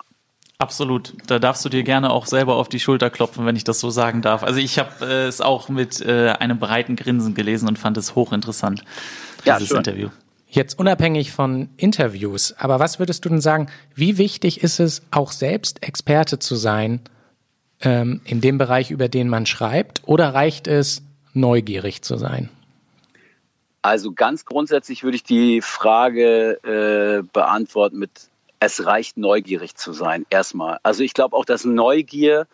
Absolut. 0.58 1.14
Da 1.26 1.38
darfst 1.38 1.64
du 1.64 1.70
dir 1.70 1.82
gerne 1.82 2.10
auch 2.10 2.26
selber 2.26 2.56
auf 2.56 2.68
die 2.68 2.80
Schulter 2.80 3.08
klopfen, 3.08 3.46
wenn 3.46 3.56
ich 3.56 3.64
das 3.64 3.80
so 3.80 3.88
sagen 3.88 4.20
darf. 4.20 4.42
Also 4.42 4.60
ich 4.60 4.78
habe 4.78 5.06
äh, 5.06 5.26
es 5.26 5.40
auch 5.40 5.70
mit 5.70 6.02
äh, 6.02 6.32
einem 6.38 6.58
breiten 6.58 6.96
Grinsen 6.96 7.34
gelesen 7.34 7.66
und 7.66 7.78
fand 7.78 7.96
es 7.96 8.14
hochinteressant, 8.14 8.84
Ja, 9.44 9.54
dieses 9.54 9.68
schön. 9.68 9.78
Interview. 9.78 10.08
Jetzt 10.48 10.78
unabhängig 10.78 11.32
von 11.32 11.70
Interviews, 11.76 12.52
aber 12.58 12.78
was 12.78 12.98
würdest 12.98 13.24
du 13.24 13.28
denn 13.28 13.40
sagen, 13.40 13.68
wie 13.94 14.18
wichtig 14.18 14.62
ist 14.62 14.80
es, 14.80 15.00
auch 15.12 15.32
selbst 15.32 15.82
Experte 15.82 16.40
zu 16.40 16.56
sein 16.56 17.00
ähm, 17.80 18.20
in 18.24 18.40
dem 18.40 18.58
Bereich, 18.58 18.90
über 18.90 19.08
den 19.08 19.28
man 19.28 19.46
schreibt, 19.46 20.02
oder 20.06 20.34
reicht 20.34 20.66
es, 20.66 21.02
neugierig 21.32 22.02
zu 22.02 22.16
sein? 22.16 22.50
Also 23.82 24.12
ganz 24.12 24.44
grundsätzlich 24.44 25.04
würde 25.04 25.16
ich 25.16 25.24
die 25.24 25.62
Frage 25.62 26.58
äh, 26.64 27.22
beantworten 27.32 27.98
mit, 27.98 28.10
es 28.58 28.84
reicht 28.84 29.16
neugierig 29.16 29.74
zu 29.74 29.92
sein, 29.92 30.26
erstmal. 30.28 30.78
Also 30.82 31.02
ich 31.02 31.14
glaube 31.14 31.34
auch, 31.34 31.46
dass 31.46 31.64
Neugier 31.64 32.46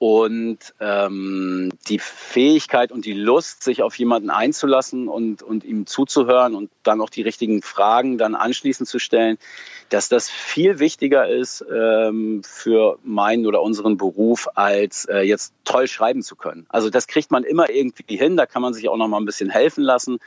und 0.00 0.58
ähm, 0.80 1.72
die 1.88 1.98
Fähigkeit 1.98 2.90
und 2.92 3.04
die 3.04 3.12
Lust, 3.12 3.62
sich 3.62 3.82
auf 3.82 3.94
jemanden 3.96 4.30
einzulassen 4.30 5.08
und, 5.08 5.42
und 5.42 5.64
ihm 5.64 5.86
zuzuhören 5.86 6.54
und 6.54 6.70
dann 6.82 7.02
auch 7.02 7.10
die 7.10 7.22
richtigen 7.22 7.62
Fragen 7.62 8.16
dann 8.16 8.34
anschließend 8.34 8.88
zu 8.88 8.98
stellen, 8.98 9.36
dass 9.90 10.08
das 10.08 10.30
viel 10.30 10.78
wichtiger 10.78 11.28
ist 11.28 11.64
ähm, 11.72 12.42
für 12.44 12.98
meinen 13.02 13.46
oder 13.46 13.60
unseren 13.60 13.96
Beruf, 13.96 14.48
als 14.54 15.04
äh, 15.06 15.20
jetzt 15.20 15.52
toll 15.64 15.86
schreiben 15.88 16.22
zu 16.22 16.36
können. 16.36 16.66
Also 16.68 16.90
das 16.90 17.06
kriegt 17.06 17.30
man 17.30 17.44
immer 17.44 17.68
irgendwie 17.68 18.16
hin, 18.16 18.36
da 18.36 18.46
kann 18.46 18.62
man 18.62 18.72
sich 18.72 18.88
auch 18.88 18.96
noch 18.96 19.08
mal 19.08 19.18
ein 19.18 19.26
bisschen 19.26 19.50
helfen 19.50 19.84
lassen. 19.84 20.18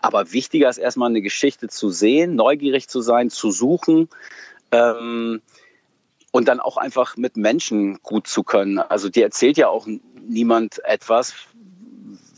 Aber 0.00 0.32
wichtiger 0.32 0.68
ist 0.68 0.78
erstmal 0.78 1.08
eine 1.08 1.22
Geschichte 1.22 1.68
zu 1.68 1.90
sehen, 1.90 2.36
neugierig 2.36 2.88
zu 2.88 3.00
sein, 3.00 3.30
zu 3.30 3.50
suchen. 3.50 4.08
Ähm, 4.70 5.40
und 6.32 6.48
dann 6.48 6.60
auch 6.60 6.76
einfach 6.76 7.16
mit 7.16 7.38
Menschen 7.38 7.98
gut 8.02 8.26
zu 8.26 8.42
können. 8.42 8.78
Also 8.78 9.08
dir 9.08 9.24
erzählt 9.24 9.56
ja 9.56 9.68
auch 9.68 9.86
niemand 10.28 10.84
etwas, 10.84 11.34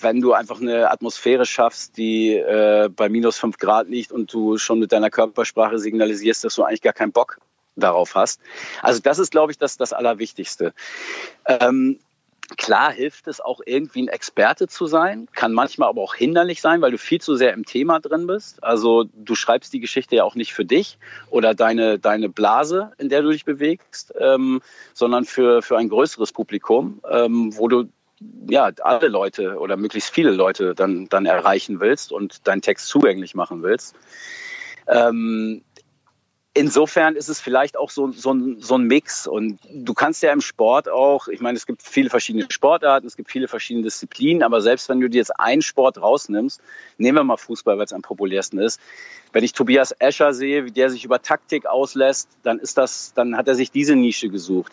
wenn 0.00 0.20
du 0.20 0.32
einfach 0.32 0.60
eine 0.60 0.90
Atmosphäre 0.90 1.46
schaffst, 1.46 1.96
die 1.96 2.34
äh, 2.34 2.88
bei 2.88 3.08
minus 3.08 3.38
fünf 3.38 3.58
Grad 3.58 3.88
liegt 3.88 4.12
und 4.12 4.32
du 4.32 4.58
schon 4.58 4.78
mit 4.78 4.92
deiner 4.92 5.10
Körpersprache 5.10 5.78
signalisierst, 5.78 6.44
dass 6.44 6.54
du 6.54 6.64
eigentlich 6.64 6.82
gar 6.82 6.92
keinen 6.92 7.12
Bock 7.12 7.38
darauf 7.76 8.14
hast. 8.14 8.40
Also 8.82 9.00
das 9.00 9.18
ist, 9.18 9.30
glaube 9.30 9.52
ich, 9.52 9.58
das, 9.58 9.76
das 9.76 9.92
Allerwichtigste. 9.92 10.72
Ähm, 11.46 11.98
Klar 12.56 12.92
hilft 12.92 13.28
es 13.28 13.42
auch 13.42 13.60
irgendwie 13.66 14.04
ein 14.04 14.08
Experte 14.08 14.68
zu 14.68 14.86
sein, 14.86 15.28
kann 15.34 15.52
manchmal 15.52 15.90
aber 15.90 16.00
auch 16.00 16.14
hinderlich 16.14 16.62
sein, 16.62 16.80
weil 16.80 16.90
du 16.90 16.96
viel 16.96 17.20
zu 17.20 17.36
sehr 17.36 17.52
im 17.52 17.66
Thema 17.66 18.00
drin 18.00 18.26
bist. 18.26 18.64
Also 18.64 19.04
du 19.04 19.34
schreibst 19.34 19.74
die 19.74 19.80
Geschichte 19.80 20.16
ja 20.16 20.24
auch 20.24 20.34
nicht 20.34 20.54
für 20.54 20.64
dich 20.64 20.98
oder 21.28 21.54
deine, 21.54 21.98
deine 21.98 22.30
Blase, 22.30 22.92
in 22.96 23.10
der 23.10 23.20
du 23.20 23.32
dich 23.32 23.44
bewegst, 23.44 24.14
ähm, 24.18 24.62
sondern 24.94 25.26
für, 25.26 25.60
für 25.60 25.76
ein 25.76 25.90
größeres 25.90 26.32
Publikum, 26.32 27.02
ähm, 27.10 27.54
wo 27.54 27.68
du 27.68 27.84
ja 28.48 28.70
alle 28.82 29.08
Leute 29.08 29.58
oder 29.58 29.76
möglichst 29.76 30.10
viele 30.10 30.30
Leute 30.30 30.74
dann, 30.74 31.08
dann 31.08 31.26
erreichen 31.26 31.80
willst 31.80 32.12
und 32.12 32.46
deinen 32.46 32.62
Text 32.62 32.88
zugänglich 32.88 33.34
machen 33.34 33.62
willst. 33.62 33.94
Ähm, 34.86 35.62
insofern 36.54 37.14
ist 37.14 37.28
es 37.28 37.40
vielleicht 37.40 37.76
auch 37.76 37.90
so, 37.90 38.10
so, 38.10 38.32
ein, 38.32 38.56
so 38.60 38.76
ein 38.76 38.84
Mix. 38.84 39.26
Und 39.26 39.60
du 39.70 39.94
kannst 39.94 40.22
ja 40.22 40.32
im 40.32 40.40
Sport 40.40 40.88
auch, 40.88 41.28
ich 41.28 41.40
meine, 41.40 41.56
es 41.56 41.66
gibt 41.66 41.82
viele 41.82 42.10
verschiedene 42.10 42.46
Sportarten, 42.50 43.06
es 43.06 43.16
gibt 43.16 43.30
viele 43.30 43.48
verschiedene 43.48 43.84
Disziplinen, 43.84 44.42
aber 44.42 44.60
selbst 44.60 44.88
wenn 44.88 45.00
du 45.00 45.08
dir 45.08 45.18
jetzt 45.18 45.38
einen 45.38 45.62
Sport 45.62 46.00
rausnimmst, 46.00 46.60
nehmen 46.96 47.18
wir 47.18 47.24
mal 47.24 47.36
Fußball, 47.36 47.78
weil 47.78 47.84
es 47.84 47.92
am 47.92 48.02
populärsten 48.02 48.58
ist. 48.58 48.80
Wenn 49.32 49.44
ich 49.44 49.52
Tobias 49.52 49.92
Escher 49.98 50.34
sehe, 50.34 50.64
wie 50.64 50.72
der 50.72 50.90
sich 50.90 51.04
über 51.04 51.22
Taktik 51.22 51.66
auslässt, 51.66 52.28
dann 52.42 52.58
ist 52.58 52.78
das, 52.78 53.12
dann 53.14 53.36
hat 53.36 53.46
er 53.46 53.54
sich 53.54 53.70
diese 53.70 53.94
Nische 53.94 54.28
gesucht. 54.28 54.72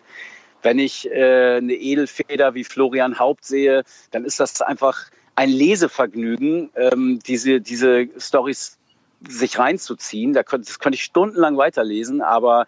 Wenn 0.65 0.79
ich 0.79 1.07
äh, 1.11 1.57
eine 1.57 1.75
Edelfeder 1.75 2.55
wie 2.55 2.63
Florian 2.63 3.19
Haupt 3.19 3.45
sehe, 3.45 3.83
dann 4.09 4.25
ist 4.25 4.39
das 4.39 4.63
einfach 4.63 5.11
ein 5.35 5.51
Lesevergnügen, 5.51 6.71
ähm, 6.75 7.19
diese, 7.27 7.61
diese 7.61 8.07
Stories 8.17 8.79
sich 9.27 9.59
reinzuziehen. 9.59 10.33
Da 10.33 10.41
könnte, 10.41 10.65
das 10.65 10.79
könnte 10.79 10.95
ich 10.95 11.03
stundenlang 11.03 11.55
weiterlesen, 11.57 12.23
aber 12.23 12.65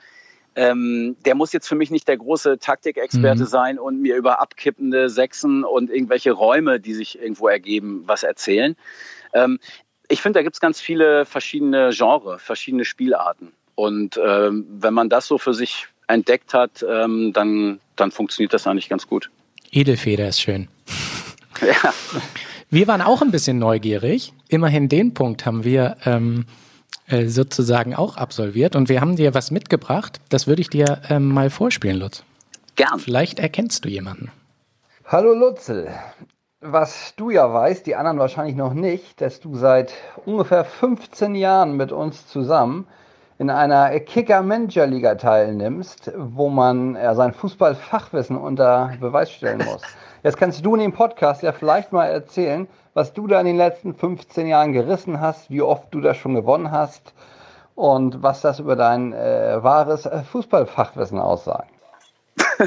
ähm, 0.56 1.16
der 1.26 1.34
muss 1.34 1.54
jetzt 1.54 1.68
für 1.68 1.74
mich 1.74 1.89
nicht 1.89 2.08
der 2.08 2.18
große 2.18 2.60
Taktikexperte 2.60 3.43
Mhm. 3.43 3.48
sein 3.48 3.80
und 3.80 4.00
mir 4.00 4.16
über 4.16 4.41
abkippende 4.41 5.10
Sechsen 5.10 5.64
und 5.64 5.89
irgendwelche 5.89 6.34
Räume, 6.34 6.80
die 6.80 6.93
sich 6.93 7.20
irgendwo 7.20 7.48
ergeben, 7.48 8.04
was 8.06 8.22
erzählen. 8.22 8.76
Ähm, 9.34 9.60
ich 10.08 10.22
finde, 10.22 10.38
da 10.38 10.43
gibt 10.43 10.56
es 10.56 10.62
ganz 10.62 10.80
viele 10.80 11.26
verschiedene 11.26 11.89
Genre, 11.93 12.38
verschiedene 12.38 12.86
Spielarten. 12.86 13.54
Und 13.74 14.20
ähm, 14.24 14.68
wenn 14.70 14.93
man 14.93 15.10
das 15.10 15.26
so 15.26 15.39
für 15.39 15.56
sich 15.56 15.88
entdeckt 16.08 16.53
hat, 16.53 16.86
ähm, 16.88 17.34
dann, 17.34 17.80
dann 17.95 18.12
funktioniert 18.12 18.53
das 18.53 18.66
eigentlich 18.68 18.89
ganz 18.89 19.08
gut. 19.08 19.30
Edelfeder 19.72 20.28
ist 20.28 20.41
schön. 20.41 20.68
Ja. 21.60 21.91
Wir 22.70 22.88
waren 22.88 23.01
auch 23.01 23.24
ein 23.24 23.32
bisschen 23.32 23.58
neugierig. 23.58 24.32
Immerhin 24.47 24.89
den 24.89 25.16
Punkt 25.16 25.47
haben 25.47 25.64
wir 25.64 25.97
ähm, 26.05 26.45
äh, 27.08 27.26
sozusagen 27.26 27.95
auch 27.95 28.16
absolviert 28.18 28.76
und 28.76 28.89
wir 28.89 29.01
haben 29.01 29.16
dir 29.16 29.34
was 29.34 29.49
mitgebracht. 29.49 30.20
Das 30.30 30.45
würde 30.45 30.62
ich 30.62 30.70
dir 30.70 31.01
ähm, 31.10 31.30
mal 31.30 31.49
vorspielen, 31.49 31.97
Lutz. 31.97 32.24
Gern. 32.76 32.99
Vielleicht 32.99 33.39
erkennst 33.39 33.86
du 33.86 33.89
jemanden. 33.89 34.32
Hallo 35.05 35.34
Lutzel. 35.34 35.89
Was 36.60 37.16
du 37.16 37.30
ja 37.30 37.51
weißt, 37.51 37.88
die 37.88 37.95
anderen 37.95 38.20
wahrscheinlich 38.20 38.55
noch 38.55 38.74
nicht, 38.74 39.22
dass 39.22 39.39
du 39.39 39.55
seit 39.55 39.93
ungefähr 40.26 40.66
15 40.66 41.34
Jahren 41.34 41.78
mit 41.78 41.91
uns 41.91 42.28
zusammen 42.28 42.88
in 43.40 43.50
einer 43.50 44.00
Kicker-Manager-Liga 44.00 45.16
teilnimmst, 45.16 46.12
wo 46.16 46.50
man 46.50 46.96
ja, 46.96 47.14
sein 47.16 47.34
Fußballfachwissen 47.34 48.38
unter 48.38 48.94
Beweis 49.00 49.32
stellen 49.32 49.64
muss. 49.66 49.82
Jetzt 50.24 50.38
kannst 50.38 50.66
du 50.66 50.74
in 50.76 50.82
dem 50.82 50.94
Podcast 50.94 51.44
ja 51.44 51.52
vielleicht 51.52 51.92
mal 51.92 52.06
erzählen, 52.06 52.68
was 52.94 53.14
du 53.14 53.28
da 53.28 53.40
in 53.40 53.46
den 53.46 53.58
letzten 53.58 53.94
15 53.94 54.48
Jahren 54.48 54.74
gerissen 54.74 55.22
hast, 55.22 55.52
wie 55.52 55.62
oft 55.62 55.94
du 55.94 56.02
das 56.02 56.18
schon 56.18 56.34
gewonnen 56.34 56.72
hast 56.72 57.14
und 57.76 58.24
was 58.24 58.42
das 58.42 58.60
über 58.60 58.76
dein 58.76 59.14
äh, 59.14 59.62
wahres 59.62 60.08
äh, 60.08 60.24
Fußballfachwissen 60.24 61.20
aussagt. 61.20 61.72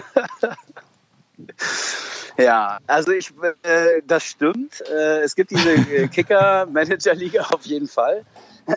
Ja, 2.39 2.79
also 2.87 3.13
ich, 3.13 3.33
äh, 3.63 4.01
das 4.07 4.25
stimmt. 4.25 4.83
Äh, 4.89 5.21
es 5.21 5.35
gibt 5.35 5.51
diese 5.51 5.73
äh, 5.73 6.09
Kicker-Manager-Liga 6.09 7.43
auf 7.53 7.67
jeden 7.67 7.89
Fall. 7.89 8.25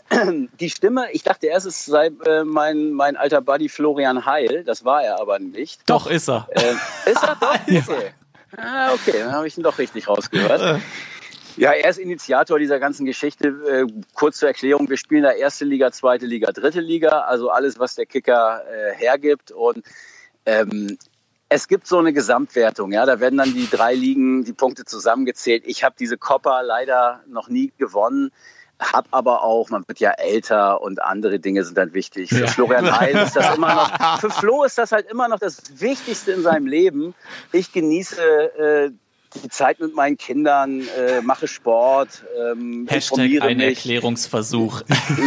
Die 0.60 0.70
Stimme, 0.70 1.12
ich 1.12 1.24
dachte 1.24 1.48
erst, 1.48 1.66
es 1.66 1.86
sei 1.86 2.12
äh, 2.26 2.44
mein, 2.44 2.91
mein 2.91 3.16
alter 3.16 3.41
Buddy 3.41 3.70
Florian 3.70 4.26
Heil. 4.26 4.64
Das 4.64 4.86
war 4.86 5.04
er 5.04 5.20
aber 5.20 5.39
nicht. 5.39 5.82
Doch, 5.88 6.08
ist 6.08 6.30
er. 6.30 6.48
Äh, 6.52 7.12
ist 7.12 7.24
er 7.24 7.38
doch? 7.39 7.58
Okay. 7.68 8.14
Ah, 8.56 8.94
okay, 8.94 9.14
dann 9.18 9.32
habe 9.32 9.48
ich 9.48 9.58
ihn 9.58 9.64
doch 9.64 9.80
richtig 9.80 10.08
rausgehört. 10.08 10.80
Ja, 11.56 11.72
er 11.72 11.89
ist 11.89 11.98
Initiator 11.98 12.60
dieser 12.60 12.80
ganzen 12.80 13.06
Geschichte. 13.06 13.48
Äh, 13.48 14.04
kurz 14.14 14.38
zur 14.38 14.48
Erklärung, 14.48 14.89
wir 14.89 14.98
spielen 14.98 15.24
da 15.24 15.32
erste 15.32 15.66
Liga, 15.66 15.91
zweite 15.91 16.26
Liga, 16.26 16.52
dritte 16.52 16.80
Liga, 16.80 17.22
also 17.22 17.50
alles, 17.50 17.80
was 17.80 17.96
der 17.96 18.06
Kicker 18.06 18.64
äh, 18.72 18.94
hergibt. 18.96 19.52
Und 19.52 19.84
ähm, 20.46 20.98
es 21.50 21.68
gibt 21.68 21.86
so 21.86 22.00
eine 22.00 22.14
Gesamtwertung, 22.14 22.91
ja, 22.91 23.06
da 23.06 23.20
werden 23.20 23.38
dann 23.38 23.54
die 23.54 23.70
drei 23.70 23.94
Ligen, 23.94 24.44
die 24.44 24.54
Punkte 24.54 24.86
zusammengezählt. 24.86 25.64
Ich 25.68 25.84
habe 25.84 25.96
diese 26.00 26.18
Coppa 26.18 26.62
leider 26.62 27.22
noch 27.28 27.48
nie 27.50 27.72
gewonnen. 27.78 28.32
Hab 28.80 29.07
aber 29.11 29.43
auch, 29.43 29.69
man 29.69 29.84
wird 29.88 29.99
ja 29.99 30.11
älter 30.11 30.82
und 30.82 31.01
andere 31.01 31.39
Dinge 31.39 31.63
sind 31.63 31.78
dann 31.78 31.93
wichtig. 31.93 32.30
Für 32.30 32.41
Ja. 32.41 32.47
Florian 32.47 32.99
Heil 32.99 33.15
ist 33.17 33.36
das 33.36 33.55
immer 33.55 33.76
noch, 33.76 34.19
für 34.19 34.30
Flo 34.30 34.63
ist 34.63 34.78
das 34.78 34.91
halt 34.91 35.09
immer 35.09 35.28
noch 35.28 35.39
das 35.39 35.80
Wichtigste 35.80 36.32
in 36.34 36.41
seinem 36.41 36.65
Leben. 36.67 37.13
Ich 37.51 37.71
genieße 37.71 38.21
äh, 38.21 38.91
die 39.41 39.49
Zeit 39.49 39.80
mit 39.80 39.95
meinen 39.95 40.17
Kindern, 40.17 40.82
äh, 40.97 41.21
mache 41.21 41.47
Sport, 41.47 42.24
ähm, 42.51 42.86
Hashtag 42.89 43.41
ein 43.41 43.57
mich, 43.57 43.65
Erklärungsversuch. 43.67 44.82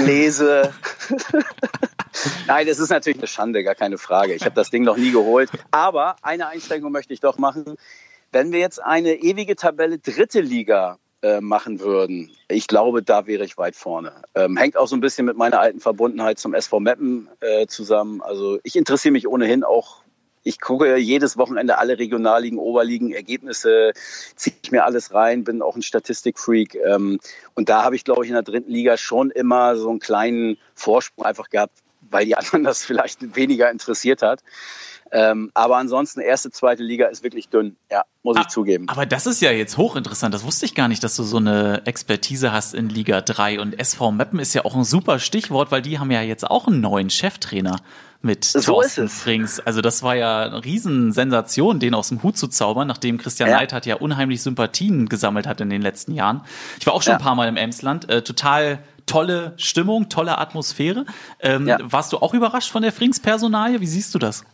lese. 0.05 0.73
Nein, 2.47 2.67
das 2.67 2.79
ist 2.79 2.91
natürlich 2.91 3.19
eine 3.19 3.27
Schande, 3.27 3.63
gar 3.63 3.75
keine 3.75 3.99
Frage. 3.99 4.35
Ich 4.35 4.43
habe 4.45 4.55
das 4.55 4.71
Ding 4.71 4.85
noch 4.85 4.97
nie 4.97 5.11
geholt. 5.13 5.51
Aber 5.71 6.17
eine 6.23 6.49
Einschränkung 6.49 6.93
möchte 6.93 7.13
ich 7.13 7.21
doch 7.21 7.39
machen. 7.39 7.77
Wenn 8.33 8.53
wir 8.53 8.61
jetzt 8.61 8.83
eine 8.83 9.15
ewige 9.15 9.57
Tabelle 9.57 9.99
dritte 9.99 10.41
Liga 10.41 10.99
äh, 11.27 11.41
machen 11.41 11.81
würden, 11.81 12.31
ich 12.49 12.69
glaube, 12.69 13.03
da 13.03 13.27
wäre 13.27 13.45
ich 13.45 13.59
weit 13.59 13.75
vorne. 13.75 14.13
Ähm, 14.37 14.57
hängt 14.57 14.77
auch 14.77 14.87
so 14.87 14.95
ein 14.95 15.01
bisschen 15.01 15.27
mit 15.27 15.37
meiner 15.37 15.59
alten 15.59 15.81
Verbundenheit 15.81 16.39
zum 16.39 16.55
SV 16.55 16.79
Meppen 16.79 17.29
äh, 17.41 17.67
zusammen. 17.67 18.23
Also 18.23 18.61
ich 18.63 18.77
interessiere 18.77 19.13
mich 19.13 19.27
ohnehin 19.27 19.65
auch. 19.65 20.03
Ich 20.45 20.61
gucke 20.61 20.97
jedes 20.97 21.37
Wochenende 21.37 21.79
alle 21.79 21.99
Regionalligen, 21.99 22.59
Oberligen, 22.61 23.13
Ergebnisse, 23.13 23.93
ziehe 24.37 24.55
ich 24.63 24.71
mir 24.71 24.85
alles 24.85 25.13
rein, 25.13 25.43
bin 25.43 25.61
auch 25.61 25.75
ein 25.75 25.83
Statistikfreak. 25.83 26.77
Ähm, 26.77 27.19
und 27.55 27.69
da 27.69 27.83
habe 27.83 27.97
ich, 27.97 28.05
glaube 28.05 28.23
ich, 28.23 28.29
in 28.29 28.35
der 28.35 28.45
dritten 28.45 28.71
Liga 28.71 28.97
schon 28.97 29.33
immer 29.33 29.75
so 29.75 29.91
einen 29.91 29.99
kleinen 29.99 30.59
Vorsprung 30.75 31.25
einfach 31.25 31.51
gehabt, 31.51 31.81
weil 32.11 32.25
die 32.27 32.37
anderen 32.37 32.65
das 32.65 32.85
vielleicht 32.85 33.35
weniger 33.37 33.71
interessiert 33.71 34.23
hat. 34.23 34.43
Ähm, 35.13 35.53
aber 35.55 35.77
ansonsten, 35.77 36.19
erste, 36.21 36.51
zweite 36.51 36.83
Liga 36.83 37.07
ist 37.07 37.23
wirklich 37.23 37.49
dünn, 37.49 37.77
ja, 37.93 38.03
muss 38.25 38.37
ich 38.37 38.45
Ah, 38.47 38.49
zugeben. 38.49 38.89
Aber 38.89 39.07
das 39.07 39.27
ist 39.27 39.41
ja 39.41 39.53
jetzt 39.53 39.77
hochinteressant. 39.77 40.35
Das 40.35 40.43
wusste 40.45 40.67
ich 40.67 40.75
gar 40.75 40.89
nicht, 40.89 41.05
dass 41.05 41.15
du 41.15 41.23
so 41.23 41.37
eine 41.37 41.83
Expertise 41.87 42.51
hast 42.51 42.75
in 42.75 42.89
Liga 42.89 43.21
3. 43.21 43.61
Und 43.61 43.79
SV 43.79 44.11
Meppen 44.11 44.41
ist 44.41 44.53
ja 44.55 44.65
auch 44.65 44.75
ein 44.75 44.83
super 44.83 45.21
Stichwort, 45.21 45.71
weil 45.71 45.81
die 45.81 46.01
haben 46.01 46.11
ja 46.11 46.23
jetzt 46.23 46.45
auch 46.51 46.67
einen 46.67 46.81
neuen 46.81 47.09
Cheftrainer 47.09 47.77
mit 48.21 48.45
So 48.47 48.61
Thorsten 48.61 49.05
ist 49.05 49.13
es. 49.13 49.23
Frings. 49.23 49.61
Also 49.61 49.81
das 49.81 50.03
war 50.03 50.17
ja 50.17 50.43
eine 50.43 50.65
Riesensensation, 50.65 51.79
den 51.79 51.95
aus 51.95 52.09
dem 52.09 52.25
Hut 52.25 52.37
zu 52.37 52.49
zaubern, 52.49 52.89
nachdem 52.89 53.17
Christian 53.19 53.49
Ja. 53.49 53.57
Neidhardt 53.59 53.87
ja 53.87 53.95
unheimlich 53.97 54.43
Sympathien 54.43 55.09
gesammelt 55.09 55.47
hat 55.47 55.61
in 55.61 55.71
den 55.71 55.83
letzten 55.83 56.13
Jahren. 56.13 56.43
Ich 56.81 56.87
war 56.87 56.95
auch 56.95 57.03
schon 57.03 57.13
Ja. 57.13 57.19
ein 57.19 57.23
paar 57.23 57.37
Mal 57.37 57.49
im 57.49 57.57
Emsland. 57.57 58.09
Äh, 58.09 58.23
total 58.23 58.81
tolle 59.07 59.55
Stimmung, 59.57 60.09
tolle 60.09 60.39
Atmosphäre. 60.39 61.07
Ähm, 61.41 61.67
Ja. 61.67 61.79
Warst 61.81 62.13
du 62.13 62.19
auch 62.19 62.35
überrascht 62.35 62.71
von 62.71 62.83
der 62.83 62.93
Frings-Personalie? 62.93 63.81
Wie 63.81 63.87
siehst 63.87 64.15
du 64.15 64.19
das? 64.19 64.45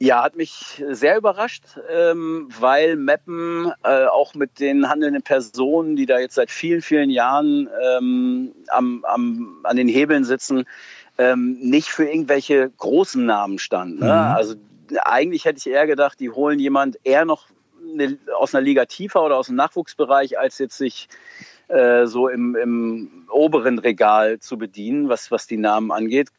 Ja, 0.00 0.22
hat 0.22 0.36
mich 0.36 0.80
sehr 0.90 1.16
überrascht, 1.16 1.64
ähm, 1.90 2.48
weil 2.60 2.94
Meppen 2.94 3.72
äh, 3.82 4.04
auch 4.06 4.32
mit 4.34 4.60
den 4.60 4.88
handelnden 4.88 5.22
Personen, 5.22 5.96
die 5.96 6.06
da 6.06 6.20
jetzt 6.20 6.36
seit 6.36 6.52
vielen, 6.52 6.82
vielen 6.82 7.10
Jahren 7.10 7.68
ähm, 7.82 8.52
am, 8.68 9.04
am, 9.04 9.58
an 9.64 9.76
den 9.76 9.88
Hebeln 9.88 10.22
sitzen, 10.22 10.66
ähm, 11.18 11.58
nicht 11.60 11.88
für 11.88 12.04
irgendwelche 12.04 12.70
großen 12.76 13.26
Namen 13.26 13.58
stand. 13.58 13.98
Ne? 13.98 14.12
Also 14.12 14.54
eigentlich 15.02 15.44
hätte 15.44 15.58
ich 15.58 15.66
eher 15.66 15.88
gedacht, 15.88 16.20
die 16.20 16.30
holen 16.30 16.60
jemand 16.60 16.96
eher 17.02 17.24
noch 17.24 17.46
eine, 17.92 18.18
aus 18.38 18.54
einer 18.54 18.62
Liga 18.62 18.84
tiefer 18.84 19.24
oder 19.24 19.36
aus 19.36 19.48
dem 19.48 19.56
Nachwuchsbereich, 19.56 20.38
als 20.38 20.58
jetzt 20.58 20.78
sich 20.78 21.08
so 22.04 22.28
im, 22.28 22.56
im 22.56 23.26
oberen 23.30 23.78
Regal 23.78 24.38
zu 24.40 24.56
bedienen, 24.56 25.08
was, 25.08 25.30
was 25.30 25.46
die 25.46 25.58
Namen 25.58 25.92
angeht. 25.92 26.30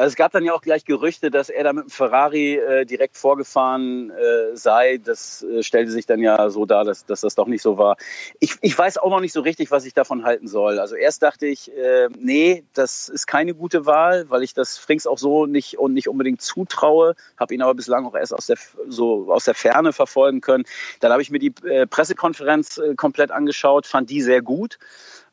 Also 0.00 0.12
es 0.12 0.16
gab 0.16 0.32
dann 0.32 0.44
ja 0.44 0.54
auch 0.54 0.62
gleich 0.62 0.86
Gerüchte, 0.86 1.30
dass 1.30 1.50
er 1.50 1.62
da 1.62 1.74
mit 1.74 1.84
dem 1.84 1.90
Ferrari 1.90 2.54
äh, 2.54 2.86
direkt 2.86 3.18
vorgefahren 3.18 4.10
äh, 4.10 4.56
sei. 4.56 4.96
Das 4.96 5.42
äh, 5.42 5.62
stellte 5.62 5.90
sich 5.90 6.06
dann 6.06 6.20
ja 6.20 6.48
so 6.48 6.64
dar, 6.64 6.86
dass, 6.86 7.04
dass 7.04 7.20
das 7.20 7.34
doch 7.34 7.46
nicht 7.46 7.60
so 7.60 7.76
war. 7.76 7.98
Ich, 8.38 8.54
ich 8.62 8.78
weiß 8.78 8.96
auch 8.96 9.10
noch 9.10 9.20
nicht 9.20 9.34
so 9.34 9.42
richtig, 9.42 9.70
was 9.70 9.84
ich 9.84 9.92
davon 9.92 10.24
halten 10.24 10.48
soll. 10.48 10.78
Also 10.78 10.96
erst 10.96 11.22
dachte 11.22 11.44
ich, 11.44 11.70
äh, 11.76 12.08
nee, 12.18 12.64
das 12.72 13.10
ist 13.10 13.26
keine 13.26 13.52
gute 13.52 13.84
Wahl, 13.84 14.24
weil 14.30 14.42
ich 14.42 14.54
das 14.54 14.78
Frings 14.78 15.06
auch 15.06 15.18
so 15.18 15.44
nicht 15.44 15.78
und 15.78 15.92
nicht 15.92 16.08
unbedingt 16.08 16.40
zutraue. 16.40 17.14
Habe 17.36 17.52
ihn 17.52 17.60
aber 17.60 17.74
bislang 17.74 18.06
auch 18.06 18.14
erst 18.14 18.32
aus 18.32 18.46
der 18.46 18.56
so 18.88 19.30
aus 19.30 19.44
der 19.44 19.54
Ferne 19.54 19.92
verfolgen 19.92 20.40
können. 20.40 20.64
Dann 21.00 21.12
habe 21.12 21.20
ich 21.20 21.30
mir 21.30 21.40
die 21.40 21.52
äh, 21.64 21.86
Pressekonferenz 21.86 22.78
äh, 22.78 22.94
komplett 22.94 23.30
angeschaut, 23.30 23.86
fand 23.86 24.08
die 24.08 24.22
sehr 24.22 24.40
gut. 24.40 24.78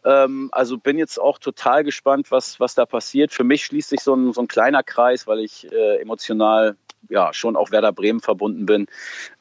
Ähm, 0.07 0.49
also 0.53 0.77
bin 0.77 0.97
jetzt 0.97 1.19
auch 1.19 1.37
total 1.37 1.83
gespannt, 1.83 2.31
was, 2.31 2.59
was 2.61 2.75
da 2.75 2.85
passiert. 2.85 3.33
Für 3.33 3.43
mich 3.43 3.65
schließt 3.65 3.89
sich 3.89 3.99
so 3.99 4.15
ein, 4.15 4.31
so 4.31 4.41
ein 4.41 4.47
kleiner 4.47 4.81
Kreis, 4.81 5.27
weil 5.27 5.39
ich 5.39 5.69
äh, 5.71 5.97
emotional 6.01 6.77
ja 7.09 7.33
schon 7.33 7.55
auch 7.55 7.71
Werder 7.71 7.91
Bremen 7.91 8.21
verbunden 8.21 8.65
bin 8.65 8.87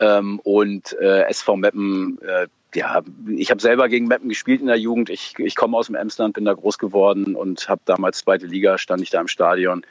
ähm, 0.01 0.41
und 0.43 0.93
äh, 1.01 1.23
SV 1.29 1.57
Meppen. 1.57 2.19
Äh, 2.21 2.49
ja, 2.75 3.01
ich 3.29 3.51
habe 3.51 3.63
selber 3.63 3.89
gegen 3.89 4.09
Meppen 4.09 4.29
gespielt 4.29 4.61
in 4.61 4.67
der 4.67 4.77
Jugend. 4.77 5.09
Ich, 5.09 5.35
ich 5.39 5.55
komme 5.55 5.77
aus 5.77 5.87
dem 5.87 5.95
Emsland, 5.95 6.35
bin 6.35 6.45
da 6.45 6.53
groß 6.53 6.79
geworden 6.79 7.37
und 7.37 7.69
habe 7.69 7.81
damals 7.85 8.19
zweite 8.19 8.47
Liga, 8.47 8.77
stand 8.77 9.03
ich 9.03 9.11
da 9.11 9.21
im 9.21 9.29
Stadion. 9.29 9.87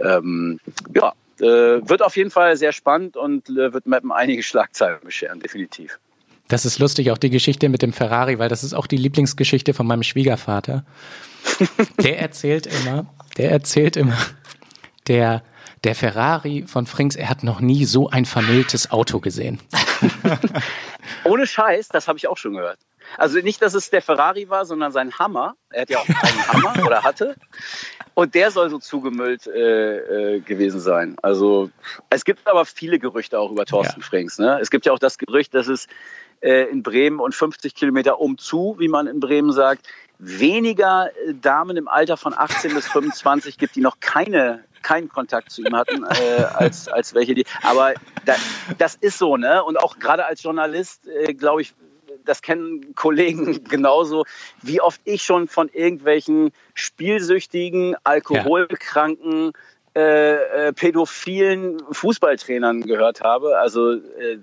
Ähm, 0.00 0.58
ja, 0.94 1.12
äh, 1.38 1.44
wird 1.88 2.02
auf 2.02 2.16
jeden 2.16 2.30
Fall 2.30 2.56
sehr 2.56 2.72
spannend 2.72 3.16
und 3.16 3.50
äh, 3.50 3.72
wird 3.72 3.86
Meppen 3.86 4.10
einige 4.10 4.42
Schlagzeilen 4.42 5.00
bescheren, 5.04 5.40
definitiv. 5.40 6.00
Das 6.54 6.64
ist 6.64 6.78
lustig, 6.78 7.10
auch 7.10 7.18
die 7.18 7.30
Geschichte 7.30 7.68
mit 7.68 7.82
dem 7.82 7.92
Ferrari, 7.92 8.38
weil 8.38 8.48
das 8.48 8.62
ist 8.62 8.74
auch 8.74 8.86
die 8.86 8.96
Lieblingsgeschichte 8.96 9.74
von 9.74 9.88
meinem 9.88 10.04
Schwiegervater. 10.04 10.84
Der 12.00 12.20
erzählt 12.20 12.68
immer, 12.68 13.06
der 13.36 13.50
erzählt 13.50 13.96
immer, 13.96 14.16
der, 15.08 15.42
der 15.82 15.96
Ferrari 15.96 16.64
von 16.68 16.86
Frings, 16.86 17.16
er 17.16 17.28
hat 17.28 17.42
noch 17.42 17.58
nie 17.58 17.86
so 17.86 18.08
ein 18.08 18.24
vermülltes 18.24 18.92
Auto 18.92 19.18
gesehen. 19.18 19.58
Ohne 21.24 21.48
Scheiß, 21.48 21.88
das 21.88 22.06
habe 22.06 22.18
ich 22.18 22.28
auch 22.28 22.36
schon 22.36 22.52
gehört. 22.52 22.78
Also 23.18 23.40
nicht, 23.40 23.60
dass 23.60 23.74
es 23.74 23.90
der 23.90 24.00
Ferrari 24.00 24.48
war, 24.48 24.64
sondern 24.64 24.92
sein 24.92 25.18
Hammer. 25.18 25.56
Er 25.70 25.82
hat 25.82 25.90
ja 25.90 25.98
auch 25.98 26.08
einen 26.08 26.48
Hammer 26.52 26.86
oder 26.86 27.02
hatte. 27.02 27.34
Und 28.14 28.34
der 28.34 28.50
soll 28.50 28.70
so 28.70 28.78
zugemüllt 28.78 29.46
äh, 29.46 30.36
äh, 30.36 30.40
gewesen 30.40 30.80
sein. 30.80 31.16
Also 31.22 31.70
es 32.10 32.24
gibt 32.24 32.46
aber 32.46 32.64
viele 32.64 32.98
Gerüchte 32.98 33.38
auch 33.38 33.50
über 33.50 33.66
Thorsten 33.66 34.00
Ja. 34.00 34.06
Frings. 34.06 34.38
Ne? 34.38 34.58
Es 34.60 34.70
gibt 34.70 34.86
ja 34.86 34.92
auch 34.92 35.00
das 35.00 35.18
Gerücht, 35.18 35.52
dass 35.54 35.66
es 35.66 35.88
äh, 36.40 36.70
in 36.70 36.82
Bremen 36.82 37.18
und 37.18 37.34
50 37.34 37.74
Kilometer 37.74 38.20
umzu, 38.20 38.76
wie 38.78 38.88
man 38.88 39.08
in 39.08 39.18
Bremen 39.18 39.52
sagt, 39.52 39.88
weniger 40.18 41.10
äh, 41.26 41.34
Damen 41.34 41.76
im 41.76 41.88
Alter 41.88 42.16
von 42.16 42.34
18 42.34 42.74
bis 42.74 42.86
25 42.86 43.58
gibt, 43.58 43.74
die 43.74 43.80
noch 43.80 43.98
keine 44.00 44.64
keinen 44.84 45.08
Kontakt 45.08 45.50
zu 45.50 45.62
ihm 45.62 45.74
hatten, 45.74 46.04
äh, 46.04 46.42
als, 46.42 46.88
als 46.88 47.14
welche, 47.14 47.34
die. 47.34 47.46
Aber 47.62 47.94
da, 48.26 48.34
das 48.76 48.94
ist 48.94 49.18
so, 49.18 49.38
ne? 49.38 49.64
Und 49.64 49.78
auch 49.78 49.98
gerade 49.98 50.26
als 50.26 50.42
Journalist, 50.42 51.08
äh, 51.08 51.32
glaube 51.32 51.62
ich, 51.62 51.74
das 52.24 52.42
kennen 52.42 52.94
Kollegen 52.94 53.64
genauso, 53.68 54.24
wie 54.62 54.80
oft 54.80 55.00
ich 55.04 55.22
schon 55.22 55.48
von 55.48 55.68
irgendwelchen 55.68 56.52
spielsüchtigen, 56.74 57.96
alkoholkranken, 58.04 59.52
äh, 59.96 60.68
äh, 60.68 60.72
pädophilen 60.72 61.80
Fußballtrainern 61.90 62.82
gehört 62.82 63.20
habe. 63.20 63.58
Also 63.58 63.92
äh, 63.92 64.38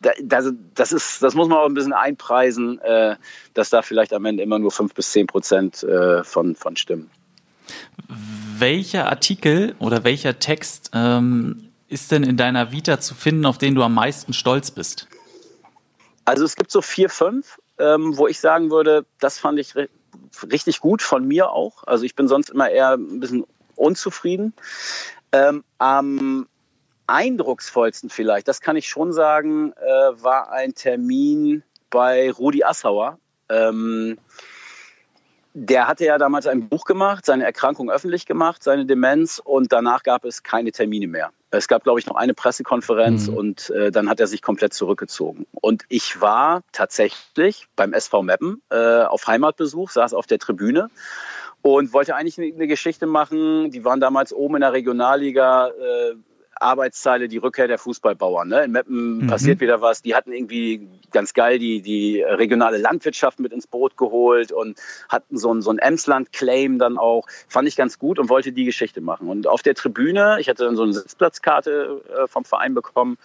da, 0.00 0.10
das, 0.22 0.52
das, 0.74 0.92
ist, 0.92 1.22
das 1.22 1.34
muss 1.34 1.48
man 1.48 1.58
auch 1.58 1.66
ein 1.66 1.74
bisschen 1.74 1.92
einpreisen, 1.92 2.80
äh, 2.80 3.16
dass 3.54 3.70
da 3.70 3.82
vielleicht 3.82 4.12
am 4.12 4.24
Ende 4.24 4.42
immer 4.42 4.58
nur 4.58 4.72
fünf 4.72 4.94
bis 4.94 5.12
zehn 5.12 5.26
Prozent 5.26 5.82
äh, 5.82 6.24
von, 6.24 6.56
von 6.56 6.76
stimmen. 6.76 7.10
Welcher 8.58 9.08
Artikel 9.08 9.74
oder 9.78 10.04
welcher 10.04 10.38
Text 10.38 10.90
ähm, 10.94 11.68
ist 11.88 12.10
denn 12.10 12.24
in 12.24 12.36
deiner 12.36 12.72
Vita 12.72 13.00
zu 13.00 13.14
finden, 13.14 13.46
auf 13.46 13.58
den 13.58 13.74
du 13.74 13.82
am 13.82 13.94
meisten 13.94 14.32
stolz 14.32 14.70
bist? 14.70 15.06
Also 16.30 16.44
es 16.44 16.54
gibt 16.54 16.70
so 16.70 16.80
vier, 16.80 17.10
fünf, 17.10 17.58
ähm, 17.80 18.16
wo 18.16 18.28
ich 18.28 18.38
sagen 18.38 18.70
würde, 18.70 19.04
das 19.18 19.40
fand 19.40 19.58
ich 19.58 19.74
ri 19.74 19.88
richtig 20.52 20.78
gut 20.78 21.02
von 21.02 21.26
mir 21.26 21.50
auch. 21.50 21.82
Also 21.88 22.04
ich 22.04 22.14
bin 22.14 22.28
sonst 22.28 22.50
immer 22.50 22.70
eher 22.70 22.92
ein 22.92 23.18
bisschen 23.18 23.44
unzufrieden. 23.74 24.54
Ähm, 25.32 25.64
am 25.78 26.46
eindrucksvollsten 27.08 28.10
vielleicht, 28.10 28.46
das 28.46 28.60
kann 28.60 28.76
ich 28.76 28.88
schon 28.88 29.12
sagen, 29.12 29.72
äh, 29.72 30.22
war 30.22 30.52
ein 30.52 30.72
Termin 30.72 31.64
bei 31.90 32.30
Rudi 32.30 32.62
Assauer. 32.62 33.18
Ähm, 33.48 34.16
der 35.52 35.88
hatte 35.88 36.04
ja 36.04 36.18
damals 36.18 36.46
ein 36.46 36.68
Buch 36.68 36.84
gemacht, 36.84 37.26
seine 37.26 37.44
Erkrankung 37.44 37.90
öffentlich 37.90 38.26
gemacht, 38.26 38.62
seine 38.62 38.86
Demenz 38.86 39.40
und 39.42 39.72
danach 39.72 40.02
gab 40.02 40.24
es 40.24 40.42
keine 40.42 40.70
Termine 40.70 41.08
mehr. 41.08 41.30
Es 41.50 41.66
gab, 41.66 41.82
glaube 41.82 41.98
ich, 41.98 42.06
noch 42.06 42.14
eine 42.14 42.34
Pressekonferenz 42.34 43.26
Mhm. 43.28 43.36
und 43.36 43.70
äh, 43.70 43.90
dann 43.90 44.08
hat 44.08 44.20
er 44.20 44.28
sich 44.28 44.42
komplett 44.42 44.72
zurückgezogen. 44.72 45.46
Und 45.52 45.84
ich 45.88 46.20
war 46.20 46.62
tatsächlich 46.70 47.66
beim 47.74 47.92
SV 47.92 48.22
Meppen 48.22 48.62
äh, 48.70 49.02
auf 49.02 49.26
Heimatbesuch, 49.26 49.90
saß 49.90 50.14
auf 50.14 50.26
der 50.26 50.38
Tribüne 50.38 50.88
und 51.62 51.92
wollte 51.92 52.14
eigentlich 52.14 52.38
eine, 52.38 52.68
Geschichte 52.68 53.06
machen. 53.06 53.72
Die 53.72 53.84
waren 53.84 54.00
damals 54.00 54.32
oben 54.32 54.56
in 54.56 54.60
der 54.60 54.72
Regionalliga, 54.72 55.68
äh, 55.68 56.14
Arbeitszeile 56.60 57.28
die 57.28 57.38
Rückkehr 57.38 57.68
der 57.68 57.78
Fußballbauern. 57.78 58.48
Ne? 58.48 58.64
In 58.64 58.72
Meppen 58.72 59.18
mhm. 59.18 59.26
passiert 59.26 59.60
wieder 59.60 59.80
was. 59.80 60.02
Die 60.02 60.14
hatten 60.14 60.32
irgendwie 60.32 60.88
ganz 61.10 61.34
geil 61.34 61.58
die, 61.58 61.82
die 61.82 62.22
regionale 62.22 62.78
Landwirtschaft 62.78 63.40
mit 63.40 63.52
ins 63.52 63.66
Boot 63.66 63.96
geholt 63.96 64.52
und 64.52 64.78
hatten 65.08 65.36
so 65.38 65.52
ein, 65.52 65.62
so 65.62 65.70
ein 65.70 65.78
Emsland-Claim 65.78 66.78
dann 66.78 66.98
auch. 66.98 67.26
Fand 67.48 67.68
ich 67.68 67.76
ganz 67.76 67.98
gut 67.98 68.18
und 68.18 68.28
wollte 68.28 68.52
die 68.52 68.64
Geschichte 68.64 69.00
machen. 69.00 69.28
Und 69.28 69.46
auf 69.46 69.62
der 69.62 69.74
Tribüne, 69.74 70.38
ich 70.40 70.48
hatte 70.48 70.64
dann 70.64 70.76
so 70.76 70.82
eine 70.82 70.92
Sitzplatzkarte 70.92 72.02
äh, 72.08 72.26
vom 72.26 72.44
Verein 72.44 72.74
bekommen, 72.74 73.18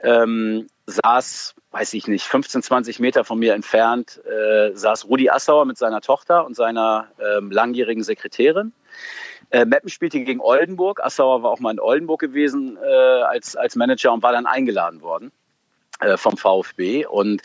ähm, 0.00 0.66
saß, 0.86 1.54
weiß 1.70 1.94
ich 1.94 2.08
nicht, 2.08 2.24
15, 2.24 2.62
20 2.62 3.00
Meter 3.00 3.24
von 3.24 3.38
mir 3.38 3.54
entfernt, 3.54 4.20
äh, 4.26 4.74
saß 4.74 5.06
Rudi 5.06 5.30
Assauer 5.30 5.64
mit 5.64 5.78
seiner 5.78 6.00
Tochter 6.00 6.44
und 6.44 6.56
seiner 6.56 7.08
ähm, 7.18 7.50
langjährigen 7.50 8.02
Sekretärin. 8.02 8.72
Äh, 9.54 9.66
Meppen 9.66 9.88
spielte 9.88 10.18
gegen 10.18 10.40
Oldenburg. 10.40 11.00
Assauer 11.00 11.44
war 11.44 11.52
auch 11.52 11.60
mal 11.60 11.70
in 11.70 11.78
Oldenburg 11.78 12.18
gewesen 12.18 12.76
äh, 12.82 12.88
als, 12.88 13.54
als 13.54 13.76
Manager 13.76 14.12
und 14.12 14.20
war 14.24 14.32
dann 14.32 14.46
eingeladen 14.46 15.00
worden 15.00 15.30
äh, 16.00 16.16
vom 16.16 16.36
VfB. 16.36 17.06
Und 17.06 17.40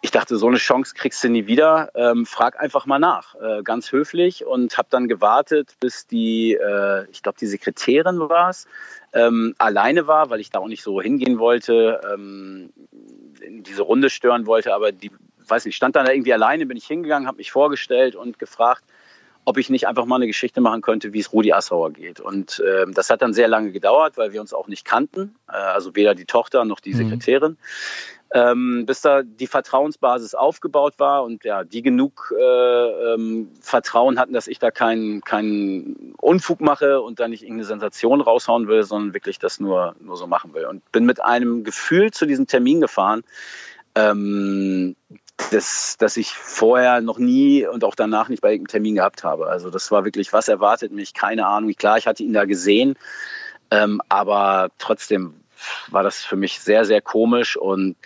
ich 0.00 0.10
dachte, 0.10 0.38
so 0.38 0.48
eine 0.48 0.56
Chance 0.56 0.94
kriegst 0.94 1.22
du 1.22 1.28
nie 1.28 1.46
wieder. 1.46 1.90
Ähm, 1.96 2.24
frag 2.24 2.58
einfach 2.58 2.86
mal 2.86 2.98
nach, 2.98 3.34
äh, 3.34 3.62
ganz 3.62 3.92
höflich. 3.92 4.46
Und 4.46 4.78
habe 4.78 4.88
dann 4.90 5.06
gewartet, 5.06 5.74
bis 5.80 6.06
die, 6.06 6.54
äh, 6.54 7.04
ich 7.10 7.22
glaube, 7.22 7.36
die 7.38 7.46
Sekretärin 7.46 8.20
war 8.20 8.48
es, 8.48 8.66
ähm, 9.12 9.54
alleine 9.58 10.06
war, 10.06 10.30
weil 10.30 10.40
ich 10.40 10.48
da 10.48 10.60
auch 10.60 10.68
nicht 10.68 10.82
so 10.82 11.02
hingehen 11.02 11.38
wollte, 11.38 12.00
ähm, 12.10 12.72
diese 13.42 13.82
Runde 13.82 14.08
stören 14.08 14.46
wollte. 14.46 14.72
Aber 14.72 14.92
die, 14.92 15.10
weiß 15.46 15.66
nicht, 15.66 15.76
stand 15.76 15.94
dann 15.94 16.06
da 16.06 16.12
irgendwie 16.12 16.32
alleine, 16.32 16.64
bin 16.64 16.78
ich 16.78 16.86
hingegangen, 16.86 17.28
habe 17.28 17.36
mich 17.36 17.52
vorgestellt 17.52 18.16
und 18.16 18.38
gefragt, 18.38 18.82
ob 19.44 19.58
ich 19.58 19.70
nicht 19.70 19.86
einfach 19.86 20.06
mal 20.06 20.16
eine 20.16 20.26
Geschichte 20.26 20.60
machen 20.60 20.80
könnte, 20.80 21.12
wie 21.12 21.20
es 21.20 21.32
Rudi 21.32 21.52
Assauer 21.52 21.92
geht. 21.92 22.20
Und 22.20 22.60
äh, 22.60 22.86
das 22.90 23.10
hat 23.10 23.22
dann 23.22 23.34
sehr 23.34 23.48
lange 23.48 23.72
gedauert, 23.72 24.16
weil 24.16 24.32
wir 24.32 24.40
uns 24.40 24.54
auch 24.54 24.68
nicht 24.68 24.84
kannten, 24.84 25.34
äh, 25.48 25.52
also 25.52 25.94
weder 25.94 26.14
die 26.14 26.24
Tochter 26.24 26.64
noch 26.64 26.80
die 26.80 26.92
mhm. 26.92 26.96
Sekretärin. 26.96 27.52
Mhm. 27.52 27.56
Ähm, 28.36 28.84
bis 28.84 29.00
da 29.00 29.22
die 29.22 29.46
Vertrauensbasis 29.46 30.34
aufgebaut 30.34 30.94
war 30.98 31.22
und 31.22 31.44
ja, 31.44 31.62
die 31.62 31.82
genug 31.82 32.34
äh, 32.36 33.14
ähm, 33.14 33.48
Vertrauen 33.60 34.18
hatten, 34.18 34.32
dass 34.32 34.48
ich 34.48 34.58
da 34.58 34.72
keinen 34.72 35.20
keinen 35.20 36.14
Unfug 36.18 36.60
mache 36.60 37.00
und 37.00 37.20
da 37.20 37.28
nicht 37.28 37.44
irgendeine 37.44 37.66
Sensation 37.66 38.20
raushauen 38.20 38.66
will, 38.66 38.82
sondern 38.82 39.14
wirklich 39.14 39.38
das 39.38 39.60
nur, 39.60 39.94
nur 40.00 40.16
so 40.16 40.26
machen 40.26 40.52
will. 40.52 40.66
Und 40.66 40.90
bin 40.90 41.04
mit 41.06 41.22
einem 41.22 41.62
Gefühl 41.62 42.10
zu 42.10 42.26
diesem 42.26 42.48
Termin 42.48 42.80
gefahren, 42.80 43.22
ähm, 43.94 44.96
das, 45.50 45.96
das 45.98 46.16
ich 46.16 46.32
vorher 46.32 47.00
noch 47.00 47.18
nie 47.18 47.66
und 47.66 47.84
auch 47.84 47.94
danach 47.94 48.28
nicht 48.28 48.40
bei 48.40 48.52
irgendeinem 48.52 48.72
Termin 48.72 48.94
gehabt 48.96 49.24
habe. 49.24 49.48
Also 49.48 49.70
das 49.70 49.90
war 49.90 50.04
wirklich, 50.04 50.32
was 50.32 50.48
erwartet 50.48 50.92
mich? 50.92 51.14
Keine 51.14 51.46
Ahnung. 51.46 51.72
Klar, 51.74 51.98
ich 51.98 52.06
hatte 52.06 52.22
ihn 52.22 52.32
da 52.32 52.44
gesehen, 52.44 52.96
ähm, 53.70 54.00
aber 54.08 54.70
trotzdem 54.78 55.34
war 55.88 56.02
das 56.02 56.24
für 56.24 56.36
mich 56.36 56.60
sehr, 56.60 56.84
sehr 56.84 57.00
komisch 57.00 57.56
und 57.56 57.96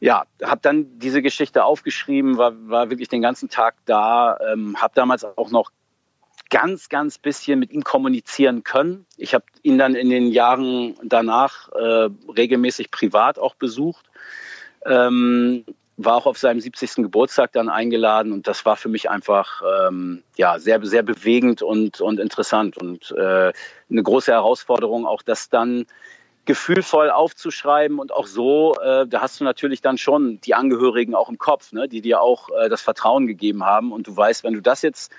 ja, 0.00 0.24
habe 0.42 0.60
dann 0.62 0.98
diese 0.98 1.20
Geschichte 1.20 1.64
aufgeschrieben, 1.64 2.38
war, 2.38 2.52
war 2.68 2.88
wirklich 2.88 3.08
den 3.08 3.20
ganzen 3.20 3.50
Tag 3.50 3.74
da, 3.84 4.38
ähm, 4.52 4.80
habe 4.80 4.94
damals 4.94 5.24
auch 5.24 5.50
noch 5.50 5.70
ganz, 6.48 6.88
ganz 6.88 7.18
bisschen 7.18 7.58
mit 7.58 7.70
ihm 7.70 7.84
kommunizieren 7.84 8.64
können. 8.64 9.06
Ich 9.16 9.34
habe 9.34 9.44
ihn 9.62 9.76
dann 9.76 9.94
in 9.94 10.08
den 10.08 10.28
Jahren 10.28 10.96
danach 11.04 11.68
äh, 11.72 12.08
regelmäßig 12.34 12.90
privat 12.90 13.38
auch 13.38 13.54
besucht. 13.54 14.06
Ähm, 14.86 15.64
war 16.04 16.16
auch 16.16 16.26
auf 16.26 16.38
seinem 16.38 16.60
70. 16.60 16.96
Geburtstag 16.96 17.52
dann 17.52 17.68
eingeladen 17.68 18.32
und 18.32 18.46
das 18.46 18.64
war 18.64 18.76
für 18.76 18.88
mich 18.88 19.10
einfach 19.10 19.62
ähm, 19.88 20.22
ja 20.36 20.58
sehr 20.58 20.84
sehr 20.84 21.02
bewegend 21.02 21.62
und 21.62 22.00
und 22.00 22.20
interessant 22.20 22.78
und 22.78 23.12
äh, 23.12 23.52
eine 23.90 24.02
große 24.02 24.32
Herausforderung 24.32 25.06
auch 25.06 25.22
das 25.22 25.50
dann 25.50 25.86
gefühlvoll 26.46 27.10
aufzuschreiben 27.10 27.98
und 27.98 28.12
auch 28.12 28.26
so 28.26 28.74
äh, 28.82 29.06
da 29.06 29.20
hast 29.20 29.40
du 29.40 29.44
natürlich 29.44 29.82
dann 29.82 29.98
schon 29.98 30.40
die 30.40 30.54
Angehörigen 30.54 31.14
auch 31.14 31.28
im 31.28 31.38
Kopf 31.38 31.72
ne 31.72 31.88
die 31.88 32.00
dir 32.00 32.20
auch 32.20 32.48
äh, 32.50 32.68
das 32.68 32.80
Vertrauen 32.80 33.26
gegeben 33.26 33.64
haben 33.64 33.92
und 33.92 34.06
du 34.06 34.16
weißt 34.16 34.44
wenn 34.44 34.54
du 34.54 34.62
das 34.62 34.82
jetzt 34.82 35.12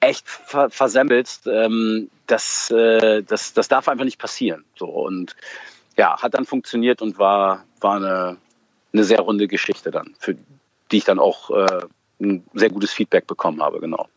echt 0.00 0.28
ver 0.28 0.70
versemmelst 0.70 1.46
ähm, 1.46 2.10
das 2.26 2.70
äh, 2.70 3.22
das 3.22 3.54
das 3.54 3.68
darf 3.68 3.88
einfach 3.88 4.04
nicht 4.04 4.18
passieren 4.18 4.64
so 4.76 4.86
und 4.86 5.36
ja 5.96 6.20
hat 6.20 6.34
dann 6.34 6.46
funktioniert 6.46 7.00
und 7.00 7.18
war 7.18 7.64
war 7.80 7.96
eine 7.96 8.38
eine 8.92 9.04
sehr 9.04 9.20
runde 9.20 9.48
Geschichte 9.48 9.90
dann, 9.90 10.14
für 10.18 10.36
die 10.90 10.98
ich 10.98 11.04
dann 11.04 11.18
auch 11.18 11.50
äh, 11.50 11.80
ein 12.20 12.44
sehr 12.54 12.70
gutes 12.70 12.92
Feedback 12.92 13.26
bekommen 13.26 13.62
habe, 13.62 13.80
genau. 13.80 14.08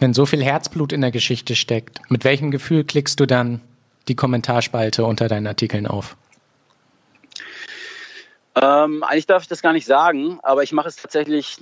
Wenn 0.00 0.12
so 0.12 0.26
viel 0.26 0.42
Herzblut 0.42 0.92
in 0.92 1.00
der 1.00 1.12
Geschichte 1.12 1.54
steckt, 1.54 2.00
mit 2.10 2.24
welchem 2.24 2.50
Gefühl 2.50 2.84
klickst 2.84 3.20
du 3.20 3.26
dann 3.26 3.60
die 4.08 4.16
Kommentarspalte 4.16 5.04
unter 5.04 5.28
deinen 5.28 5.46
Artikeln 5.46 5.86
auf? 5.86 6.16
Ähm, 8.56 9.02
eigentlich 9.02 9.26
darf 9.26 9.42
ich 9.42 9.48
das 9.48 9.62
gar 9.62 9.72
nicht 9.72 9.86
sagen, 9.86 10.38
aber 10.42 10.62
ich 10.62 10.72
mache 10.72 10.88
es 10.88 10.96
tatsächlich 10.96 11.58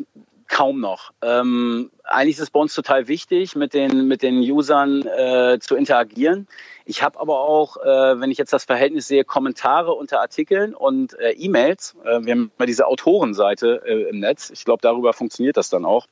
kaum 0.52 0.80
noch. 0.80 1.12
Ähm, 1.22 1.90
eigentlich 2.04 2.36
ist 2.36 2.42
es 2.42 2.50
bei 2.50 2.60
uns 2.60 2.74
total 2.74 3.08
wichtig, 3.08 3.56
mit 3.56 3.72
den, 3.72 4.06
mit 4.06 4.22
den 4.22 4.38
Usern 4.38 5.02
äh, 5.06 5.58
zu 5.58 5.76
interagieren. 5.76 6.46
Ich 6.84 7.02
habe 7.02 7.18
aber 7.18 7.40
auch, 7.40 7.78
äh, 7.78 8.20
wenn 8.20 8.30
ich 8.30 8.36
jetzt 8.36 8.52
das 8.52 8.64
Verhältnis 8.64 9.08
sehe, 9.08 9.24
Kommentare 9.24 9.94
unter 9.94 10.20
Artikeln 10.20 10.74
und 10.74 11.18
äh, 11.18 11.30
E-Mails. 11.30 11.96
Äh, 12.04 12.20
wir 12.24 12.32
haben 12.32 12.52
mal 12.58 12.66
diese 12.66 12.86
Autorenseite 12.86 13.82
äh, 13.86 14.10
im 14.10 14.20
Netz. 14.20 14.50
Ich 14.50 14.66
glaube, 14.66 14.82
darüber 14.82 15.14
funktioniert 15.14 15.56
das 15.56 15.70
dann 15.70 15.86
auch, 15.86 16.06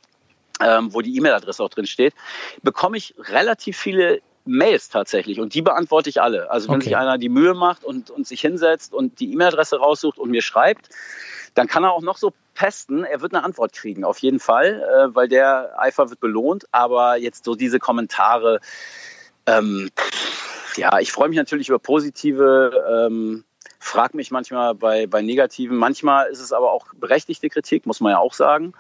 ähm, 0.65 0.95
wo 0.95 1.03
die 1.03 1.15
E-Mail-Adresse 1.17 1.63
auch 1.63 1.69
drin 1.69 1.87
steht. 1.87 2.15
Bekomme 2.63 2.97
ich 2.97 3.15
relativ 3.19 3.77
viele 3.77 4.23
Mails 4.47 4.89
tatsächlich 4.89 5.39
und 5.39 5.53
die 5.53 5.61
beantworte 5.61 6.09
ich 6.09 6.23
alle. 6.23 6.51
Also 6.51 6.69
wenn 6.69 6.77
okay. 6.77 6.85
sich 6.85 6.97
einer 6.97 7.19
die 7.19 7.29
Mühe 7.29 7.53
macht 7.53 7.85
und, 7.85 8.11
und 8.11 8.27
sich 8.27 8.41
hinsetzt 8.41 8.95
und 8.95 9.21
die 9.21 9.33
E-Mail-Adresse 9.35 9.77
raussucht 9.77 10.19
und 10.19 10.31
mir 10.31 10.41
schreibt, 10.41 10.89
dann 11.55 11.67
kann 11.67 11.85
er 11.85 11.93
auch 11.93 12.01
noch 12.01 12.17
so 12.17 12.33
pesten, 12.61 13.05
er 13.05 13.23
wird 13.23 13.33
eine 13.33 13.43
Antwort 13.43 13.73
kriegen, 13.73 14.05
auf 14.05 14.19
jeden 14.19 14.39
Fall, 14.39 14.83
äh, 14.83 15.15
weil 15.15 15.29
der 15.29 15.81
Eifer 15.81 16.11
wird 16.11 16.21
belohnt. 16.21 16.67
Aber 16.73 17.17
jetzt 17.17 17.47
so 17.47 17.55
diese 17.55 17.79
Kommentare, 17.79 18.61
ähm, 19.47 19.89
ja, 20.77 20.99
ich 20.99 21.11
freue 21.11 21.31
mich 21.31 21.39
natürlich 21.39 21.71
über 21.71 21.79
positive, 21.79 23.09
ähm, 23.09 23.45
frag 23.79 24.13
mich 24.13 24.31
manchmal 24.31 24.75
bei, 24.75 25.07
bei 25.07 25.23
negativen. 25.23 25.75
Manchmal 25.75 26.27
ist 26.27 26.41
es 26.41 26.53
aber 26.53 26.71
auch 26.71 26.89
berechtigte 26.93 27.49
Kritik, 27.49 27.87
muss 27.87 28.01
man 28.01 28.13
ja 28.13 28.19
auch 28.19 28.35
sagen. 28.35 28.75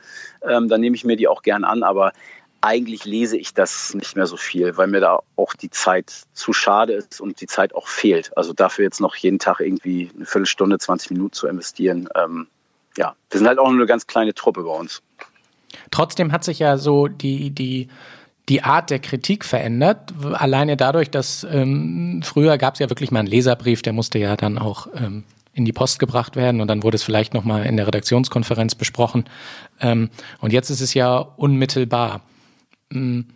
Ähm, 0.46 0.68
dann 0.68 0.82
nehme 0.82 0.94
ich 0.94 1.06
mir 1.06 1.16
die 1.16 1.26
auch 1.26 1.40
gern 1.40 1.64
an, 1.64 1.82
aber 1.82 2.12
eigentlich 2.60 3.06
lese 3.06 3.38
ich 3.38 3.54
das 3.54 3.94
nicht 3.94 4.14
mehr 4.14 4.26
so 4.26 4.36
viel, 4.36 4.76
weil 4.76 4.88
mir 4.88 5.00
da 5.00 5.20
auch 5.36 5.54
die 5.54 5.70
Zeit 5.70 6.24
zu 6.34 6.52
schade 6.52 6.92
ist 6.92 7.18
und 7.18 7.40
die 7.40 7.46
Zeit 7.46 7.74
auch 7.74 7.88
fehlt. 7.88 8.36
Also 8.36 8.52
dafür 8.52 8.84
jetzt 8.84 9.00
noch 9.00 9.16
jeden 9.16 9.38
Tag 9.38 9.60
irgendwie 9.60 10.10
eine 10.14 10.26
Viertelstunde, 10.26 10.78
20 10.78 11.12
Minuten 11.12 11.32
zu 11.32 11.48
investieren, 11.48 12.10
ähm, 12.14 12.48
ja, 12.96 13.14
wir 13.30 13.38
sind 13.38 13.46
halt 13.46 13.58
auch 13.58 13.68
nur 13.68 13.78
eine 13.78 13.86
ganz 13.86 14.06
kleine 14.06 14.34
Truppe 14.34 14.62
bei 14.62 14.70
uns. 14.72 15.02
Trotzdem 15.90 16.32
hat 16.32 16.44
sich 16.44 16.58
ja 16.58 16.76
so 16.76 17.08
die, 17.08 17.50
die, 17.50 17.88
die 18.48 18.62
Art 18.62 18.90
der 18.90 18.98
Kritik 18.98 19.44
verändert. 19.44 20.12
Alleine 20.32 20.76
dadurch, 20.76 21.10
dass 21.10 21.44
ähm, 21.44 22.22
früher 22.24 22.58
gab 22.58 22.74
es 22.74 22.80
ja 22.80 22.90
wirklich 22.90 23.10
mal 23.10 23.20
einen 23.20 23.28
Leserbrief, 23.28 23.82
der 23.82 23.92
musste 23.92 24.18
ja 24.18 24.36
dann 24.36 24.58
auch 24.58 24.88
ähm, 24.94 25.24
in 25.52 25.64
die 25.64 25.72
Post 25.72 25.98
gebracht 25.98 26.36
werden 26.36 26.60
und 26.60 26.68
dann 26.68 26.82
wurde 26.82 26.96
es 26.96 27.02
vielleicht 27.02 27.34
nochmal 27.34 27.66
in 27.66 27.76
der 27.76 27.86
Redaktionskonferenz 27.86 28.74
besprochen. 28.74 29.24
Ähm, 29.80 30.10
und 30.40 30.52
jetzt 30.52 30.70
ist 30.70 30.80
es 30.80 30.94
ja 30.94 31.18
unmittelbar. 31.18 32.22
Ähm, 32.92 33.26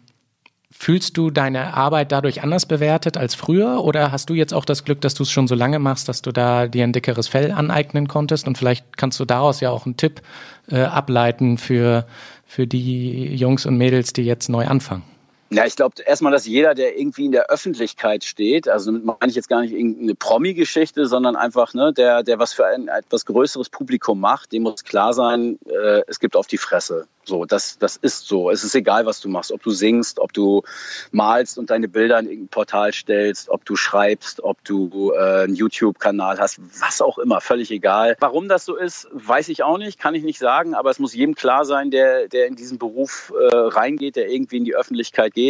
Fühlst 0.76 1.16
du 1.16 1.30
deine 1.30 1.74
Arbeit 1.74 2.10
dadurch 2.12 2.42
anders 2.42 2.66
bewertet 2.66 3.16
als 3.16 3.34
früher 3.34 3.82
oder 3.84 4.10
hast 4.10 4.28
du 4.28 4.34
jetzt 4.34 4.52
auch 4.52 4.64
das 4.64 4.84
Glück, 4.84 5.00
dass 5.00 5.14
du 5.14 5.22
es 5.22 5.30
schon 5.30 5.46
so 5.46 5.54
lange 5.54 5.78
machst, 5.78 6.08
dass 6.08 6.20
du 6.20 6.32
da 6.32 6.66
dir 6.66 6.82
ein 6.84 6.92
dickeres 6.92 7.28
Fell 7.28 7.52
aneignen 7.52 8.08
konntest 8.08 8.46
und 8.46 8.58
vielleicht 8.58 8.98
kannst 8.98 9.18
du 9.20 9.24
daraus 9.24 9.60
ja 9.60 9.70
auch 9.70 9.86
einen 9.86 9.96
Tipp 9.96 10.20
äh, 10.68 10.82
ableiten 10.82 11.58
für, 11.58 12.06
für 12.44 12.66
die 12.66 13.34
Jungs 13.34 13.66
und 13.66 13.78
Mädels, 13.78 14.12
die 14.12 14.22
jetzt 14.22 14.48
neu 14.48 14.66
anfangen? 14.66 15.13
Ja, 15.54 15.64
ich 15.66 15.76
glaube 15.76 16.02
erstmal, 16.04 16.32
dass 16.32 16.46
jeder, 16.46 16.74
der 16.74 16.98
irgendwie 16.98 17.26
in 17.26 17.32
der 17.32 17.48
Öffentlichkeit 17.48 18.24
steht, 18.24 18.68
also 18.68 18.90
damit 18.90 19.04
meine 19.04 19.30
ich 19.30 19.36
jetzt 19.36 19.48
gar 19.48 19.60
nicht 19.60 19.72
irgendeine 19.72 20.16
Promi-Geschichte, 20.16 21.06
sondern 21.06 21.36
einfach, 21.36 21.74
ne, 21.74 21.92
der, 21.92 22.24
der 22.24 22.40
was 22.40 22.52
für 22.52 22.66
ein 22.66 22.88
etwas 22.88 23.24
größeres 23.24 23.68
Publikum 23.68 24.18
macht, 24.18 24.50
dem 24.50 24.64
muss 24.64 24.82
klar 24.82 25.12
sein, 25.14 25.60
äh, 25.66 26.02
es 26.08 26.18
gibt 26.18 26.34
auf 26.34 26.48
die 26.48 26.58
Fresse. 26.58 27.06
So, 27.26 27.44
das, 27.46 27.78
das 27.78 27.96
ist 27.96 28.26
so. 28.26 28.50
Es 28.50 28.64
ist 28.64 28.74
egal, 28.74 29.06
was 29.06 29.20
du 29.20 29.28
machst, 29.28 29.50
ob 29.50 29.62
du 29.62 29.70
singst, 29.70 30.18
ob 30.18 30.32
du 30.32 30.62
malst 31.10 31.58
und 31.58 31.70
deine 31.70 31.88
Bilder 31.88 32.18
in 32.18 32.26
irgendein 32.26 32.48
Portal 32.48 32.92
stellst, 32.92 33.48
ob 33.48 33.64
du 33.64 33.76
schreibst, 33.76 34.42
ob 34.42 34.62
du 34.64 35.12
äh, 35.12 35.44
einen 35.44 35.54
YouTube-Kanal 35.54 36.38
hast, 36.38 36.60
was 36.80 37.00
auch 37.00 37.18
immer, 37.18 37.40
völlig 37.40 37.70
egal. 37.70 38.16
Warum 38.20 38.48
das 38.48 38.64
so 38.66 38.76
ist, 38.76 39.08
weiß 39.12 39.48
ich 39.48 39.62
auch 39.62 39.78
nicht, 39.78 39.98
kann 39.98 40.14
ich 40.14 40.22
nicht 40.22 40.38
sagen, 40.38 40.74
aber 40.74 40.90
es 40.90 40.98
muss 40.98 41.14
jedem 41.14 41.34
klar 41.34 41.64
sein, 41.64 41.90
der, 41.90 42.28
der 42.28 42.46
in 42.46 42.56
diesen 42.56 42.78
Beruf 42.78 43.32
äh, 43.38 43.56
reingeht, 43.56 44.16
der 44.16 44.30
irgendwie 44.30 44.58
in 44.58 44.64
die 44.64 44.74
Öffentlichkeit 44.74 45.32
geht, 45.32 45.43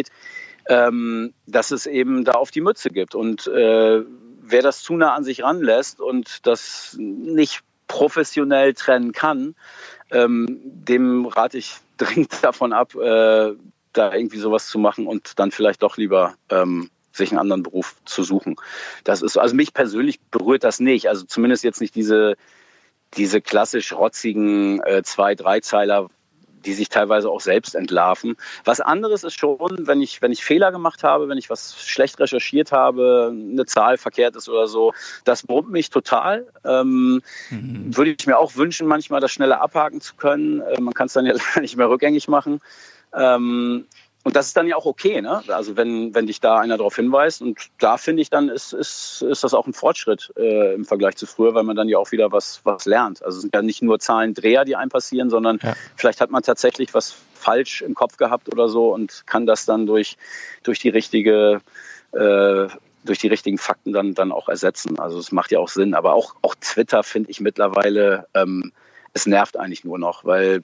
ähm, 0.69 1.35
dass 1.47 1.71
es 1.71 1.87
eben 1.87 2.25
da 2.25 2.33
auf 2.33 2.51
die 2.51 2.61
Mütze 2.61 2.91
gibt. 2.91 3.15
Und 3.15 3.47
äh, 3.47 4.03
wer 4.41 4.63
das 4.63 4.83
zu 4.83 4.97
nah 4.97 5.15
an 5.15 5.25
sich 5.25 5.43
ranlässt 5.43 6.01
und 6.01 6.47
das 6.47 6.97
nicht 6.99 7.61
professionell 7.87 8.75
trennen 8.75 9.13
kann, 9.13 9.55
ähm, 10.11 10.61
dem 10.65 11.27
rate 11.27 11.59
ich 11.59 11.77
dringend 11.97 12.43
davon 12.43 12.73
ab, 12.73 12.95
äh, 12.95 13.53
da 13.93 14.13
irgendwie 14.13 14.39
sowas 14.39 14.67
zu 14.67 14.79
machen 14.79 15.07
und 15.07 15.39
dann 15.39 15.53
vielleicht 15.53 15.83
doch 15.83 15.97
lieber 15.97 16.35
ähm, 16.51 16.91
sich 17.13 17.31
einen 17.31 17.39
anderen 17.39 17.63
Beruf 17.63 17.95
zu 18.05 18.25
suchen. 18.25 18.57
Das 19.05 19.23
ist, 19.23 19.37
also 19.37 19.55
mich 19.55 19.73
persönlich 19.73 20.21
berührt 20.21 20.65
das 20.65 20.81
nicht. 20.81 21.09
Also 21.09 21.25
zumindest 21.25 21.63
jetzt 21.63 21.81
nicht 21.81 21.95
diese, 21.95 22.35
diese 23.17 23.41
klassisch 23.41 23.93
rotzigen 23.93 24.83
äh, 24.83 25.05
zwei, 25.05 25.37
Dreizeiler, 25.37 26.09
die 26.65 26.73
sich 26.73 26.89
teilweise 26.89 27.31
auch 27.31 27.41
selbst 27.41 27.75
entlarven. 27.75 28.37
Was 28.65 28.81
anderes 28.81 29.25
ist 29.25 29.35
schon, 29.35 29.87
wenn 29.87 30.01
ich, 30.03 30.23
wenn 30.23 30.33
ich 30.33 30.45
Fehler 30.45 30.73
gemacht 30.73 31.05
habe, 31.05 31.29
wenn 31.29 31.39
ich 31.39 31.51
was 31.51 31.81
schlecht 31.81 32.19
recherchiert 32.21 32.73
habe, 32.73 33.33
eine 33.33 33.67
Zahl 33.67 33.99
verkehrt 33.99 34.37
ist 34.37 34.49
oder 34.49 34.67
so, 34.67 34.93
das 35.25 35.43
brummt 35.43 35.71
mich 35.71 35.91
total. 35.91 36.47
Ähm, 36.65 37.23
mhm. 37.51 37.97
Würde 37.97 38.15
ich 38.19 38.27
mir 38.27 38.39
auch 38.39 38.57
wünschen, 38.57 38.87
manchmal 38.87 39.21
das 39.21 39.33
schneller 39.33 39.61
abhaken 39.61 40.01
zu 40.01 40.15
können. 40.17 40.61
Äh, 40.61 40.81
man 40.81 40.95
kann 40.95 41.07
es 41.07 41.13
dann 41.13 41.27
ja 41.27 41.35
nicht 41.61 41.77
mehr 41.77 41.89
rückgängig 41.89 42.29
machen. 42.29 42.61
Ähm, 43.15 43.87
und 44.25 44.35
das 44.37 44.47
ist 44.47 44.57
dann 44.57 44.67
ja 44.67 44.77
auch 44.77 44.87
okay, 44.87 45.21
ne? 45.21 45.43
Also 45.49 45.77
wenn, 45.77 46.15
wenn 46.15 46.27
dich 46.27 46.41
da 46.41 46.59
einer 46.59 46.79
darauf 46.79 46.97
hinweist 46.97 47.43
und 47.43 47.59
da 47.79 47.99
finde 47.99 48.23
ich 48.23 48.31
dann 48.31 48.49
ist, 48.49 48.73
ist, 48.73 49.23
ist 49.23 49.45
das 49.45 49.53
auch 49.53 49.67
ein 49.67 49.75
Fortschritt 49.75 50.33
äh, 50.37 50.75
im 50.75 50.87
Vergleich 50.87 51.17
zu 51.17 51.27
früher, 51.27 51.55
weil 51.55 51.63
man 51.63 51.77
dann 51.77 51.89
ja 51.89 51.99
auch 51.99 52.11
wieder 52.11 52.33
was, 52.33 52.63
was 52.65 52.87
lernt. 52.87 53.23
Also 53.23 53.37
es 53.37 53.43
sind 53.43 53.55
ja 53.55 53.61
nicht 53.61 53.83
nur 53.83 54.01
Zahlendreher, 54.01 54.65
die 54.65 54.77
einem 54.77 54.89
passieren, 54.89 55.29
sondern 55.29 55.61
ja. 55.63 55.75
vielleicht 55.95 56.23
hat 56.23 56.31
man 56.31 56.43
tatsächlich 56.43 56.95
was 56.95 57.15
falsch 57.35 57.83
im 57.83 57.95
Kopf 57.95 58.17
gehabt 58.17 58.51
oder 58.51 58.69
so 58.69 58.95
und 58.95 59.25
kann 59.27 59.45
das 59.45 59.67
dann 59.67 59.87
durch, 59.87 60.17
durch 60.63 60.79
die 60.79 60.89
richtige 60.89 61.61
äh, 62.13 62.69
durch 63.05 63.19
die 63.19 63.29
richtigen 63.29 63.59
Fakten 63.59 63.93
dann, 63.93 64.15
dann 64.15 64.33
auch 64.33 64.49
ersetzen. 64.49 64.99
Also 64.99 65.19
es 65.19 65.31
macht 65.31 65.51
ja 65.53 65.59
auch 65.59 65.69
Sinn. 65.69 65.93
Aber 65.93 66.15
auch, 66.15 66.37
auch 66.41 66.55
Twitter 66.55 67.03
finde 67.03 67.31
ich 67.31 67.41
mittlerweile, 67.41 68.27
ähm, 68.33 68.73
es 69.13 69.27
nervt 69.27 69.59
eigentlich 69.59 69.85
nur 69.85 69.99
noch, 69.99 70.25
weil 70.25 70.63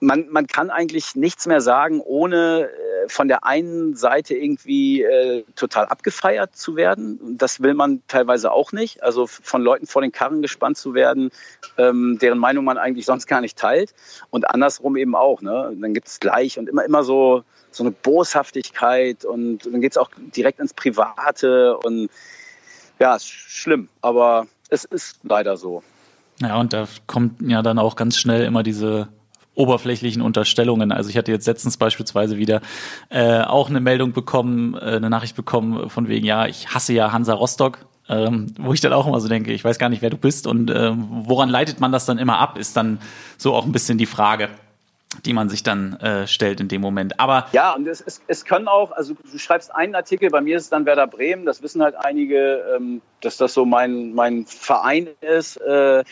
man, 0.00 0.28
man 0.28 0.46
kann 0.46 0.70
eigentlich 0.70 1.14
nichts 1.14 1.46
mehr 1.46 1.60
sagen, 1.60 2.00
ohne 2.00 2.68
äh, 2.68 3.08
von 3.08 3.28
der 3.28 3.44
einen 3.44 3.96
Seite 3.96 4.34
irgendwie 4.34 5.02
äh, 5.02 5.44
total 5.54 5.86
abgefeiert 5.86 6.56
zu 6.56 6.76
werden. 6.76 7.36
Das 7.38 7.62
will 7.62 7.74
man 7.74 8.02
teilweise 8.08 8.52
auch 8.52 8.72
nicht. 8.72 9.02
Also 9.02 9.26
von 9.26 9.62
Leuten 9.62 9.86
vor 9.86 10.02
den 10.02 10.12
Karren 10.12 10.42
gespannt 10.42 10.76
zu 10.76 10.94
werden, 10.94 11.30
ähm, 11.78 12.18
deren 12.20 12.38
Meinung 12.38 12.64
man 12.64 12.78
eigentlich 12.78 13.06
sonst 13.06 13.26
gar 13.26 13.40
nicht 13.40 13.56
teilt. 13.56 13.94
Und 14.30 14.50
andersrum 14.50 14.96
eben 14.96 15.14
auch. 15.14 15.40
Ne? 15.40 15.74
Dann 15.80 15.94
gibt 15.94 16.08
es 16.08 16.20
gleich 16.20 16.58
und 16.58 16.68
immer, 16.68 16.84
immer 16.84 17.02
so, 17.02 17.44
so 17.70 17.82
eine 17.82 17.90
Boshaftigkeit 17.90 19.24
und 19.24 19.66
dann 19.66 19.80
geht 19.80 19.92
es 19.92 19.98
auch 19.98 20.10
direkt 20.36 20.60
ins 20.60 20.74
Private. 20.74 21.78
Und 21.78 22.10
ja, 22.98 23.16
ist 23.16 23.28
schlimm. 23.28 23.88
Aber 24.02 24.46
es 24.68 24.84
ist 24.84 25.20
leider 25.22 25.56
so. 25.56 25.82
Ja, 26.40 26.58
und 26.58 26.74
da 26.74 26.86
kommt 27.06 27.40
ja 27.40 27.62
dann 27.62 27.78
auch 27.78 27.96
ganz 27.96 28.18
schnell 28.18 28.44
immer 28.44 28.62
diese 28.62 29.08
oberflächlichen 29.56 30.22
Unterstellungen. 30.22 30.92
Also 30.92 31.10
ich 31.10 31.16
hatte 31.16 31.32
jetzt 31.32 31.46
letztens 31.46 31.76
beispielsweise 31.76 32.38
wieder 32.38 32.60
äh, 33.08 33.40
auch 33.40 33.68
eine 33.68 33.80
Meldung 33.80 34.12
bekommen, 34.12 34.74
äh, 34.74 34.96
eine 34.96 35.10
Nachricht 35.10 35.34
bekommen 35.34 35.90
von 35.90 36.08
wegen, 36.08 36.24
ja, 36.24 36.46
ich 36.46 36.72
hasse 36.72 36.92
ja 36.92 37.12
Hansa 37.12 37.34
Rostock. 37.34 37.78
Ähm, 38.08 38.54
wo 38.60 38.72
ich 38.72 38.80
dann 38.80 38.92
auch 38.92 39.08
immer 39.08 39.18
so 39.18 39.26
denke, 39.26 39.52
ich 39.52 39.64
weiß 39.64 39.80
gar 39.80 39.88
nicht, 39.88 40.00
wer 40.00 40.10
du 40.10 40.16
bist 40.16 40.46
und 40.46 40.70
ähm, 40.70 41.08
woran 41.08 41.48
leitet 41.48 41.80
man 41.80 41.90
das 41.90 42.06
dann 42.06 42.18
immer 42.18 42.38
ab, 42.38 42.56
ist 42.56 42.76
dann 42.76 43.00
so 43.36 43.52
auch 43.52 43.64
ein 43.64 43.72
bisschen 43.72 43.98
die 43.98 44.06
Frage 44.06 44.48
die 45.24 45.32
man 45.32 45.48
sich 45.48 45.62
dann 45.62 45.94
äh, 45.94 46.26
stellt 46.26 46.60
in 46.60 46.68
dem 46.68 46.80
Moment. 46.80 47.18
Aber 47.20 47.46
ja, 47.52 47.72
und 47.72 47.86
es, 47.86 48.00
es, 48.00 48.20
es 48.26 48.44
können 48.44 48.68
auch, 48.68 48.92
also 48.92 49.14
du 49.14 49.38
schreibst 49.38 49.74
einen 49.74 49.94
Artikel, 49.94 50.30
bei 50.30 50.40
mir 50.40 50.56
ist 50.56 50.64
es 50.64 50.68
dann 50.70 50.84
Werder 50.84 51.06
Bremen, 51.06 51.46
das 51.46 51.62
wissen 51.62 51.82
halt 51.82 51.94
einige, 51.96 52.64
ähm, 52.76 53.00
dass 53.20 53.36
das 53.36 53.54
so 53.54 53.64
mein, 53.64 54.14
mein 54.14 54.46
Verein 54.46 55.08
ist. 55.20 55.56
Äh, 55.58 56.04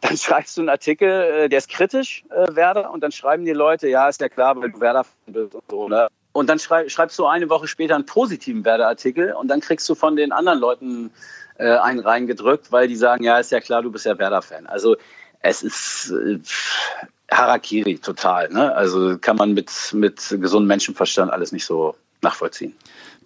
dann 0.00 0.16
schreibst 0.16 0.56
du 0.56 0.62
einen 0.62 0.68
Artikel, 0.68 1.08
äh, 1.08 1.48
der 1.48 1.58
ist 1.58 1.68
kritisch, 1.68 2.24
äh, 2.30 2.54
Werder, 2.54 2.90
und 2.90 3.02
dann 3.02 3.12
schreiben 3.12 3.44
die 3.44 3.52
Leute, 3.52 3.88
ja, 3.88 4.08
ist 4.08 4.20
ja 4.20 4.28
klar, 4.28 4.60
weil 4.60 4.70
du 4.70 4.80
Werder 4.80 5.04
bist 5.26 5.54
und 5.54 5.64
so, 5.68 5.88
ne? 5.88 6.08
Und 6.32 6.48
dann 6.48 6.58
schreibst 6.60 7.18
du 7.18 7.26
eine 7.26 7.50
Woche 7.50 7.66
später 7.66 7.96
einen 7.96 8.06
positiven 8.06 8.64
Werder-Artikel 8.64 9.32
und 9.32 9.48
dann 9.48 9.60
kriegst 9.60 9.88
du 9.88 9.96
von 9.96 10.14
den 10.14 10.30
anderen 10.30 10.60
Leuten 10.60 11.10
äh, 11.58 11.76
einen 11.78 11.98
reingedrückt, 11.98 12.70
weil 12.70 12.86
die 12.86 12.94
sagen, 12.94 13.24
ja, 13.24 13.38
ist 13.38 13.50
ja 13.50 13.60
klar, 13.60 13.82
du 13.82 13.90
bist 13.90 14.06
ja 14.06 14.16
Werder-Fan. 14.16 14.66
Also 14.66 14.96
es 15.40 15.62
ist 15.64 16.12
äh, 16.12 16.38
Harakiri 17.30 17.98
total. 17.98 18.50
Ne? 18.50 18.72
Also 18.74 19.18
kann 19.18 19.36
man 19.36 19.52
mit, 19.54 19.70
mit 19.92 20.36
gesundem 20.40 20.68
Menschenverstand 20.68 21.32
alles 21.32 21.50
nicht 21.50 21.64
so 21.64 21.96
nachvollziehen. 22.22 22.76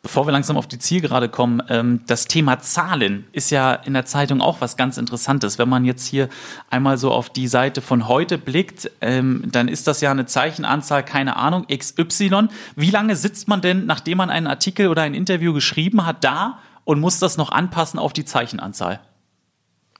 Bevor 0.05 0.27
wir 0.27 0.33
langsam 0.33 0.57
auf 0.57 0.67
die 0.67 0.81
Zielgerade 0.81 1.29
kommen, 1.29 1.63
ähm, 1.69 2.01
das 2.09 2.25
Thema 2.25 2.59
Zahlen 2.59 3.25
ist 3.31 3.53
ja 3.53 3.73
in 3.73 3.95
der 3.95 4.05
Zeitung 4.05 4.41
auch 4.41 4.61
was 4.61 4.77
ganz 4.77 4.99
Interessantes. 4.99 5.61
Wenn 5.61 5.69
man 5.69 5.85
jetzt 5.85 6.09
hier 6.09 6.29
einmal 6.71 6.99
so 6.99 7.13
auf 7.13 7.31
die 7.31 7.47
Seite 7.47 7.81
von 7.81 8.09
heute 8.09 8.37
blickt, 8.37 8.91
ähm, 9.01 9.45
dann 9.47 9.69
ist 9.69 9.87
das 9.87 10.01
ja 10.01 10.11
eine 10.11 10.27
Zeichenanzahl, 10.27 11.05
keine 11.05 11.37
Ahnung, 11.37 11.69
XY. 11.69 12.49
Wie 12.75 12.91
lange 12.91 13.15
sitzt 13.15 13.47
man 13.47 13.61
denn, 13.61 13.87
nachdem 13.87 14.19
man 14.19 14.29
einen 14.29 14.49
Artikel 14.49 14.89
oder 14.89 15.03
ein 15.03 15.15
Interview 15.15 15.53
geschrieben 15.53 16.05
hat, 16.05 16.25
da 16.25 16.59
und 16.83 16.99
muss 16.99 17.21
das 17.21 17.37
noch 17.37 17.53
anpassen 17.53 18.01
auf 18.01 18.13
die 18.13 18.25
Zeichenanzahl? 18.25 18.99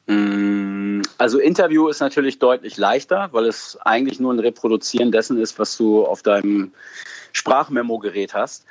Mm, 0.09 1.03
also 1.17 1.39
Interview 1.39 1.87
ist 1.87 2.01
natürlich 2.01 2.41
deutlich 2.41 2.77
leichter, 2.77 3.29
weil 3.31 3.47
es 3.47 3.79
eigentlich 3.83 4.19
nur 4.19 4.33
ein 4.33 4.41
Reproduzieren 4.41 5.13
dessen 5.13 5.39
ist, 5.39 5.61
was 5.61 5.77
du 5.77 6.05
auf 6.05 6.23
deinem 6.25 6.73
Sprachmemo-Gerät 7.31 8.35
hast. 8.35 8.67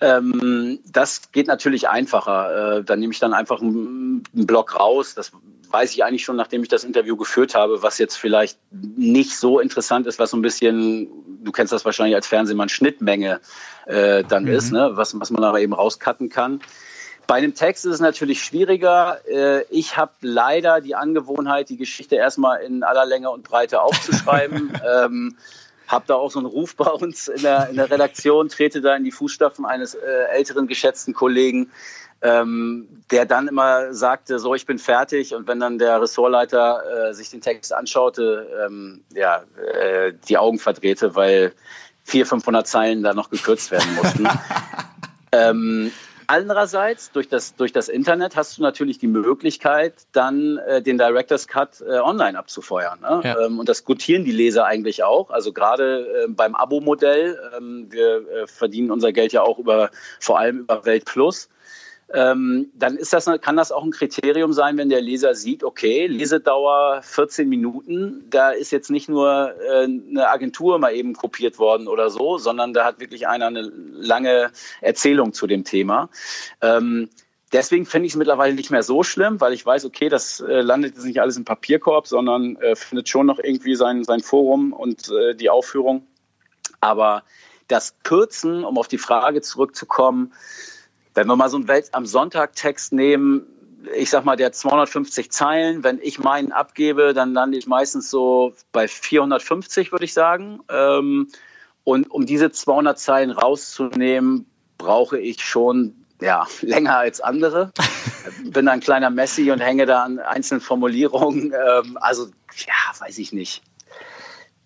Ähm, 0.00 0.78
das 0.90 1.32
geht 1.32 1.46
natürlich 1.46 1.88
einfacher. 1.88 2.78
Äh, 2.78 2.84
dann 2.84 3.00
nehme 3.00 3.12
ich 3.12 3.18
dann 3.18 3.32
einfach 3.32 3.60
einen, 3.60 4.24
einen 4.34 4.46
Block 4.46 4.78
raus. 4.78 5.14
Das 5.14 5.32
weiß 5.70 5.92
ich 5.92 6.04
eigentlich 6.04 6.24
schon, 6.24 6.36
nachdem 6.36 6.62
ich 6.62 6.68
das 6.68 6.84
Interview 6.84 7.16
geführt 7.16 7.54
habe, 7.54 7.82
was 7.82 7.98
jetzt 7.98 8.16
vielleicht 8.16 8.58
nicht 8.70 9.36
so 9.36 9.58
interessant 9.58 10.06
ist, 10.06 10.18
was 10.18 10.30
so 10.30 10.36
ein 10.36 10.42
bisschen, 10.42 11.08
du 11.42 11.52
kennst 11.52 11.72
das 11.72 11.84
wahrscheinlich 11.84 12.14
als 12.14 12.26
Fernsehmann, 12.26 12.68
Schnittmenge 12.68 13.40
äh, 13.86 14.22
dann 14.24 14.44
mhm. 14.44 14.50
ist, 14.50 14.72
ne? 14.72 14.90
was, 14.94 15.18
was 15.18 15.30
man 15.30 15.44
aber 15.44 15.60
eben 15.60 15.72
rauscutten 15.72 16.28
kann. 16.28 16.60
Bei 17.26 17.34
einem 17.36 17.54
Text 17.54 17.84
ist 17.84 17.94
es 17.94 18.00
natürlich 18.00 18.42
schwieriger. 18.42 19.18
Äh, 19.28 19.64
ich 19.70 19.96
habe 19.96 20.12
leider 20.20 20.80
die 20.80 20.94
Angewohnheit, 20.94 21.68
die 21.68 21.76
Geschichte 21.76 22.14
erstmal 22.14 22.60
in 22.62 22.84
aller 22.84 23.04
Länge 23.04 23.30
und 23.30 23.42
Breite 23.42 23.80
aufzuschreiben. 23.80 24.72
ähm, 25.04 25.36
habe 25.88 26.04
da 26.06 26.14
auch 26.14 26.30
so 26.30 26.38
einen 26.38 26.46
Ruf 26.46 26.76
bei 26.76 26.90
uns 26.90 27.28
in 27.28 27.42
der, 27.42 27.68
in 27.68 27.76
der 27.76 27.90
Redaktion, 27.90 28.48
trete 28.48 28.80
da 28.80 28.96
in 28.96 29.04
die 29.04 29.12
Fußstapfen 29.12 29.64
eines 29.64 29.94
äh, 29.94 30.06
älteren 30.32 30.66
geschätzten 30.66 31.14
Kollegen, 31.14 31.70
ähm, 32.22 32.88
der 33.10 33.26
dann 33.26 33.48
immer 33.48 33.92
sagte, 33.92 34.38
so 34.38 34.54
ich 34.54 34.66
bin 34.66 34.78
fertig 34.78 35.34
und 35.34 35.46
wenn 35.46 35.60
dann 35.60 35.78
der 35.78 36.00
Ressortleiter 36.00 37.10
äh, 37.10 37.14
sich 37.14 37.30
den 37.30 37.40
Text 37.40 37.72
anschaute, 37.72 38.48
ähm, 38.66 39.04
ja, 39.14 39.42
äh, 39.80 40.12
die 40.28 40.38
Augen 40.38 40.58
verdrehte, 40.58 41.14
weil 41.14 41.52
vier, 42.04 42.26
500 42.26 42.66
Zeilen 42.66 43.02
da 43.02 43.12
noch 43.14 43.30
gekürzt 43.30 43.70
werden 43.70 43.94
mussten. 43.96 44.28
ähm, 45.32 45.92
Andererseits, 46.26 47.12
durch 47.12 47.28
das, 47.28 47.56
durch 47.56 47.72
das 47.72 47.88
Internet 47.88 48.36
hast 48.36 48.58
du 48.58 48.62
natürlich 48.62 48.98
die 48.98 49.06
Möglichkeit, 49.06 49.94
dann 50.12 50.58
äh, 50.58 50.82
den 50.82 50.98
Director's 50.98 51.46
Cut 51.46 51.80
äh, 51.80 51.98
online 51.98 52.38
abzufeuern. 52.38 53.00
Ne? 53.00 53.20
Ja. 53.24 53.40
Ähm, 53.40 53.58
und 53.58 53.68
das 53.68 53.84
gutieren 53.84 54.24
die 54.24 54.32
Leser 54.32 54.64
eigentlich 54.64 55.04
auch. 55.04 55.30
Also 55.30 55.52
gerade 55.52 56.24
äh, 56.24 56.28
beim 56.28 56.54
Abo-Modell, 56.54 57.38
ähm, 57.56 57.86
wir 57.90 58.28
äh, 58.28 58.46
verdienen 58.46 58.90
unser 58.90 59.12
Geld 59.12 59.32
ja 59.32 59.42
auch 59.42 59.58
über, 59.58 59.90
vor 60.20 60.38
allem 60.38 60.60
über 60.60 60.84
Welt 60.84 61.04
Plus 61.04 61.48
ähm, 62.12 62.70
dann 62.74 62.96
ist 62.96 63.12
das, 63.12 63.28
kann 63.40 63.56
das 63.56 63.72
auch 63.72 63.82
ein 63.82 63.90
Kriterium 63.90 64.52
sein, 64.52 64.76
wenn 64.76 64.88
der 64.88 65.00
Leser 65.00 65.34
sieht, 65.34 65.64
okay, 65.64 66.06
Lesedauer 66.06 67.02
14 67.02 67.48
Minuten, 67.48 68.24
da 68.30 68.50
ist 68.50 68.70
jetzt 68.70 68.90
nicht 68.90 69.08
nur 69.08 69.54
äh, 69.60 69.84
eine 69.84 70.28
Agentur 70.28 70.78
mal 70.78 70.94
eben 70.94 71.14
kopiert 71.14 71.58
worden 71.58 71.88
oder 71.88 72.10
so, 72.10 72.38
sondern 72.38 72.72
da 72.72 72.84
hat 72.84 73.00
wirklich 73.00 73.26
einer 73.26 73.46
eine 73.46 73.62
lange 73.62 74.52
Erzählung 74.80 75.32
zu 75.32 75.46
dem 75.46 75.64
Thema. 75.64 76.08
Ähm, 76.60 77.08
Deswegen 77.52 77.86
finde 77.86 78.06
ich 78.06 78.12
es 78.12 78.16
mittlerweile 78.16 78.54
nicht 78.54 78.72
mehr 78.72 78.82
so 78.82 79.04
schlimm, 79.04 79.40
weil 79.40 79.52
ich 79.52 79.64
weiß, 79.64 79.84
okay, 79.84 80.08
das 80.08 80.40
äh, 80.40 80.62
landet 80.62 80.96
jetzt 80.96 81.04
nicht 81.04 81.20
alles 81.20 81.36
im 81.36 81.44
Papierkorb, 81.44 82.08
sondern 82.08 82.56
äh, 82.56 82.74
findet 82.74 83.08
schon 83.08 83.26
noch 83.26 83.38
irgendwie 83.38 83.76
sein, 83.76 84.02
sein 84.02 84.20
Forum 84.20 84.72
und 84.72 85.10
äh, 85.10 85.34
die 85.34 85.48
Aufführung. 85.48 86.04
Aber 86.80 87.22
das 87.68 87.94
Kürzen, 88.02 88.64
um 88.64 88.78
auf 88.78 88.88
die 88.88 88.98
Frage 88.98 89.42
zurückzukommen, 89.42 90.32
wenn 91.16 91.26
wir 91.26 91.34
mal 91.34 91.48
so 91.48 91.56
einen 91.56 91.66
Welt 91.66 91.88
am 91.92 92.04
Sonntag-Text 92.04 92.92
nehmen, 92.92 93.46
ich 93.96 94.10
sag 94.10 94.24
mal, 94.24 94.36
der 94.36 94.52
250 94.52 95.30
Zeilen, 95.30 95.82
wenn 95.82 95.98
ich 96.02 96.18
meinen 96.18 96.52
abgebe, 96.52 97.14
dann 97.14 97.32
lande 97.32 97.56
ich 97.56 97.66
meistens 97.66 98.10
so 98.10 98.52
bei 98.70 98.86
450, 98.86 99.92
würde 99.92 100.04
ich 100.04 100.12
sagen. 100.12 100.60
Ähm, 100.68 101.28
und 101.84 102.10
um 102.10 102.26
diese 102.26 102.50
200 102.50 102.98
Zeilen 102.98 103.30
rauszunehmen, 103.30 104.46
brauche 104.76 105.18
ich 105.18 105.42
schon 105.42 105.94
ja, 106.20 106.46
länger 106.60 106.98
als 106.98 107.20
andere. 107.20 107.72
Bin 108.44 108.68
ein 108.68 108.80
kleiner 108.80 109.08
Messi 109.08 109.50
und 109.50 109.60
hänge 109.60 109.86
da 109.86 110.02
an 110.04 110.18
einzelnen 110.18 110.60
Formulierungen. 110.60 111.54
Ähm, 111.54 111.96
also, 111.98 112.26
ja, 112.56 113.00
weiß 113.00 113.16
ich 113.18 113.32
nicht. 113.32 113.62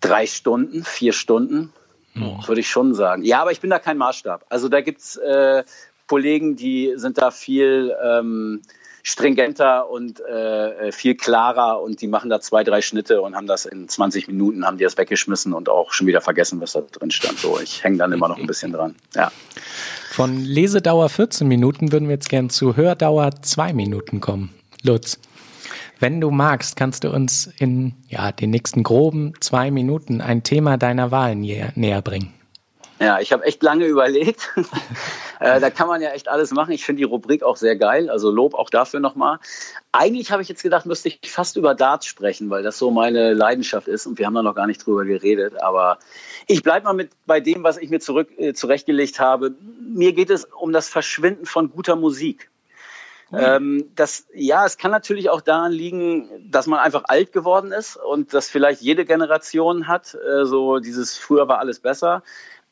Drei 0.01 0.27
Stunden, 0.27 0.83
vier 0.83 1.13
Stunden, 1.13 1.73
oh. 2.17 2.39
würde 2.49 2.63
ich 2.63 2.71
schon 2.71 2.95
sagen. 2.95 3.23
Ja, 3.23 3.43
aber 3.43 3.53
ich 3.53 3.61
bin 3.61 3.71
da 3.71 3.79
kein 3.79 3.99
Maßstab. 3.99 4.47
Also 4.49 4.69
da 4.69 4.81
gibt's 4.81 5.17
äh, 5.17 5.63
Kollegen, 6.11 6.57
die 6.57 6.95
sind 6.97 7.19
da 7.19 7.31
viel, 7.31 7.95
ähm, 8.05 8.63
stringenter 9.05 9.89
und 9.89 10.19
äh, 10.21 10.91
viel 10.91 11.15
klarer 11.15 11.81
und 11.81 12.01
die 12.03 12.09
machen 12.09 12.29
da 12.31 12.41
zwei, 12.41 12.65
drei 12.65 12.83
Schnitte 12.83 13.23
und 13.23 13.37
haben 13.37 13.47
das 13.47 13.65
in 13.65 13.89
20 13.89 14.27
Minuten, 14.27 14.67
haben 14.67 14.77
die 14.77 14.83
das 14.83 14.99
weggeschmissen 14.99 15.53
und 15.53 15.69
auch 15.69 15.93
schon 15.93 16.09
wieder 16.09 16.21
vergessen, 16.21 16.61
was 16.61 16.73
da 16.73 16.81
drin 16.81 17.13
stand. 17.13 17.39
So, 17.39 17.61
ich 17.61 17.85
hänge 17.85 17.99
dann 17.99 18.11
immer 18.11 18.29
noch 18.29 18.39
ein 18.39 18.47
bisschen 18.49 18.73
dran. 18.73 18.97
Ja. 19.15 19.31
Von 20.11 20.45
Lesedauer 20.45 21.09
14 21.09 21.47
Minuten 21.47 21.93
würden 21.93 22.09
wir 22.09 22.17
jetzt 22.17 22.29
gern 22.29 22.51
zu 22.51 22.77
Hördauer 22.77 23.31
zwei 23.43 23.73
Minuten 23.73 24.21
kommen. 24.21 24.53
Lutz. 24.83 25.21
Wenn 26.01 26.21
du 26.21 26.33
magst, 26.33 26.75
kannst 26.75 27.05
du 27.05 27.11
uns 27.11 27.49
in 27.59 27.93
ja, 28.09 28.33
den 28.33 28.51
nächsten 28.51 28.83
groben 28.83 29.35
zwei 29.39 29.71
Minuten 29.71 30.21
ein 30.21 30.43
Thema 30.43 30.77
deiner 30.77 31.13
Wahl 31.13 31.37
näher 31.37 32.03
bringen. 32.03 32.33
Ja, 33.01 33.19
ich 33.19 33.33
habe 33.33 33.45
echt 33.45 33.63
lange 33.63 33.87
überlegt. 33.87 34.51
äh, 35.41 35.59
da 35.59 35.71
kann 35.71 35.89
man 35.89 36.03
ja 36.03 36.11
echt 36.11 36.29
alles 36.29 36.51
machen. 36.51 36.73
Ich 36.73 36.85
finde 36.85 36.99
die 37.01 37.05
Rubrik 37.05 37.43
auch 37.43 37.57
sehr 37.57 37.75
geil. 37.77 38.11
Also 38.11 38.31
Lob 38.31 38.55
auch 38.55 38.69
dafür 38.69 39.01
nochmal. 39.01 39.39
Eigentlich 39.91 40.31
habe 40.31 40.43
ich 40.43 40.49
jetzt 40.51 40.63
gedacht, 40.63 40.85
müsste 40.85 41.09
ich 41.09 41.19
fast 41.25 41.57
über 41.57 41.75
Darts 41.75 42.05
sprechen, 42.05 42.51
weil 42.51 42.63
das 42.63 42.77
so 42.77 42.91
meine 42.91 43.33
Leidenschaft 43.33 43.89
ist 43.89 44.07
und 44.07 44.19
wir 44.19 44.27
haben 44.27 44.35
da 44.35 44.43
noch 44.43 44.55
gar 44.55 44.67
nicht 44.67 44.85
drüber 44.85 45.07
geredet. 45.07 45.63
Aber 45.63 45.99
ich 46.47 46.63
bleibe 46.63 46.85
mal 46.85 46.93
mit 46.93 47.11
bei 47.25 47.41
dem, 47.41 47.63
was 47.63 47.79
ich 47.79 47.89
mir 47.89 48.01
zurück 48.01 48.29
äh, 48.37 48.53
zurechtgelegt 48.53 49.19
habe. 49.19 49.55
Mir 49.81 50.13
geht 50.13 50.29
es 50.29 50.45
um 50.45 50.71
das 50.71 50.91
Verschwinden 50.91 51.47
von 51.47 51.71
guter 51.71 51.97
Musik. 51.97 52.51
Ähm, 53.33 53.91
das, 53.95 54.27
ja, 54.35 54.67
es 54.67 54.77
kann 54.77 54.91
natürlich 54.91 55.31
auch 55.31 55.41
daran 55.41 55.71
liegen, 55.71 56.29
dass 56.51 56.67
man 56.67 56.81
einfach 56.81 57.05
alt 57.07 57.33
geworden 57.33 57.71
ist 57.71 57.97
und 57.97 58.35
das 58.35 58.51
vielleicht 58.51 58.81
jede 58.81 59.05
Generation 59.05 59.87
hat. 59.87 60.15
Äh, 60.15 60.45
so 60.47 60.81
dieses 60.81 61.17
früher 61.17 61.47
war 61.47 61.61
alles 61.61 61.79
besser. 61.79 62.25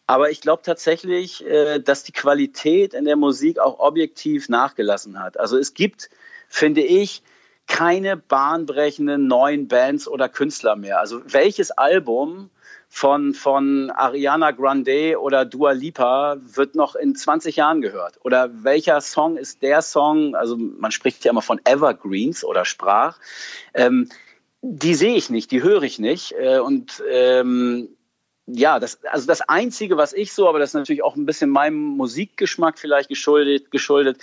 Aber 0.08 0.30
ich 0.30 0.40
glaube 0.40 0.62
tatsächlich, 0.62 1.46
äh, 1.46 1.80
dass 1.80 2.02
die 2.02 2.12
Qualität 2.12 2.94
in 2.94 3.04
der 3.04 3.16
Musik 3.16 3.58
auch 3.58 3.78
objektiv 3.78 4.48
nachgelassen 4.48 5.22
hat. 5.22 5.38
Also 5.38 5.58
es 5.58 5.74
gibt, 5.74 6.08
finde 6.48 6.80
ich, 6.80 7.22
keine 7.66 8.16
bahnbrechenden 8.16 9.26
neuen 9.26 9.68
Bands 9.68 10.08
oder 10.08 10.30
Künstler 10.30 10.76
mehr. 10.76 10.98
Also 10.98 11.20
welches 11.26 11.70
Album 11.72 12.48
von, 12.88 13.34
von 13.34 13.90
Ariana 13.90 14.52
Grande 14.52 15.20
oder 15.20 15.44
Dua 15.44 15.72
Lipa 15.72 16.38
wird 16.40 16.74
noch 16.74 16.94
in 16.94 17.14
20 17.14 17.56
Jahren 17.56 17.82
gehört? 17.82 18.18
Oder 18.24 18.64
welcher 18.64 19.02
Song 19.02 19.36
ist 19.36 19.60
der 19.60 19.82
Song, 19.82 20.34
also 20.34 20.56
man 20.56 20.90
spricht 20.90 21.22
ja 21.26 21.32
immer 21.32 21.42
von 21.42 21.60
Evergreens 21.64 22.44
oder 22.44 22.64
Sprach, 22.64 23.18
ähm, 23.74 24.08
die 24.62 24.94
sehe 24.94 25.16
ich 25.16 25.28
nicht, 25.28 25.50
die 25.50 25.62
höre 25.62 25.82
ich 25.82 25.98
nicht. 25.98 26.32
Äh, 26.32 26.60
und 26.60 27.02
ähm, 27.10 27.90
ja, 28.50 28.80
das, 28.80 29.04
also 29.04 29.26
das 29.26 29.42
Einzige, 29.42 29.96
was 29.96 30.12
ich 30.12 30.32
so, 30.32 30.48
aber 30.48 30.58
das 30.58 30.70
ist 30.70 30.74
natürlich 30.74 31.02
auch 31.02 31.16
ein 31.16 31.26
bisschen 31.26 31.50
meinem 31.50 31.76
Musikgeschmack 31.76 32.78
vielleicht 32.78 33.08
geschuldet, 33.08 33.70
geschuldet. 33.70 34.18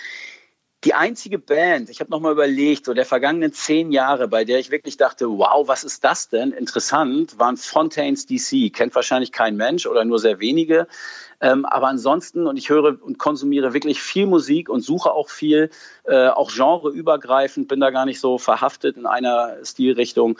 Die 0.84 0.94
einzige 0.94 1.40
Band, 1.40 1.90
ich 1.90 2.00
habe 2.00 2.12
nochmal 2.12 2.32
überlegt, 2.32 2.86
so 2.86 2.94
der 2.94 3.06
vergangenen 3.06 3.54
zehn 3.54 3.92
Jahre, 3.92 4.28
bei 4.28 4.44
der 4.46 4.60
ich 4.60 4.72
wirklich 4.72 4.98
dachte, 4.98 5.28
wow, 5.30 5.68
was 5.68 5.84
ist 5.84 6.04
das 6.04 6.30
denn? 6.30 6.52
Interessant, 6.52 7.40
waren 7.40 7.58
Fontaines 7.58 8.26
DC. 8.28 8.72
Kennt 8.72 8.94
wahrscheinlich 8.94 9.32
kein 9.32 9.56
Mensch 9.56 9.88
oder 9.88 10.06
nur 10.06 10.20
sehr 10.20 10.40
wenige. 10.40 10.88
Ähm, 11.42 11.66
aber 11.66 11.88
ansonsten, 11.88 12.48
und 12.48 12.58
ich 12.58 12.70
höre 12.70 13.02
und 13.02 13.18
konsumiere 13.18 13.74
wirklich 13.74 14.02
viel 14.02 14.28
Musik 14.28 14.70
und 14.70 14.82
suche 14.82 15.12
auch 15.12 15.30
viel, 15.30 15.70
äh, 16.06 16.28
auch 16.28 16.52
genreübergreifend, 16.52 17.68
bin 17.68 17.80
da 17.80 17.90
gar 17.90 18.06
nicht 18.06 18.20
so 18.20 18.38
verhaftet 18.38 18.98
in 18.98 19.06
einer 19.06 19.58
Stilrichtung. 19.64 20.38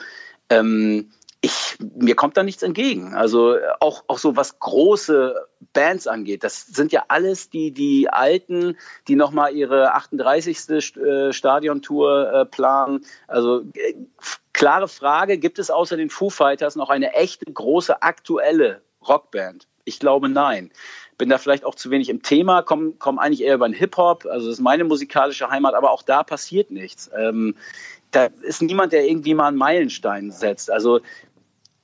Ähm, 0.48 1.10
ich, 1.46 1.78
mir 1.94 2.16
kommt 2.16 2.36
da 2.36 2.42
nichts 2.42 2.64
entgegen. 2.64 3.14
Also 3.14 3.56
auch, 3.78 4.02
auch 4.08 4.18
so 4.18 4.34
was 4.36 4.58
große 4.58 5.46
Bands 5.72 6.08
angeht. 6.08 6.42
Das 6.42 6.66
sind 6.66 6.90
ja 6.90 7.04
alles 7.06 7.50
die, 7.50 7.70
die 7.70 8.08
Alten, 8.10 8.76
die 9.06 9.14
nochmal 9.14 9.54
ihre 9.54 9.94
38. 9.94 10.68
Äh, 10.68 11.32
Stadiontour 11.32 12.32
äh, 12.32 12.46
planen. 12.46 13.04
Also 13.28 13.60
äh, 13.74 13.94
klare 14.52 14.88
Frage, 14.88 15.38
gibt 15.38 15.60
es 15.60 15.70
außer 15.70 15.96
den 15.96 16.10
Foo 16.10 16.30
Fighters 16.30 16.74
noch 16.74 16.90
eine 16.90 17.12
echte, 17.14 17.44
große, 17.46 18.02
aktuelle 18.02 18.82
Rockband? 19.06 19.68
Ich 19.84 20.00
glaube 20.00 20.28
nein. 20.28 20.72
Bin 21.16 21.28
da 21.30 21.38
vielleicht 21.38 21.64
auch 21.64 21.76
zu 21.76 21.90
wenig 21.90 22.10
im 22.10 22.22
Thema, 22.22 22.62
komme 22.62 22.92
komm 22.98 23.18
eigentlich 23.18 23.42
eher 23.42 23.54
über 23.54 23.68
den 23.68 23.74
Hip-Hop. 23.74 24.26
Also 24.26 24.48
das 24.48 24.58
ist 24.58 24.62
meine 24.62 24.84
musikalische 24.84 25.48
Heimat, 25.48 25.74
aber 25.74 25.92
auch 25.92 26.02
da 26.02 26.22
passiert 26.24 26.70
nichts. 26.70 27.10
Ähm, 27.16 27.54
da 28.10 28.28
ist 28.42 28.62
niemand, 28.62 28.92
der 28.92 29.06
irgendwie 29.06 29.34
mal 29.34 29.48
einen 29.48 29.56
Meilenstein 29.56 30.30
setzt. 30.30 30.70
Also 30.70 31.00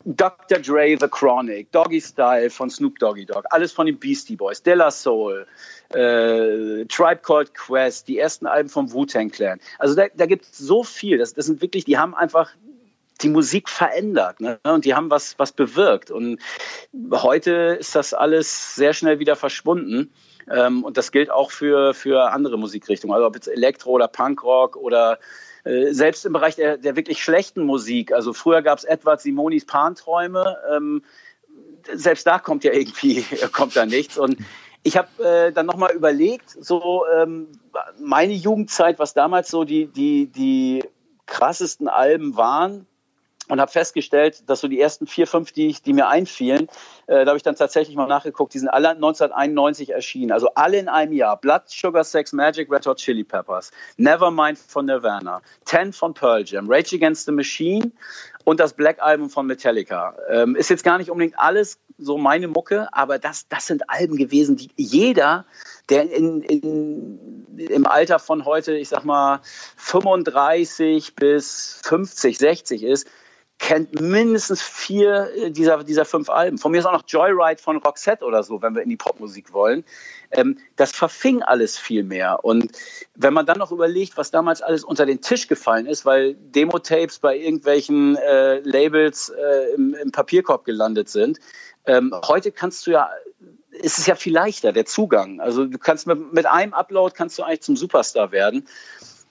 Dr. 0.05 0.59
Dre, 0.59 0.97
The 0.99 1.09
Chronic, 1.09 1.71
Doggy 1.73 2.01
Style 2.01 2.51
von 2.51 2.71
Snoop 2.71 2.99
Doggy 2.99 3.25
Dogg, 3.25 3.45
alles 3.51 3.73
von 3.73 3.87
den 3.87 3.99
Beastie 3.99 4.37
Boys, 4.37 4.63
De 4.63 4.75
La 4.75 4.91
Soul, 4.91 5.47
äh, 5.91 6.85
Tribe 6.87 7.21
Called 7.23 7.55
Quest, 7.55 8.09
die 8.09 8.19
ersten 8.19 8.47
Alben 8.47 8.69
vom 8.69 8.93
Wu-Tang 8.93 9.31
Clan. 9.31 9.61
Also 9.79 9.95
da, 9.95 10.07
da 10.15 10.27
gibt 10.27 10.45
es 10.45 10.59
so 10.59 10.83
viel. 10.83 11.19
Das, 11.19 11.35
das 11.35 11.47
sind 11.47 11.61
wirklich, 11.61 11.85
die 11.85 11.99
haben 11.99 12.15
einfach 12.15 12.51
die 13.23 13.29
Musik 13.29 13.69
verändert 13.69 14.41
ne? 14.41 14.59
und 14.65 14.85
die 14.85 14.95
haben 14.95 15.11
was, 15.11 15.39
was 15.39 15.53
bewirkt. 15.53 16.11
Und 16.11 16.41
heute 17.13 17.77
ist 17.79 17.95
das 17.95 18.15
alles 18.15 18.75
sehr 18.75 18.95
schnell 18.95 19.19
wieder 19.19 19.37
verschwunden. 19.37 20.13
Ähm, 20.51 20.83
und 20.83 20.97
das 20.97 21.13
gilt 21.13 21.31
auch 21.31 21.51
für, 21.51 21.95
für 21.95 22.33
andere 22.33 22.59
Musikrichtungen, 22.59 23.15
also 23.15 23.27
ob 23.27 23.37
jetzt 23.37 23.47
Elektro 23.47 23.91
oder 23.91 24.09
Punkrock 24.09 24.77
oder 24.77 25.19
äh, 25.65 25.93
selbst 25.93 26.25
im 26.27 26.33
Bereich 26.33 26.57
der, 26.57 26.79
der 26.79 26.97
wirklich 26.97 27.23
schlechten 27.23 27.65
Musik, 27.65 28.13
also 28.13 28.33
früher 28.33 28.63
gab 28.63 28.79
es 28.79 28.85
Edward 28.85 29.21
Simonis 29.21 29.65
Panträume, 29.65 30.59
ähm, 30.75 31.03
selbst 31.93 32.27
da 32.27 32.39
kommt 32.39 32.65
ja 32.65 32.73
irgendwie 32.73 33.23
kommt 33.53 33.77
da 33.77 33.87
nichts. 33.87 34.19
Und 34.19 34.39
ich 34.83 34.97
habe 34.97 35.25
äh, 35.25 35.53
dann 35.53 35.67
nochmal 35.67 35.93
überlegt, 35.95 36.51
so 36.51 37.05
ähm, 37.15 37.49
meine 38.01 38.33
Jugendzeit, 38.33 38.99
was 38.99 39.15
damals 39.15 39.51
so 39.51 39.65
die, 39.65 39.87
die, 39.87 40.27
die 40.27 40.85
krassesten 41.27 41.89
Alben 41.89 42.37
waren 42.37 42.87
und 43.53 43.61
habe 43.61 43.71
festgestellt, 43.71 44.49
dass 44.49 44.63
so 44.63 44.69
die 44.69 44.81
ersten 44.81 45.07
vier, 45.07 45.27
fünf, 45.27 45.53
die, 45.53 45.77
die 45.85 45.93
mir 45.93 46.09
einfielen, 46.09 46.69
äh, 47.07 47.23
da 47.23 47.27
habe 47.27 47.37
ich 47.37 47.43
dann 47.43 47.55
tatsächlich 47.55 47.95
mal 47.95 48.07
nachgeguckt, 48.07 48.55
die 48.55 48.59
sind 48.59 48.71
alle 48.71 48.89
1991 48.93 49.91
erschienen, 49.91 50.33
also 50.33 50.49
alle 50.55 50.79
in 50.79 50.89
einem 50.89 51.13
Jahr. 51.13 51.37
Blood, 51.37 51.65
Sugar, 51.67 52.03
Sex, 52.03 52.33
Magic, 52.33 52.73
Red 52.73 52.87
Hot 52.87 52.97
Chili 52.97 53.25
Peppers, 53.25 53.71
Nevermind 53.99 54.59
von 54.59 54.87
Nirvana, 54.87 55.43
Ten 55.67 55.93
von 55.93 56.15
Pearl 56.15 56.45
Jam, 56.47 56.65
Rage 56.67 56.97
Against 56.97 57.27
the 57.27 57.33
Machine 57.33 57.93
und 58.45 58.59
das 58.59 58.73
Black 58.73 59.03
Album 59.03 59.29
von 59.29 59.47
Metallica. 59.47 60.17
Ähm, 60.31 60.57
ist 60.57 60.71
jetzt 60.71 60.83
gar 60.83 60.97
nicht 60.97 61.11
unbedingt 61.11 61.39
alles 61.39 61.79
so 61.99 62.17
meine 62.17 62.49
Mucke, 62.49 62.89
aber 62.93 63.19
das, 63.19 63.49
das 63.49 63.67
sind 63.67 63.91
Alben 63.91 64.17
gewesen, 64.17 64.57
die 64.57 64.71
jeder, 64.77 65.45
der 65.91 66.11
in, 66.11 66.41
in, 66.41 67.47
im 67.59 67.87
Alter 67.87 68.19
von 68.19 68.47
heute, 68.47 68.73
ich 68.73 68.89
sag 68.89 69.05
mal, 69.05 69.41
35 69.77 71.15
bis 71.15 71.81
50, 71.83 72.39
60 72.39 72.83
ist, 72.83 73.07
kennt 73.63 74.01
mindestens 74.01 74.61
vier 74.61 75.31
äh, 75.37 75.51
dieser, 75.51 75.85
dieser 75.85 76.05
fünf 76.05 76.29
Alben. 76.29 76.59
Von 76.59 76.73
mir 76.73 76.79
ist 76.79 76.85
auch 76.85 76.93
noch 76.93 77.05
Joyride 77.07 77.63
von 77.63 77.77
Roxette 77.77 78.25
oder 78.25 78.43
so, 78.43 78.61
wenn 78.61 78.75
wir 78.75 78.83
in 78.83 78.89
die 78.89 78.97
Popmusik 78.97 79.53
wollen. 79.53 79.85
Ähm, 80.33 80.59
das 80.75 80.91
verfing 80.91 81.43
alles 81.43 81.79
viel 81.79 82.03
mehr. 82.03 82.45
Und 82.45 82.73
wenn 83.15 83.33
man 83.33 83.47
dann 83.47 83.59
noch 83.59 83.71
überlegt, 83.71 84.17
was 84.17 84.33
damals 84.33 84.63
alles 84.63 84.83
unter 84.83 85.07
den 85.07 85.21
Tisch 85.21 85.47
gefallen 85.47 85.87
ist, 85.87 86.05
weil 86.05 86.35
Demo-Tapes 86.35 87.21
bei 87.21 87.37
irgendwelchen 87.39 88.17
äh, 88.17 88.59
Labels 88.59 89.29
äh, 89.29 89.75
im, 89.77 89.95
im, 89.95 90.11
Papierkorb 90.11 90.65
gelandet 90.65 91.09
sind, 91.09 91.39
ähm, 91.87 92.13
heute 92.27 92.51
kannst 92.51 92.87
du 92.87 92.91
ja 92.91 93.11
ist 93.71 93.99
es 93.99 94.07
ja 94.07 94.17
viel 94.17 94.35
leichter, 94.35 94.73
der 94.73 94.85
Zugang. 94.85 95.41
Also 95.41 95.65
du 95.65 95.79
kannst 95.79 96.07
mit, 96.07 96.33
mit 96.33 96.47
einem 96.47 96.75
Upload 96.75 97.15
kannst 97.17 97.39
du 97.39 97.45
eigentlich 97.45 97.63
zum 97.63 97.77
Superstar 97.77 98.31
werden. 98.33 98.67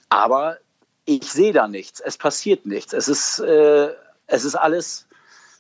Aber 0.09 0.57
ich 1.05 1.32
sehe 1.32 1.53
da 1.53 1.67
nichts. 1.67 1.99
Es 1.99 2.17
passiert 2.17 2.65
nichts. 2.65 2.93
Es 2.93 3.07
ist 3.07 3.39
äh, 3.39 3.89
es 4.32 4.45
ist 4.45 4.55
alles, 4.55 5.07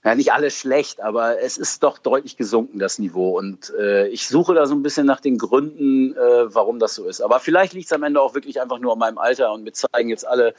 ja 0.03 0.15
nicht 0.15 0.33
alles 0.33 0.57
schlecht, 0.57 1.01
aber 1.01 1.39
es 1.41 1.57
ist 1.57 1.83
doch 1.83 1.97
deutlich 1.97 2.37
gesunken, 2.37 2.79
das 2.79 2.97
Niveau. 2.99 3.37
Und 3.37 3.71
äh, 3.77 4.07
ich 4.07 4.27
suche 4.27 4.55
da 4.55 4.65
so 4.65 4.73
ein 4.73 4.81
bisschen 4.81 5.05
nach 5.05 5.19
den 5.19 5.37
Gründen, 5.37 6.15
äh, 6.15 6.53
warum 6.53 6.79
das 6.79 6.95
so 6.95 7.05
ist. 7.05 7.21
Aber 7.21 7.39
vielleicht 7.39 7.73
liegt 7.73 7.85
es 7.85 7.93
am 7.93 8.03
Ende 8.03 8.21
auch 8.21 8.33
wirklich 8.33 8.61
einfach 8.61 8.79
nur 8.79 8.93
an 8.93 8.99
meinem 8.99 9.17
Alter 9.17 9.53
und 9.53 9.65
wir 9.65 9.73
zeigen 9.73 10.09
jetzt 10.09 10.25
alle 10.25 10.53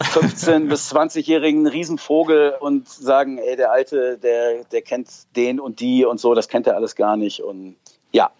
15- 0.00 0.68
bis 0.68 0.92
20-jährigen 0.92 1.66
Riesenvogel 1.66 2.54
und 2.60 2.88
sagen, 2.88 3.38
ey, 3.38 3.56
der 3.56 3.72
Alte, 3.72 4.18
der, 4.18 4.64
der 4.64 4.82
kennt 4.82 5.08
den 5.34 5.58
und 5.58 5.80
die 5.80 6.04
und 6.04 6.20
so, 6.20 6.34
das 6.34 6.48
kennt 6.48 6.66
er 6.66 6.76
alles 6.76 6.94
gar 6.94 7.16
nicht. 7.16 7.40
Und 7.42 7.76
ja, 8.12 8.30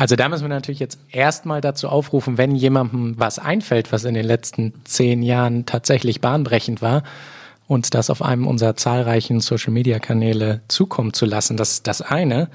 also 0.00 0.16
da 0.16 0.30
müssen 0.30 0.44
wir 0.44 0.48
natürlich 0.48 0.80
jetzt 0.80 0.98
erstmal 1.12 1.60
dazu 1.60 1.86
aufrufen, 1.86 2.38
wenn 2.38 2.54
jemandem 2.54 3.18
was 3.18 3.38
einfällt, 3.38 3.92
was 3.92 4.04
in 4.04 4.14
den 4.14 4.24
letzten 4.24 4.72
zehn 4.84 5.22
Jahren 5.22 5.66
tatsächlich 5.66 6.22
bahnbrechend 6.22 6.80
war, 6.80 7.02
uns 7.70 7.88
das 7.90 8.10
auf 8.10 8.20
einem 8.20 8.48
unserer 8.48 8.74
zahlreichen 8.74 9.38
Social-Media-Kanäle 9.38 10.60
zukommen 10.66 11.12
zu 11.12 11.24
lassen. 11.24 11.56
Das 11.56 11.70
ist 11.70 11.86
das 11.86 12.02
eine. 12.02 12.50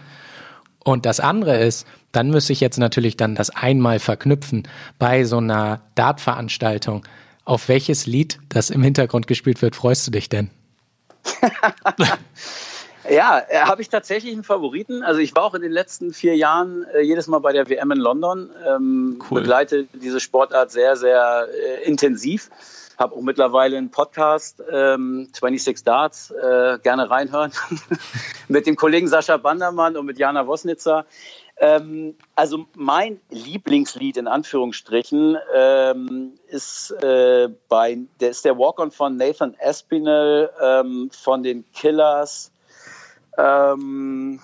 Und 0.84 1.05
das 1.05 1.22
andere 1.22 1.57
ist, 1.57 1.88
dann 2.11 2.30
müsste 2.30 2.51
ich 2.51 2.59
jetzt 2.59 2.78
natürlich 2.78 3.16
dann 3.16 3.34
das 3.34 3.49
einmal 3.49 3.99
verknüpfen 3.99 4.68
bei 4.99 5.24
so 5.24 5.38
einer 5.38 5.80
Dart-Veranstaltung. 5.95 7.05
Auf 7.45 7.70
welches 7.70 8.05
Lied, 8.05 8.39
das 8.49 8.70
im 8.70 8.84
Hintergrund 8.84 9.26
gespielt 9.28 9.61
wird, 9.61 9.78
freust 9.78 10.05
du 10.05 10.11
dich 10.11 10.28
denn? 10.28 10.49
Ja, 13.07 13.39
äh, 13.49 13.59
habe 13.59 13.84
ich 13.84 13.89
tatsächlich 13.89 14.34
einen 14.34 14.43
Favoriten. 14.43 15.03
Also 15.03 15.20
ich 15.20 15.36
war 15.36 15.43
auch 15.43 15.53
in 15.53 15.61
den 15.61 15.72
letzten 15.72 16.11
vier 16.11 16.36
Jahren 16.36 16.88
äh, 16.95 17.01
jedes 17.01 17.28
Mal 17.28 17.38
bei 17.38 17.53
der 17.53 17.70
WM 17.70 17.91
in 17.91 17.99
London, 17.99 18.49
ähm, 18.68 19.22
Cool. 19.30 19.41
begleite 19.41 19.86
diese 19.93 20.20
Sportart 20.20 20.72
sehr, 20.72 20.97
sehr 20.97 21.47
äh, 21.53 21.88
intensiv. 21.88 22.49
Habe 22.97 23.15
auch 23.15 23.21
mittlerweile 23.21 23.77
einen 23.77 23.91
Podcast, 23.91 24.63
ähm, 24.71 25.27
26 25.33 25.83
Darts, 25.83 26.31
äh, 26.31 26.79
gerne 26.81 27.09
reinhören, 27.09 27.51
mit 28.47 28.67
dem 28.67 28.75
Kollegen 28.75 29.07
Sascha 29.07 29.37
Bandermann 29.37 29.97
und 29.97 30.05
mit 30.05 30.17
Jana 30.17 30.47
Wosnitzer. 30.47 31.05
Ähm, 31.57 32.15
also 32.35 32.65
mein 32.75 33.21
Lieblingslied 33.29 34.17
in 34.17 34.27
Anführungsstrichen 34.27 35.37
ähm, 35.55 36.33
ist 36.47 36.91
äh, 37.01 37.49
bei 37.69 37.97
der 38.19 38.31
ist 38.31 38.43
der 38.43 38.57
Walk-on 38.57 38.91
von 38.91 39.15
Nathan 39.15 39.55
Aspinall 39.63 40.49
ähm, 40.61 41.09
von 41.13 41.43
den 41.43 41.63
Killers 41.71 42.51
ähm, 43.37 44.41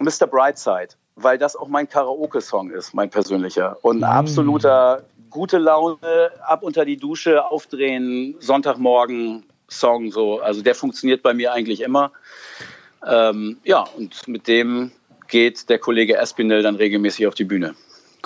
Mr. 0.00 0.26
Brightside, 0.26 0.94
weil 1.14 1.38
das 1.38 1.54
auch 1.54 1.68
mein 1.68 1.88
Karaoke-Song 1.88 2.70
ist, 2.70 2.94
mein 2.94 3.10
persönlicher. 3.10 3.76
Und 3.82 4.02
ein 4.02 4.10
absoluter 4.10 5.04
gute 5.30 5.58
Laune, 5.58 6.30
ab 6.46 6.62
unter 6.62 6.84
die 6.84 6.96
Dusche, 6.96 7.44
aufdrehen, 7.44 8.34
Sonntagmorgen 8.40 9.44
Song 9.68 10.10
so. 10.10 10.40
Also 10.40 10.62
der 10.62 10.74
funktioniert 10.74 11.22
bei 11.22 11.32
mir 11.32 11.52
eigentlich 11.52 11.80
immer. 11.80 12.12
Ähm, 13.06 13.58
ja, 13.64 13.84
und 13.96 14.26
mit 14.28 14.48
dem 14.48 14.92
geht 15.28 15.68
der 15.70 15.78
Kollege 15.78 16.16
Espinel 16.16 16.62
dann 16.62 16.76
regelmäßig 16.76 17.26
auf 17.26 17.34
die 17.34 17.44
Bühne. 17.44 17.74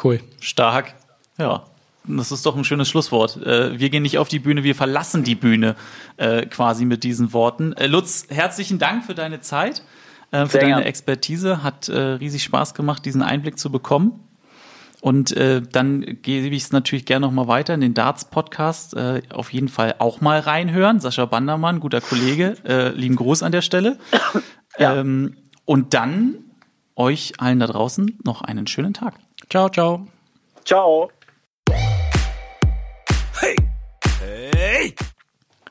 Cool. 0.03 0.21
Stark. 0.41 0.95
Ja. 1.39 1.65
Das 2.07 2.33
ist 2.33 2.45
doch 2.45 2.55
ein 2.57 2.65
schönes 2.65 2.89
Schlusswort. 2.89 3.39
Äh, 3.47 3.79
Wir 3.79 3.89
gehen 3.89 4.03
nicht 4.03 4.19
auf 4.19 4.29
die 4.29 4.39
Bühne, 4.39 4.63
wir 4.63 4.75
verlassen 4.75 5.25
die 5.25 5.35
Bühne 5.35 5.75
äh, 6.19 6.45
quasi 6.47 6.85
mit 6.85 7.03
diesen 7.03 7.33
Worten. 7.33 7.73
Äh, 7.75 7.87
Lutz, 7.87 8.27
herzlichen 8.29 8.79
Dank 8.79 9.05
für 9.05 9.15
deine 9.15 9.41
Zeit, 9.41 9.83
äh, 10.31 10.45
für 10.45 10.53
Sehr 10.53 10.61
deine 10.63 10.75
gern. 10.75 10.83
Expertise. 10.83 11.63
Hat 11.63 11.89
äh, 11.89 11.99
riesig 11.99 12.43
Spaß 12.43 12.75
gemacht, 12.75 13.07
diesen 13.07 13.23
Einblick 13.23 13.59
zu 13.59 13.71
bekommen. 13.71 14.24
Und 15.05 15.37
äh, 15.37 15.61
dann 15.61 16.01
gebe 16.23 16.47
ich 16.57 16.63
es 16.63 16.73
natürlich 16.73 17.05
gerne 17.05 17.27
noch 17.27 17.33
mal 17.33 17.47
weiter 17.47 17.75
in 17.75 17.83
den 17.83 17.93
Darts-Podcast. 17.93 18.95
Äh, 18.95 19.21
auf 19.29 19.53
jeden 19.53 19.69
Fall 19.69 19.97
auch 19.99 20.23
mal 20.23 20.39
reinhören. 20.39 20.99
Sascha 20.99 21.27
Bandermann, 21.27 21.81
guter 21.81 22.01
Kollege. 22.01 22.57
Äh, 22.65 22.89
lieben 22.89 23.15
Gruß 23.15 23.43
an 23.43 23.53
der 23.53 23.61
Stelle. 23.61 23.99
Ja. 24.77 24.97
Ähm, 24.97 25.37
und 25.67 25.95
dann 25.95 26.35
euch 26.97 27.35
allen 27.39 27.61
da 27.61 27.69
draußen 27.69 28.19
noch 28.25 28.43
einen 28.43 28.67
schönen 28.67 28.93
Tag. 28.93 29.15
Ciao, 29.49 29.69
ciao. 29.69 30.09
Ciao. 30.65 31.13
Hey! 33.39 33.55
Hey! 34.21 34.95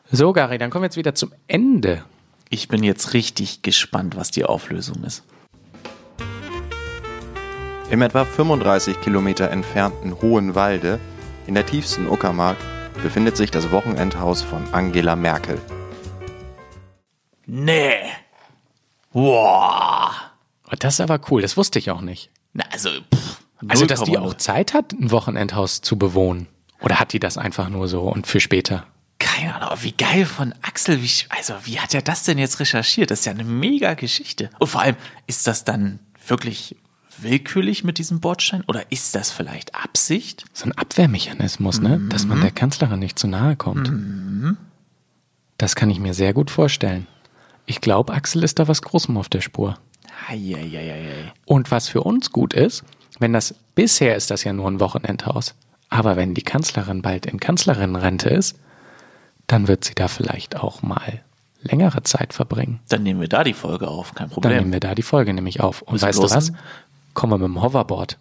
So, 0.10 0.32
Gary, 0.32 0.58
dann 0.58 0.70
kommen 0.70 0.84
wir 0.84 0.86
jetzt 0.86 0.96
wieder 0.96 1.16
zum 1.16 1.34
Ende. 1.48 2.06
Ich 2.48 2.70
bin 2.70 2.82
jetzt 2.82 3.14
richtig 3.14 3.62
gespannt, 3.62 4.16
was 4.16 4.32
die 4.32 4.46
Auflösung 4.46 5.04
ist. 5.04 5.26
Im 7.94 8.02
etwa 8.02 8.26
35 8.26 9.02
Kilometer 9.02 9.52
entfernten 9.52 10.20
Hohenwalde, 10.20 11.00
in 11.46 11.54
der 11.54 11.64
tiefsten 11.64 12.08
Uckermark, 12.08 12.58
befindet 13.04 13.38
sich 13.38 13.52
das 13.52 13.70
Wochenendhaus 13.70 14.42
von 14.42 14.64
Angela 14.72 15.16
Merkel. 15.16 15.62
Nee. 17.46 17.94
Wow. 19.12 20.10
Oh, 20.72 20.76
das 20.80 20.96
ist 20.96 21.02
aber 21.02 21.20
cool, 21.30 21.44
das 21.44 21.56
wusste 21.56 21.78
ich 21.78 21.92
auch 21.92 22.02
nicht. 22.02 22.32
Na, 22.54 22.64
also, 22.72 22.90
pff, 22.90 23.38
Also, 23.68 23.86
dass 23.86 24.02
die 24.02 24.18
0,0. 24.18 24.22
auch 24.22 24.34
Zeit 24.34 24.74
hat, 24.74 24.94
ein 24.94 25.12
Wochenendhaus 25.12 25.82
zu 25.82 25.96
bewohnen. 25.96 26.48
Oder 26.82 27.00
hat 27.00 27.14
die 27.14 27.20
das 27.20 27.38
einfach 27.38 27.70
nur 27.70 27.88
so 27.88 28.02
und 28.02 28.26
für 28.26 28.40
später? 28.40 28.88
Keine 29.20 29.54
Ahnung, 29.54 29.70
aber 29.70 29.84
wie 29.84 29.92
geil 29.92 30.26
von 30.26 30.56
Axel. 30.64 31.04
Wie, 31.04 31.12
also, 31.30 31.54
wie 31.66 31.80
hat 31.80 31.94
er 31.94 32.02
das 32.02 32.24
denn 32.24 32.40
jetzt 32.40 32.60
recherchiert? 32.60 33.12
Das 33.12 33.20
ist 33.20 33.26
ja 33.26 33.34
eine 33.34 33.44
mega 33.44 33.94
Geschichte. 33.94 34.50
Und 34.58 34.70
vor 34.70 34.82
allem, 34.82 34.96
ist 35.28 35.46
das 35.46 35.64
dann 35.64 36.00
wirklich 36.28 36.76
willkürlich 37.22 37.84
mit 37.84 37.98
diesem 37.98 38.20
Bordstein? 38.20 38.64
Oder 38.68 38.92
ist 38.92 39.16
das 39.16 39.32
vielleicht 39.32 39.76
Absicht? 39.76 40.46
So 40.54 40.66
ein 40.66 40.72
Abwehrmechanismus, 40.72 41.82
ne? 41.82 42.00
Dass 42.10 42.26
man 42.26 42.42
der 42.42 42.52
Kanzlerin 42.52 43.00
nicht 43.00 43.20
zu 43.20 43.28
nahe 43.28 43.56
kommt. 43.56 43.92
Das 45.58 45.76
kann 45.76 45.90
ich 45.90 46.00
mir 46.00 46.14
sehr 46.14 46.34
gut 46.34 46.52
vorstellen. 46.52 47.08
Ich 47.66 47.82
glaube, 47.82 48.14
Axel 48.14 48.44
ist 48.44 48.60
da 48.60 48.68
was 48.68 48.82
Großem 48.82 49.16
auf 49.18 49.30
der 49.30 49.42
Spur. 49.42 49.78
Eieieiei. 50.28 51.32
Und 51.46 51.72
was 51.72 51.88
für 51.88 52.02
uns 52.02 52.32
gut 52.32 52.54
ist, 52.54 52.84
wenn 53.20 53.34
das, 53.34 53.56
bisher 53.76 54.16
ist 54.16 54.32
das 54.32 54.44
ja 54.44 54.54
nur 54.54 54.70
ein 54.70 54.80
Wochenendhaus, 54.80 55.56
aber 55.90 56.16
wenn 56.18 56.34
die 56.34 56.42
Kanzlerin 56.42 57.02
bald 57.02 57.26
in 57.26 57.40
Kanzlerinnenrente 57.40 58.30
ist, 58.30 58.58
dann 59.48 59.68
wird 59.68 59.84
sie 59.86 59.94
da 59.96 60.08
vielleicht 60.08 60.58
auch 60.58 60.82
mal 60.82 61.22
längere 61.62 62.04
Zeit 62.04 62.34
verbringen. 62.34 62.80
Dann 62.90 63.04
nehmen 63.04 63.22
wir 63.22 63.28
da 63.30 63.44
die 63.44 63.54
Folge 63.54 63.88
auf, 63.88 64.14
kein 64.14 64.28
Dann 64.28 64.34
Problem. 64.34 64.58
nehmen 64.58 64.74
wir 64.74 64.80
da 64.80 64.96
die 64.96 65.02
Folge 65.02 65.34
nämlich 65.34 65.62
auf. 65.62 65.82
Und 65.82 66.02
weißt 66.02 66.20
du 66.20 66.24
was? 66.24 66.52
Kommen 67.14 67.34
wir 67.34 67.38
mit 67.38 67.48
dem 67.58 67.62
Hoverboard. 67.62 68.18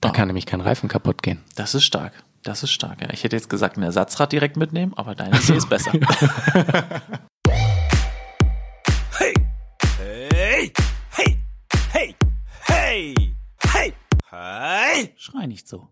Da 0.00 0.08
Ah. 0.08 0.12
kann 0.12 0.26
nämlich 0.28 0.46
kein 0.46 0.60
Reifen 0.60 0.88
kaputt 0.88 1.22
gehen. 1.22 1.40
Das 1.56 1.74
ist 1.74 1.84
stark. 1.84 2.12
Das 2.42 2.62
ist 2.62 2.72
stark. 2.72 3.00
Ja. 3.00 3.08
Ich 3.12 3.22
hätte 3.24 3.36
jetzt 3.36 3.48
gesagt, 3.48 3.76
ein 3.76 3.82
Ersatzrad 3.84 4.32
direkt 4.32 4.56
mitnehmen, 4.56 4.92
aber 4.96 5.14
deine 5.14 5.38
Idee 5.38 5.54
ist 5.56 5.68
besser. 5.68 5.92
Hey! 9.18 9.34
Hey! 9.98 10.72
Hey! 11.10 11.38
Hey! 11.92 12.14
Hey! 12.66 13.14
Hey! 13.60 13.94
Hey! 14.30 15.14
Schrei 15.16 15.46
nicht 15.46 15.68
so. 15.68 15.91